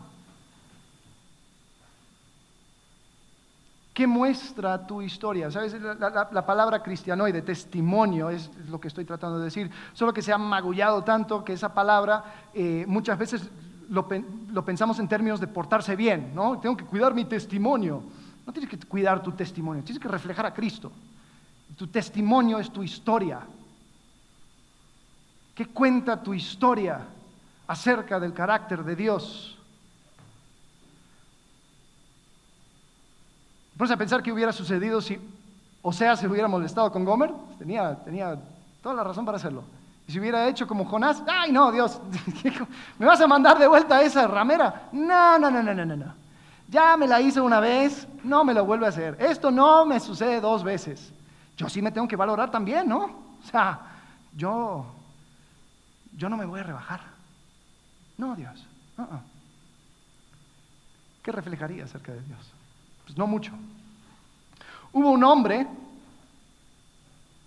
¿Qué 3.95 4.05
muestra 4.05 4.85
tu 4.85 5.01
historia? 5.01 5.49
¿Sabes? 5.49 5.73
La, 5.81 6.45
palabra 6.45 6.83
cristianoide, 6.83 7.41
testimonio, 7.41 8.29
es 8.29 8.51
lo 8.67 8.77
que 8.77 8.89
estoy 8.89 9.05
tratando 9.05 9.39
de 9.39 9.45
decir. 9.45 9.71
Solo 9.93 10.11
que 10.11 10.21
se 10.21 10.33
ha 10.33 10.37
magullado 10.37 11.05
tanto 11.05 11.45
que 11.45 11.53
esa 11.53 11.73
palabra 11.73 12.49
eh, 12.53 12.83
muchas 12.89 13.17
veces 13.17 13.49
lo, 13.89 14.05
lo, 14.51 14.65
pensamos 14.65 14.99
en 14.99 15.07
términos 15.07 15.39
de 15.39 15.47
portarse 15.47 15.95
bien, 15.95 16.33
¿no? 16.35 16.59
Tengo 16.59 16.75
que 16.75 16.83
cuidar 16.83 17.13
mi 17.13 17.23
testimonio. 17.23 18.03
No 18.45 18.51
tienes 18.51 18.69
que 18.69 18.77
cuidar 18.85 19.23
tu 19.23 19.31
testimonio, 19.31 19.81
tienes 19.81 20.01
que 20.01 20.09
reflejar 20.09 20.45
a 20.45 20.53
Cristo. 20.53 20.91
Tu 21.77 21.87
testimonio 21.87 22.59
es 22.59 22.69
tu 22.69 22.83
historia. 22.83 23.39
¿Qué 25.55 25.65
cuenta 25.67 26.21
tu 26.21 26.33
historia 26.33 26.99
acerca 27.65 28.19
del 28.19 28.33
carácter 28.33 28.83
de 28.83 28.95
Dios? 28.95 29.57
Vamos 33.75 33.91
a 33.91 33.97
pensar 33.97 34.21
qué 34.21 34.31
hubiera 34.31 34.51
sucedido 34.51 35.01
si 35.01 35.17
Osea 35.81 36.15
se 36.17 36.27
hubiera 36.27 36.47
molestado 36.47 36.91
con 36.91 37.05
Gomer. 37.05 37.31
Tenía, 37.57 37.95
tenía 38.03 38.37
toda 38.83 38.95
la 38.95 39.03
razón 39.03 39.25
para 39.25 39.37
hacerlo. 39.37 39.63
Y 40.07 40.11
si 40.11 40.19
hubiera 40.19 40.47
hecho 40.47 40.67
como 40.67 40.85
Jonás, 40.85 41.23
ay 41.27 41.51
no, 41.51 41.71
Dios, 41.71 41.99
¿me 42.99 43.05
vas 43.05 43.21
a 43.21 43.27
mandar 43.27 43.57
de 43.57 43.67
vuelta 43.67 43.97
a 43.97 44.01
esa 44.03 44.27
ramera? 44.27 44.89
No, 44.91 45.39
no, 45.39 45.49
no, 45.49 45.63
no, 45.63 45.73
no, 45.73 45.85
no. 45.85 46.13
Ya 46.67 46.97
me 46.97 47.07
la 47.07 47.21
hice 47.21 47.39
una 47.41 47.59
vez, 47.59 48.07
no 48.23 48.43
me 48.43 48.53
lo 48.53 48.65
vuelve 48.65 48.85
a 48.85 48.89
hacer. 48.89 49.17
Esto 49.19 49.51
no 49.51 49.85
me 49.85 49.99
sucede 49.99 50.41
dos 50.41 50.63
veces. 50.63 51.13
Yo 51.57 51.69
sí 51.69 51.81
me 51.81 51.91
tengo 51.91 52.07
que 52.07 52.15
valorar 52.15 52.51
también, 52.51 52.87
¿no? 52.87 53.03
O 53.43 53.47
sea, 53.49 53.79
yo, 54.35 54.85
yo 56.17 56.29
no 56.29 56.37
me 56.37 56.45
voy 56.45 56.59
a 56.59 56.63
rebajar. 56.63 57.01
No, 58.17 58.35
Dios. 58.35 58.65
¿Qué 61.21 61.31
reflejaría 61.31 61.83
acerca 61.83 62.13
de 62.13 62.21
Dios? 62.21 62.39
Pues 63.05 63.17
no 63.17 63.27
mucho. 63.27 63.51
Hubo 64.93 65.11
un 65.11 65.23
hombre 65.23 65.67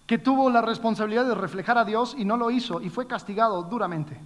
que 0.06 0.18
tuvo 0.18 0.50
la 0.50 0.62
responsabilidad 0.62 1.26
de 1.26 1.34
reflejar 1.34 1.78
a 1.78 1.84
Dios 1.84 2.14
y 2.16 2.24
no 2.24 2.36
lo 2.36 2.50
hizo 2.50 2.80
y 2.80 2.90
fue 2.90 3.06
castigado 3.06 3.62
duramente. 3.62 4.18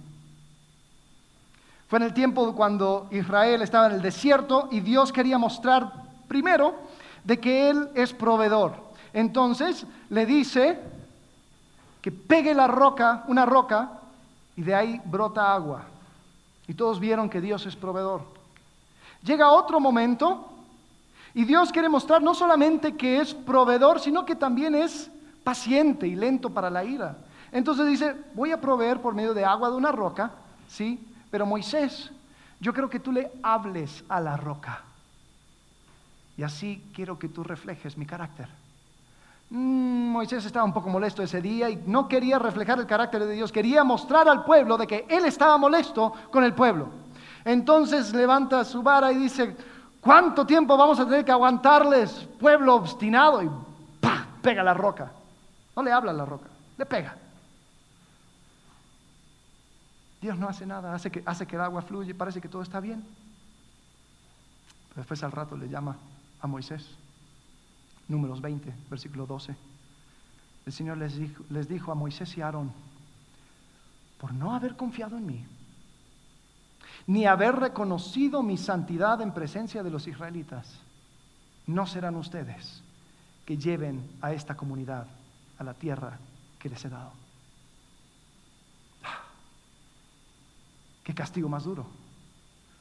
Fue 1.87 1.99
en 1.99 2.03
el 2.03 2.13
tiempo 2.13 2.55
cuando 2.55 3.07
Israel 3.11 3.61
estaba 3.61 3.87
en 3.87 3.93
el 3.93 4.01
desierto 4.01 4.69
y 4.71 4.79
Dios 4.79 5.11
quería 5.11 5.37
mostrar 5.37 5.91
primero 6.27 6.75
de 7.23 7.39
que 7.39 7.69
Él 7.69 7.89
es 7.95 8.13
proveedor. 8.13 8.75
Entonces 9.13 9.85
le 10.09 10.25
dice 10.25 10.79
que 12.01 12.11
pegue 12.11 12.53
la 12.53 12.67
roca, 12.67 13.23
una 13.27 13.45
roca, 13.45 13.99
y 14.55 14.61
de 14.61 14.75
ahí 14.75 15.01
brota 15.05 15.53
agua. 15.53 15.85
Y 16.67 16.73
todos 16.73 16.99
vieron 16.99 17.29
que 17.29 17.41
Dios 17.41 17.65
es 17.65 17.75
proveedor. 17.75 18.21
Llega 19.23 19.51
otro 19.51 19.79
momento 19.79 20.49
y 21.33 21.45
Dios 21.45 21.71
quiere 21.71 21.89
mostrar 21.89 22.21
no 22.21 22.33
solamente 22.33 22.95
que 22.95 23.19
es 23.19 23.33
proveedor, 23.33 23.99
sino 23.99 24.25
que 24.25 24.35
también 24.35 24.75
es 24.75 25.09
paciente 25.43 26.07
y 26.07 26.15
lento 26.15 26.49
para 26.49 26.69
la 26.69 26.83
ira. 26.83 27.17
Entonces 27.51 27.87
dice, 27.87 28.15
voy 28.33 28.51
a 28.51 28.61
proveer 28.61 29.01
por 29.01 29.13
medio 29.13 29.33
de 29.33 29.45
agua 29.45 29.69
de 29.69 29.75
una 29.75 29.91
roca, 29.91 30.31
¿sí? 30.67 31.05
Pero 31.29 31.45
Moisés, 31.45 32.11
yo 32.59 32.73
creo 32.73 32.89
que 32.89 32.99
tú 32.99 33.11
le 33.11 33.31
hables 33.41 34.03
a 34.09 34.19
la 34.19 34.37
roca. 34.37 34.83
Y 36.37 36.43
así 36.43 36.83
quiero 36.95 37.19
que 37.19 37.29
tú 37.29 37.43
reflejes 37.43 37.97
mi 37.97 38.05
carácter. 38.05 38.47
Mm, 39.53 40.09
Moisés 40.09 40.43
estaba 40.45 40.65
un 40.65 40.73
poco 40.73 40.89
molesto 40.89 41.21
ese 41.21 41.39
día 41.39 41.69
y 41.69 41.75
no 41.85 42.07
quería 42.07 42.39
reflejar 42.39 42.79
el 42.79 42.87
carácter 42.87 43.23
de 43.23 43.33
Dios, 43.33 43.51
quería 43.51 43.83
mostrar 43.83 44.27
al 44.27 44.43
pueblo 44.43 44.79
de 44.79 44.87
que 44.87 45.05
él 45.07 45.25
estaba 45.25 45.59
molesto 45.59 46.11
con 46.31 46.43
el 46.43 46.55
pueblo. 46.55 46.89
Entonces 47.45 48.11
levanta 48.15 48.65
su 48.65 48.81
vara 48.81 49.11
y 49.11 49.17
dice, 49.17 49.55
¿cuánto 50.01 50.43
tiempo 50.43 50.75
vamos 50.75 50.99
a 50.99 51.05
tener 51.05 51.23
que 51.23 51.31
aguantarles, 51.31 52.27
pueblo 52.39 52.73
obstinado? 52.73 53.43
Y 53.43 53.49
pega 54.41 54.63
la 54.63 54.73
roca. 54.73 55.11
No 55.75 55.83
le 55.83 55.91
habla 55.91 56.09
a 56.09 56.15
la 56.15 56.25
roca, 56.25 56.49
le 56.75 56.85
pega. 56.87 57.15
Dios 60.19 60.35
no 60.35 60.49
hace 60.49 60.65
nada, 60.65 60.95
hace 60.95 61.11
que, 61.11 61.21
hace 61.27 61.45
que 61.45 61.57
el 61.57 61.61
agua 61.61 61.83
fluye, 61.83 62.15
parece 62.15 62.41
que 62.41 62.49
todo 62.49 62.63
está 62.63 62.79
bien. 62.79 63.05
Después 64.95 65.21
al 65.23 65.31
rato 65.31 65.55
le 65.55 65.69
llama 65.69 65.95
a 66.41 66.47
Moisés. 66.47 67.02
Números 68.07 68.41
20, 68.41 68.73
versículo 68.89 69.25
12. 69.25 69.55
El 70.65 70.73
Señor 70.73 70.97
les 70.97 71.17
dijo, 71.17 71.43
les 71.49 71.67
dijo 71.67 71.91
a 71.91 71.95
Moisés 71.95 72.37
y 72.37 72.41
a 72.41 72.45
Aarón, 72.45 72.71
por 74.19 74.33
no 74.33 74.55
haber 74.55 74.75
confiado 74.75 75.17
en 75.17 75.25
mí, 75.25 75.45
ni 77.07 77.25
haber 77.25 77.55
reconocido 77.55 78.43
mi 78.43 78.57
santidad 78.57 79.21
en 79.21 79.33
presencia 79.33 79.83
de 79.83 79.89
los 79.89 80.07
israelitas, 80.07 80.79
no 81.67 81.85
serán 81.85 82.15
ustedes 82.15 82.81
que 83.45 83.57
lleven 83.57 84.09
a 84.21 84.31
esta 84.31 84.55
comunidad 84.55 85.07
a 85.57 85.63
la 85.63 85.73
tierra 85.73 86.17
que 86.59 86.69
les 86.69 86.83
he 86.85 86.89
dado. 86.89 87.11
Qué 91.03 91.13
castigo 91.13 91.49
más 91.49 91.65
duro. 91.65 91.85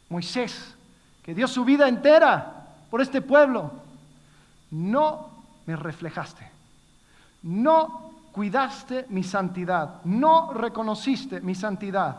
Moisés, 0.09 0.77
que 1.25 1.35
dio 1.35 1.49
su 1.49 1.65
vida 1.65 1.89
entera 1.89 2.69
por 2.91 3.01
este 3.01 3.21
pueblo, 3.21 3.82
no 4.73 5.31
me 5.67 5.77
reflejaste, 5.77 6.51
no 7.43 8.11
cuidaste 8.33 9.07
mi 9.11 9.23
santidad, 9.23 10.03
no 10.05 10.53
reconociste 10.53 11.41
mi 11.41 11.55
santidad. 11.55 12.17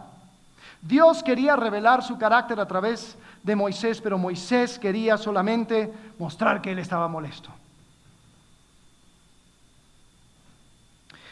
Dios 0.82 1.24
quería 1.24 1.56
revelar 1.56 2.04
su 2.04 2.18
carácter 2.18 2.60
a 2.60 2.68
través 2.68 3.18
de 3.42 3.56
Moisés, 3.56 4.00
pero 4.00 4.18
Moisés 4.18 4.78
quería 4.78 5.18
solamente 5.18 5.92
mostrar 6.20 6.62
que 6.62 6.72
él 6.72 6.80
estaba 6.80 7.08
molesto. 7.08 7.50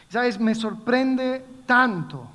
¿Sabes? 0.08 0.38
Me 0.38 0.54
sorprende 0.54 1.44
tanto 1.64 2.26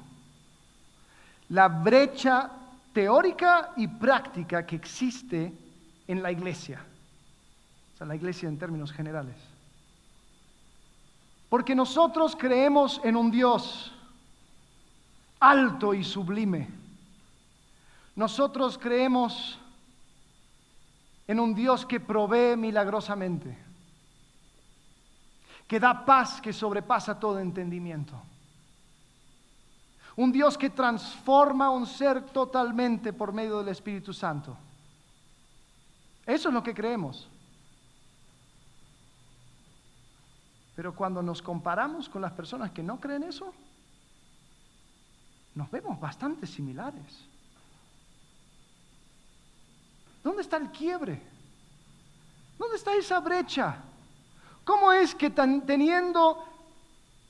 la 1.49 1.67
brecha 1.67 2.49
teórica 2.93 3.73
y 3.75 3.87
práctica 3.87 4.65
que 4.65 4.77
existe 4.77 5.53
en 6.07 6.23
la 6.23 6.31
iglesia 6.31 6.86
la 8.05 8.15
iglesia 8.15 8.47
en 8.47 8.57
términos 8.57 8.91
generales. 8.91 9.35
Porque 11.49 11.75
nosotros 11.75 12.35
creemos 12.35 12.99
en 13.03 13.15
un 13.15 13.31
Dios 13.31 13.93
alto 15.39 15.93
y 15.93 16.03
sublime. 16.03 16.67
Nosotros 18.15 18.77
creemos 18.77 19.59
en 21.27 21.39
un 21.39 21.53
Dios 21.53 21.85
que 21.85 21.99
provee 21.99 22.55
milagrosamente, 22.57 23.57
que 25.67 25.79
da 25.79 26.05
paz 26.05 26.41
que 26.41 26.53
sobrepasa 26.53 27.19
todo 27.19 27.39
entendimiento. 27.39 28.19
Un 30.15 30.31
Dios 30.31 30.57
que 30.57 30.71
transforma 30.71 31.69
un 31.69 31.85
ser 31.85 32.21
totalmente 32.21 33.13
por 33.13 33.33
medio 33.33 33.59
del 33.59 33.67
Espíritu 33.67 34.13
Santo. 34.13 34.57
Eso 36.25 36.49
es 36.49 36.53
lo 36.53 36.63
que 36.63 36.73
creemos. 36.73 37.29
Pero 40.77 40.93
cuando 40.93 41.23
nos 41.23 41.41
comparamos 41.41 42.07
con 42.07 42.21
las 42.21 42.31
personas 42.33 42.69
que 42.69 42.83
no 42.83 42.99
creen 42.99 43.23
eso, 43.23 43.51
nos 45.55 45.71
vemos 45.71 45.99
bastante 45.99 46.45
similares. 46.45 47.25
¿Dónde 50.23 50.43
está 50.43 50.57
el 50.57 50.69
quiebre? 50.69 51.19
¿Dónde 52.59 52.75
está 52.75 52.93
esa 52.93 53.19
brecha? 53.19 53.77
¿Cómo 54.63 54.93
es 54.93 55.15
que 55.15 55.31
teniendo 55.31 56.45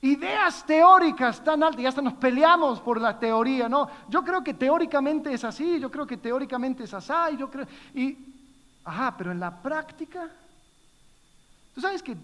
ideas 0.02 0.66
teóricas 0.66 1.42
tan 1.42 1.62
altas, 1.62 1.80
y 1.80 1.86
hasta 1.86 2.02
nos 2.02 2.14
peleamos 2.14 2.82
por 2.82 3.00
la 3.00 3.18
teoría, 3.18 3.66
¿no? 3.66 3.88
Yo 4.10 4.22
creo 4.24 4.44
que 4.44 4.52
teóricamente 4.52 5.32
es 5.32 5.42
así, 5.42 5.80
yo 5.80 5.90
creo 5.90 6.06
que 6.06 6.18
teóricamente 6.18 6.84
es 6.84 6.92
así, 6.92 7.38
yo 7.38 7.50
creo, 7.50 7.66
y, 7.94 8.14
ajá, 8.84 9.16
pero 9.16 9.32
en 9.32 9.40
la 9.40 9.62
práctica, 9.62 10.28
tú 11.74 11.80
sabes 11.80 12.02
que 12.02 12.14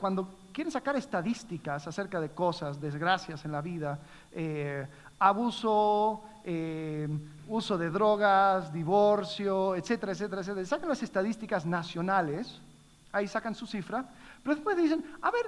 cuando 0.00 0.28
quieren 0.52 0.70
sacar 0.70 0.96
estadísticas 0.96 1.86
acerca 1.86 2.20
de 2.20 2.30
cosas, 2.30 2.80
desgracias 2.80 3.44
en 3.44 3.52
la 3.52 3.60
vida, 3.60 3.98
eh, 4.32 4.86
abuso, 5.18 6.22
eh, 6.44 7.08
uso 7.48 7.76
de 7.76 7.90
drogas, 7.90 8.72
divorcio, 8.72 9.76
etcétera, 9.76 10.12
etcétera, 10.12 10.40
etcétera, 10.40 10.66
sacan 10.66 10.88
las 10.88 11.02
estadísticas 11.02 11.66
nacionales, 11.66 12.60
ahí 13.12 13.28
sacan 13.28 13.54
su 13.54 13.66
cifra, 13.66 14.04
pero 14.42 14.54
después 14.54 14.76
dicen, 14.76 15.04
a 15.20 15.30
ver, 15.30 15.46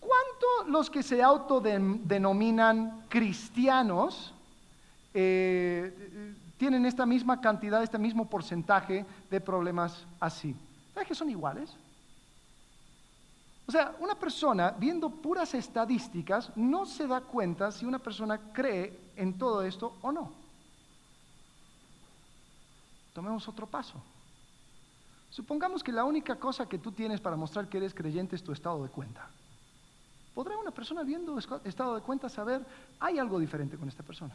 ¿cuánto 0.00 0.70
los 0.70 0.88
que 0.88 1.02
se 1.02 1.22
autodenominan 1.22 3.04
cristianos 3.08 4.32
eh, 5.12 6.34
tienen 6.56 6.86
esta 6.86 7.04
misma 7.04 7.40
cantidad, 7.40 7.82
este 7.82 7.98
mismo 7.98 8.28
porcentaje 8.28 9.04
de 9.30 9.40
problemas 9.40 10.06
así? 10.18 10.56
¿Sabes 10.94 11.08
que 11.08 11.14
son 11.14 11.28
iguales? 11.30 11.76
O 13.70 13.72
sea, 13.72 13.94
una 14.00 14.16
persona 14.16 14.74
viendo 14.76 15.08
puras 15.08 15.54
estadísticas 15.54 16.50
no 16.56 16.86
se 16.86 17.06
da 17.06 17.20
cuenta 17.20 17.70
si 17.70 17.86
una 17.86 18.00
persona 18.00 18.36
cree 18.52 18.98
en 19.14 19.38
todo 19.38 19.62
esto 19.62 19.96
o 20.02 20.10
no. 20.10 20.32
Tomemos 23.14 23.46
otro 23.46 23.68
paso. 23.68 23.94
Supongamos 25.30 25.84
que 25.84 25.92
la 25.92 26.02
única 26.02 26.34
cosa 26.34 26.68
que 26.68 26.78
tú 26.78 26.90
tienes 26.90 27.20
para 27.20 27.36
mostrar 27.36 27.68
que 27.68 27.76
eres 27.76 27.94
creyente 27.94 28.34
es 28.34 28.42
tu 28.42 28.50
estado 28.50 28.82
de 28.82 28.88
cuenta. 28.88 29.28
¿Podrá 30.34 30.58
una 30.58 30.72
persona 30.72 31.04
viendo 31.04 31.38
estado 31.38 31.94
de 31.94 32.02
cuenta 32.02 32.28
saber, 32.28 32.66
hay 32.98 33.20
algo 33.20 33.38
diferente 33.38 33.76
con 33.76 33.88
esta 33.88 34.02
persona? 34.02 34.34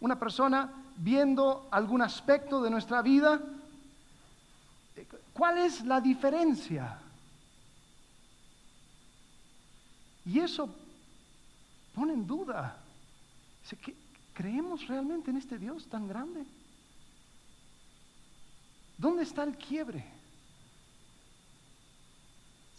Una 0.00 0.18
persona 0.18 0.72
viendo 0.96 1.68
algún 1.70 2.02
aspecto 2.02 2.60
de 2.60 2.70
nuestra 2.70 3.00
vida 3.00 3.40
¿Cuál 5.38 5.58
es 5.58 5.84
la 5.84 6.00
diferencia? 6.00 6.98
Y 10.26 10.40
eso 10.40 10.68
pone 11.94 12.12
en 12.12 12.26
duda. 12.26 12.76
¿Creemos 14.34 14.88
realmente 14.88 15.30
en 15.30 15.36
este 15.36 15.56
Dios 15.56 15.86
tan 15.86 16.08
grande? 16.08 16.44
¿Dónde 18.96 19.22
está 19.22 19.44
el 19.44 19.56
quiebre? 19.56 20.04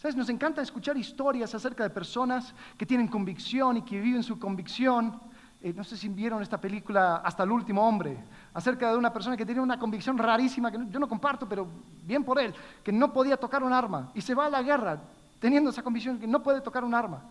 ¿Sabes? 0.02 0.14
Nos 0.14 0.28
encanta 0.28 0.60
escuchar 0.60 0.98
historias 0.98 1.54
acerca 1.54 1.84
de 1.84 1.88
personas 1.88 2.52
que 2.76 2.84
tienen 2.84 3.08
convicción 3.08 3.78
y 3.78 3.82
que 3.86 3.98
viven 3.98 4.22
su 4.22 4.38
convicción 4.38 5.18
eh, 5.62 5.74
no 5.74 5.84
sé 5.84 5.96
si 5.96 6.08
vieron 6.08 6.42
esta 6.42 6.58
película 6.58 7.16
Hasta 7.16 7.42
el 7.42 7.50
último 7.50 7.86
hombre, 7.86 8.16
acerca 8.54 8.90
de 8.90 8.96
una 8.96 9.12
persona 9.12 9.36
que 9.36 9.46
tiene 9.46 9.60
una 9.60 9.78
convicción 9.78 10.18
rarísima, 10.18 10.70
que 10.70 10.78
yo 10.88 10.98
no 10.98 11.08
comparto, 11.08 11.48
pero 11.48 11.66
bien 12.04 12.24
por 12.24 12.38
él, 12.40 12.54
que 12.82 12.92
no 12.92 13.12
podía 13.12 13.36
tocar 13.36 13.62
un 13.62 13.72
arma 13.72 14.10
y 14.14 14.20
se 14.20 14.34
va 14.34 14.46
a 14.46 14.50
la 14.50 14.62
guerra 14.62 15.00
teniendo 15.38 15.70
esa 15.70 15.82
convicción 15.82 16.18
que 16.18 16.26
no 16.26 16.42
puede 16.42 16.60
tocar 16.60 16.84
un 16.84 16.94
arma. 16.94 17.22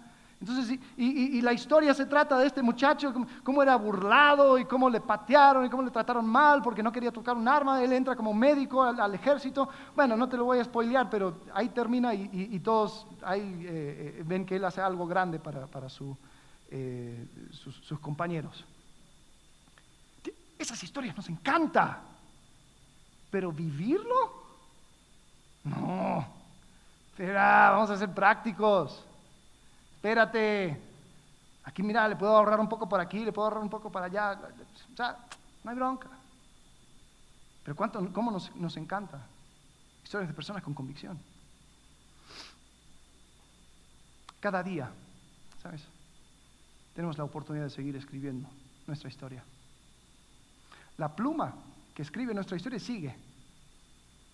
Entonces, 0.41 0.79
y, 0.95 1.41
la 1.41 1.51
historia 1.51 1.93
se 1.93 2.05
trata 2.05 2.39
de 2.39 2.47
este 2.47 2.61
muchacho, 2.61 3.13
cómo, 3.43 3.61
era 3.61 3.75
burlado 3.75 4.57
y 4.57 4.63
cómo 4.63 4.89
le 4.89 5.01
patearon 5.01 5.65
y 5.65 5.69
cómo 5.69 5.83
le 5.83 5.91
trataron 5.91 6.25
mal 6.25 6.61
porque 6.61 6.81
no 6.81 6.93
quería 6.93 7.11
tocar 7.11 7.35
un 7.35 7.45
arma. 7.45 7.83
Él 7.83 7.91
entra 7.91 8.15
como 8.15 8.33
médico 8.33 8.81
al, 8.81 9.13
ejército. 9.13 9.67
Bueno, 9.93 10.15
no 10.15 10.29
te 10.29 10.37
lo 10.37 10.45
voy 10.45 10.59
a 10.59 10.63
spoilear, 10.63 11.09
pero 11.09 11.41
ahí 11.53 11.67
termina 11.67 12.13
y, 12.13 12.57
todos 12.61 13.05
ahí 13.21 13.41
eh, 13.65 14.15
eh, 14.19 14.23
ven 14.25 14.45
que 14.45 14.55
él 14.55 14.63
hace 14.63 14.79
algo 14.79 15.05
grande 15.05 15.39
para 15.39 15.89
su, 15.89 16.15
eh, 16.71 17.25
sus, 17.51 17.99
compañeros. 17.99 18.63
Esas 20.59 20.83
historias 20.83 21.15
nos 21.15 21.27
encanta, 21.29 22.01
pero 23.31 23.51
vivirlo, 23.51 24.43
no. 25.63 26.27
Espera, 27.09 27.71
vamos 27.71 27.89
a 27.89 27.97
ser 27.97 28.13
prácticos. 28.13 29.03
Espérate. 29.95 30.79
Aquí, 31.63 31.81
mira, 31.81 32.07
le 32.07 32.15
puedo 32.15 32.35
ahorrar 32.35 32.59
un 32.59 32.69
poco 32.69 32.87
por 32.87 32.99
aquí, 32.99 33.25
le 33.25 33.31
puedo 33.31 33.47
ahorrar 33.47 33.63
un 33.63 33.69
poco 33.69 33.91
para 33.91 34.05
allá. 34.05 34.39
O 34.93 34.95
sea, 34.95 35.17
no 35.63 35.71
hay 35.71 35.75
bronca. 35.75 36.09
Pero 37.63 37.75
cómo 38.13 38.29
nos, 38.29 38.55
nos 38.55 38.77
encanta. 38.77 39.25
Historias 40.03 40.29
de 40.29 40.35
personas 40.35 40.61
con 40.61 40.73
convicción. 40.73 41.19
Cada 44.39 44.61
día, 44.61 44.91
¿sabes? 45.63 45.87
tenemos 46.99 47.17
la 47.17 47.23
oportunidad 47.23 47.63
de 47.63 47.69
seguir 47.69 47.95
escribiendo 47.95 48.49
nuestra 48.85 49.07
historia. 49.07 49.41
La 50.99 51.07
pluma 51.07 51.55
que 51.95 52.01
escribe 52.01 52.33
nuestra 52.33 52.57
historia 52.57 52.77
sigue 52.77 53.15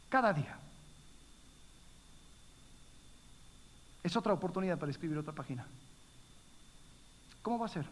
cada 0.10 0.34
día. 0.34 0.58
Es 4.04 4.16
otra 4.16 4.34
oportunidad 4.34 4.80
para 4.80 4.92
escribir 4.92 5.16
otra 5.16 5.32
página. 5.32 5.64
¿Cómo 7.44 7.60
va 7.60 7.68
a 7.68 7.70
ser? 7.70 7.86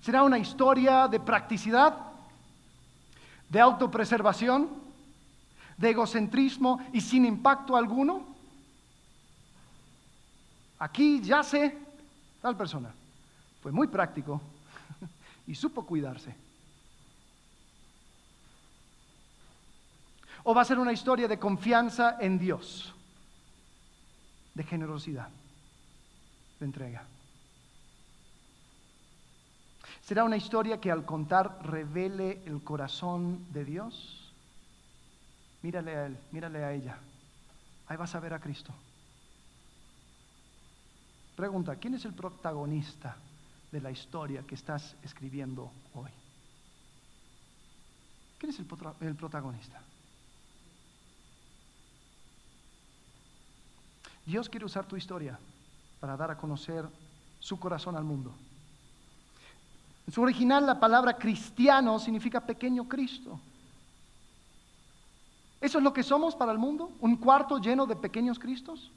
¿Será 0.00 0.22
una 0.22 0.38
historia 0.38 1.06
de 1.06 1.20
practicidad, 1.20 1.94
de 3.50 3.60
autopreservación, 3.60 4.70
de 5.76 5.90
egocentrismo 5.90 6.80
y 6.94 7.02
sin 7.02 7.26
impacto 7.26 7.76
alguno? 7.76 8.24
Aquí 10.78 11.20
ya 11.20 11.42
sé 11.42 11.76
tal 12.40 12.56
persona. 12.56 12.90
Fue 13.62 13.70
muy 13.70 13.86
práctico 13.86 14.40
y 15.46 15.54
supo 15.54 15.84
cuidarse. 15.84 16.34
O 20.44 20.54
va 20.54 20.62
a 20.62 20.66
ser 20.66 20.78
una 20.78 20.92
historia 20.92 21.26
de 21.26 21.38
confianza 21.38 22.18
en 22.20 22.38
Dios, 22.38 22.92
de 24.54 24.62
generosidad, 24.62 25.28
de 26.60 26.66
entrega. 26.66 27.04
¿Será 30.02 30.24
una 30.24 30.36
historia 30.36 30.80
que 30.80 30.90
al 30.90 31.06
contar 31.06 31.66
revele 31.66 32.42
el 32.44 32.62
corazón 32.62 33.46
de 33.54 33.64
Dios? 33.64 34.32
Mírale 35.62 35.96
a 35.96 36.06
él, 36.06 36.18
mírale 36.30 36.62
a 36.62 36.72
ella. 36.72 36.98
Ahí 37.86 37.96
vas 37.96 38.14
a 38.14 38.20
ver 38.20 38.34
a 38.34 38.38
Cristo. 38.38 38.74
Pregunta, 41.36 41.76
¿quién 41.76 41.94
es 41.94 42.04
el 42.04 42.12
protagonista 42.12 43.16
de 43.74 43.80
la 43.80 43.90
historia 43.90 44.44
que 44.46 44.54
estás 44.54 44.94
escribiendo 45.02 45.68
hoy? 45.94 46.10
¿Quién 48.38 48.50
es 48.50 48.58
el, 48.60 49.16
protagonista? 49.16 49.82
Dios 54.24 54.48
quiere 54.48 54.64
usar 54.64 54.86
tu 54.86 54.96
historia 54.96 55.36
para 55.98 56.16
dar 56.16 56.30
a 56.30 56.36
conocer 56.36 56.88
su 57.40 57.58
corazón 57.58 57.96
al 57.96 58.04
mundo. 58.04 58.32
En 60.06 60.12
su 60.12 60.22
original 60.22 60.64
la 60.64 60.78
palabra 60.78 61.18
cristiano 61.18 61.98
significa 61.98 62.40
pequeño 62.40 62.86
Cristo. 62.86 63.40
¿Eso 65.60 65.78
es 65.78 65.84
lo 65.84 65.92
que 65.92 66.04
somos 66.04 66.36
para 66.36 66.52
el 66.52 66.58
mundo? 66.58 66.92
¿Un 67.00 67.16
cuarto 67.16 67.58
lleno 67.58 67.86
de 67.86 67.96
pequeños 67.96 68.38
Cristos? 68.38 68.92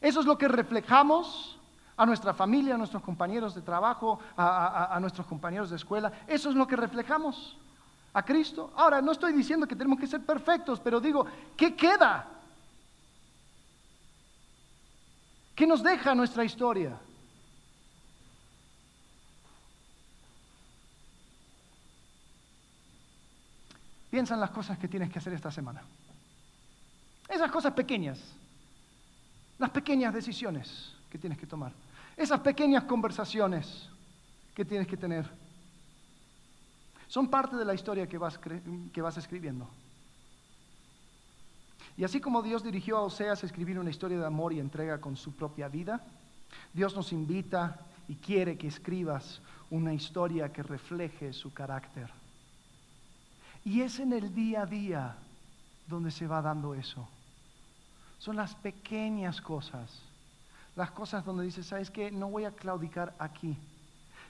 Eso 0.00 0.18
es 0.18 0.26
lo 0.26 0.38
que 0.38 0.48
reflejamos 0.48 1.56
a 1.96 2.06
nuestra 2.06 2.34
familia, 2.34 2.74
a 2.74 2.78
nuestros 2.78 3.02
compañeros 3.02 3.54
de 3.54 3.62
trabajo, 3.62 4.18
a, 4.36 4.98
nuestros 5.00 5.26
compañeros 5.26 5.70
de 5.70 5.76
escuela. 5.76 6.12
Eso 6.26 6.50
es 6.50 6.56
lo 6.56 6.66
que 6.66 6.76
reflejamos 6.76 7.56
a 8.12 8.24
Cristo. 8.24 8.72
Ahora, 8.76 9.00
no 9.00 9.12
estoy 9.12 9.32
diciendo 9.32 9.66
que 9.66 9.76
tenemos 9.76 9.98
que 9.98 10.06
ser 10.06 10.24
perfectos, 10.24 10.80
pero 10.80 11.00
digo, 11.00 11.26
¿qué 11.56 11.74
queda? 11.74 12.28
¿Qué 15.54 15.66
nos 15.66 15.82
deja 15.82 16.14
nuestra 16.14 16.44
historia? 16.44 16.96
Piensa 24.10 24.34
en 24.34 24.40
las 24.40 24.50
cosas 24.50 24.78
que 24.78 24.88
tienes 24.88 25.10
que 25.10 25.18
hacer 25.18 25.32
esta 25.32 25.50
semana. 25.50 25.82
Esas 27.28 27.50
cosas 27.50 27.72
pequeñas 27.72 28.20
las 29.58 29.70
pequeñas 29.70 30.12
decisiones 30.12 30.93
que 31.14 31.18
tienes 31.18 31.38
que 31.38 31.46
tomar, 31.46 31.72
esas 32.16 32.40
pequeñas 32.40 32.82
conversaciones 32.82 33.88
que 34.52 34.64
tienes 34.64 34.88
que 34.88 34.96
tener, 34.96 35.24
son 37.06 37.28
parte 37.28 37.54
de 37.54 37.64
la 37.64 37.72
historia 37.72 38.08
que 38.08 38.18
vas, 38.18 38.36
que 38.92 39.00
vas 39.00 39.16
escribiendo. 39.16 39.68
Y 41.96 42.02
así 42.02 42.20
como 42.20 42.42
Dios 42.42 42.64
dirigió 42.64 42.96
a 42.96 43.02
Oseas 43.02 43.44
a 43.44 43.46
escribir 43.46 43.78
una 43.78 43.90
historia 43.90 44.18
de 44.18 44.26
amor 44.26 44.52
y 44.52 44.58
entrega 44.58 45.00
con 45.00 45.16
su 45.16 45.36
propia 45.36 45.68
vida, 45.68 46.00
Dios 46.72 46.96
nos 46.96 47.12
invita 47.12 47.78
y 48.08 48.16
quiere 48.16 48.58
que 48.58 48.66
escribas 48.66 49.40
una 49.70 49.94
historia 49.94 50.52
que 50.52 50.64
refleje 50.64 51.32
su 51.32 51.54
carácter. 51.54 52.10
Y 53.64 53.82
es 53.82 54.00
en 54.00 54.12
el 54.12 54.34
día 54.34 54.62
a 54.62 54.66
día 54.66 55.14
donde 55.86 56.10
se 56.10 56.26
va 56.26 56.42
dando 56.42 56.74
eso. 56.74 57.06
Son 58.18 58.34
las 58.34 58.56
pequeñas 58.56 59.40
cosas, 59.40 60.02
las 60.76 60.90
cosas 60.90 61.24
donde 61.24 61.44
dices, 61.44 61.66
¿sabes 61.66 61.90
qué? 61.90 62.10
No 62.10 62.28
voy 62.28 62.44
a 62.44 62.50
claudicar 62.52 63.14
aquí. 63.18 63.56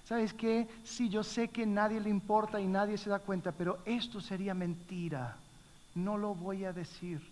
¿Sabes 0.05 0.35
qué? 0.35 0.69
Sí, 0.85 1.09
yo 1.09 1.23
sé 1.23 1.49
que 1.49 1.65
nadie 1.65 2.01
le 2.01 2.11
importa 2.11 2.61
y 2.61 2.67
nadie 2.67 2.99
se 2.99 3.09
da 3.09 3.19
cuenta, 3.19 3.53
pero 3.53 3.79
esto 3.87 4.21
sería 4.21 4.53
mentira. 4.53 5.37
No 5.95 6.19
lo 6.19 6.35
voy 6.35 6.65
a 6.65 6.73
decir. 6.73 7.23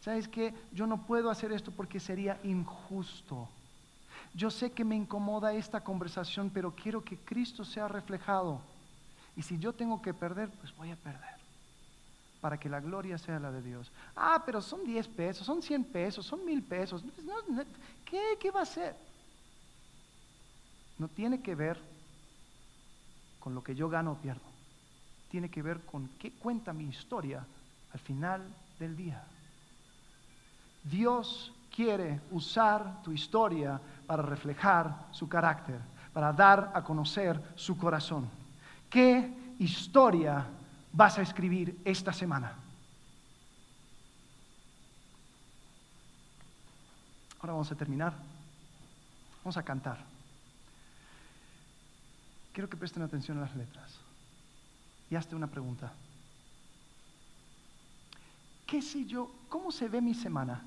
¿Sabes 0.00 0.28
qué? 0.28 0.54
Yo 0.72 0.86
no 0.86 1.06
puedo 1.06 1.30
hacer 1.30 1.50
esto 1.50 1.70
porque 1.70 1.98
sería 1.98 2.38
injusto. 2.44 3.48
Yo 4.34 4.50
sé 4.50 4.70
que 4.72 4.84
me 4.84 4.96
incomoda 4.96 5.54
esta 5.54 5.80
conversación, 5.80 6.50
pero 6.50 6.72
quiero 6.72 7.02
que 7.02 7.16
Cristo 7.16 7.64
sea 7.64 7.88
reflejado. 7.88 8.60
Y 9.34 9.42
si 9.42 9.58
yo 9.58 9.72
tengo 9.72 10.02
que 10.02 10.12
perder, 10.12 10.50
pues 10.50 10.76
voy 10.76 10.90
a 10.90 10.96
perder. 10.96 11.38
Para 12.40 12.58
que 12.58 12.68
la 12.68 12.80
gloria 12.80 13.18
sea 13.18 13.40
la 13.40 13.50
de 13.50 13.62
Dios. 13.62 13.90
Ah, 14.14 14.42
pero 14.44 14.60
son 14.60 14.84
10 14.84 15.08
pesos, 15.08 15.46
son 15.46 15.62
100 15.62 15.84
pesos, 15.84 16.26
son 16.26 16.44
mil 16.44 16.62
pesos. 16.62 17.02
¿Qué, 18.08 18.38
¿Qué 18.40 18.50
va 18.50 18.62
a 18.62 18.66
ser? 18.66 18.96
No 20.98 21.08
tiene 21.08 21.42
que 21.42 21.54
ver 21.54 21.78
con 23.38 23.54
lo 23.54 23.62
que 23.62 23.74
yo 23.74 23.88
gano 23.88 24.12
o 24.12 24.16
pierdo. 24.16 24.40
Tiene 25.30 25.50
que 25.50 25.62
ver 25.62 25.80
con 25.84 26.08
qué 26.18 26.32
cuenta 26.32 26.72
mi 26.72 26.84
historia 26.84 27.44
al 27.92 28.00
final 28.00 28.42
del 28.78 28.96
día. 28.96 29.22
Dios 30.84 31.52
quiere 31.74 32.20
usar 32.30 33.02
tu 33.02 33.12
historia 33.12 33.80
para 34.06 34.22
reflejar 34.22 35.06
su 35.12 35.28
carácter, 35.28 35.78
para 36.12 36.32
dar 36.32 36.72
a 36.74 36.82
conocer 36.82 37.40
su 37.54 37.76
corazón. 37.76 38.28
¿Qué 38.88 39.54
historia 39.58 40.46
vas 40.92 41.18
a 41.18 41.22
escribir 41.22 41.80
esta 41.84 42.12
semana? 42.12 42.52
Ahora 47.40 47.52
vamos 47.52 47.70
a 47.70 47.76
terminar. 47.76 48.14
Vamos 49.44 49.56
a 49.56 49.62
cantar. 49.62 49.98
Quiero 52.52 52.68
que 52.68 52.76
presten 52.76 53.02
atención 53.02 53.38
a 53.38 53.42
las 53.42 53.56
letras. 53.56 53.98
Y 55.10 55.14
hazte 55.14 55.36
una 55.36 55.46
pregunta. 55.46 55.92
¿Qué 58.66 58.82
si 58.82 59.06
yo, 59.06 59.30
cómo 59.48 59.72
se 59.72 59.88
ve 59.88 60.00
mi 60.00 60.14
semana? 60.14 60.60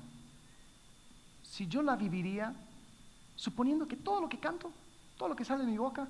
Si 1.44 1.68
yo 1.68 1.82
la 1.82 1.94
viviría 1.94 2.54
suponiendo 3.36 3.86
que 3.86 3.96
todo 3.96 4.20
lo 4.20 4.28
que 4.28 4.40
canto, 4.40 4.72
todo 5.16 5.28
lo 5.28 5.36
que 5.36 5.44
sale 5.44 5.64
de 5.64 5.70
mi 5.70 5.78
boca, 5.78 6.08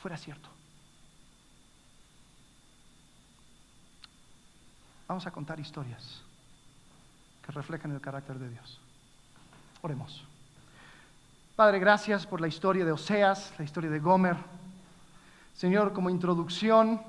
fuera 0.00 0.16
cierto. 0.16 0.48
Vamos 5.06 5.26
a 5.26 5.30
contar 5.30 5.60
historias 5.60 6.22
que 7.44 7.52
reflejan 7.52 7.92
el 7.92 8.00
carácter 8.00 8.38
de 8.38 8.48
Dios. 8.48 8.80
Oremos. 9.84 10.24
Padre, 11.56 11.78
gracias 11.78 12.26
por 12.26 12.40
la 12.40 12.48
historia 12.48 12.86
de 12.86 12.92
Oseas, 12.92 13.52
la 13.58 13.66
historia 13.66 13.90
de 13.90 14.00
Gomer. 14.00 14.34
Señor, 15.54 15.92
como 15.92 16.08
introducción 16.08 17.02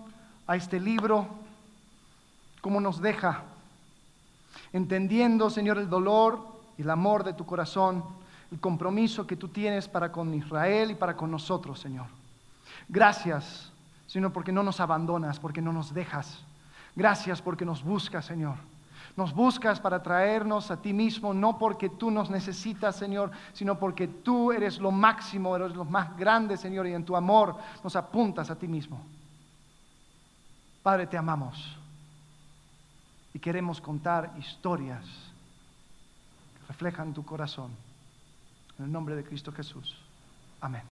a 0.45 0.57
este 0.57 0.81
libro, 0.81 1.25
cómo 2.59 2.81
nos 2.81 2.99
deja 2.99 3.43
entendiendo, 4.73 5.49
Señor, 5.49 5.77
el 5.77 5.89
dolor 5.89 6.45
y 6.77 6.81
el 6.81 6.89
amor 6.89 7.23
de 7.23 7.31
tu 7.31 7.45
corazón, 7.45 8.03
el 8.51 8.59
compromiso 8.59 9.25
que 9.25 9.37
tú 9.37 9.47
tienes 9.47 9.87
para 9.87 10.11
con 10.11 10.33
Israel 10.33 10.91
y 10.91 10.95
para 10.95 11.15
con 11.15 11.31
nosotros, 11.31 11.79
Señor. 11.79 12.07
Gracias, 12.89 13.71
Señor, 14.05 14.33
porque 14.33 14.51
no 14.51 14.63
nos 14.63 14.81
abandonas, 14.81 15.39
porque 15.39 15.61
no 15.61 15.71
nos 15.71 15.93
dejas. 15.93 16.43
Gracias 16.93 17.41
porque 17.41 17.63
nos 17.63 17.81
buscas, 17.81 18.25
Señor. 18.25 18.57
Nos 19.15 19.33
buscas 19.33 19.79
para 19.79 20.03
traernos 20.03 20.71
a 20.71 20.81
ti 20.81 20.91
mismo, 20.91 21.33
no 21.33 21.57
porque 21.57 21.89
tú 21.89 22.11
nos 22.11 22.29
necesitas, 22.29 22.97
Señor, 22.97 23.31
sino 23.53 23.79
porque 23.79 24.07
tú 24.07 24.51
eres 24.51 24.79
lo 24.79 24.91
máximo, 24.91 25.55
eres 25.55 25.73
lo 25.73 25.85
más 25.85 26.17
grande, 26.17 26.57
Señor, 26.57 26.85
y 26.87 26.93
en 26.93 27.05
tu 27.05 27.15
amor 27.15 27.55
nos 27.83 27.95
apuntas 27.95 28.49
a 28.51 28.55
ti 28.55 28.67
mismo. 28.67 28.99
Padre, 30.83 31.07
te 31.07 31.17
amamos 31.17 31.77
y 33.33 33.39
queremos 33.39 33.79
contar 33.79 34.33
historias 34.37 35.05
que 36.59 36.67
reflejan 36.67 37.13
tu 37.13 37.23
corazón. 37.23 37.71
En 38.77 38.85
el 38.85 38.91
nombre 38.91 39.15
de 39.15 39.23
Cristo 39.23 39.51
Jesús. 39.51 39.97
Amén. 40.59 40.83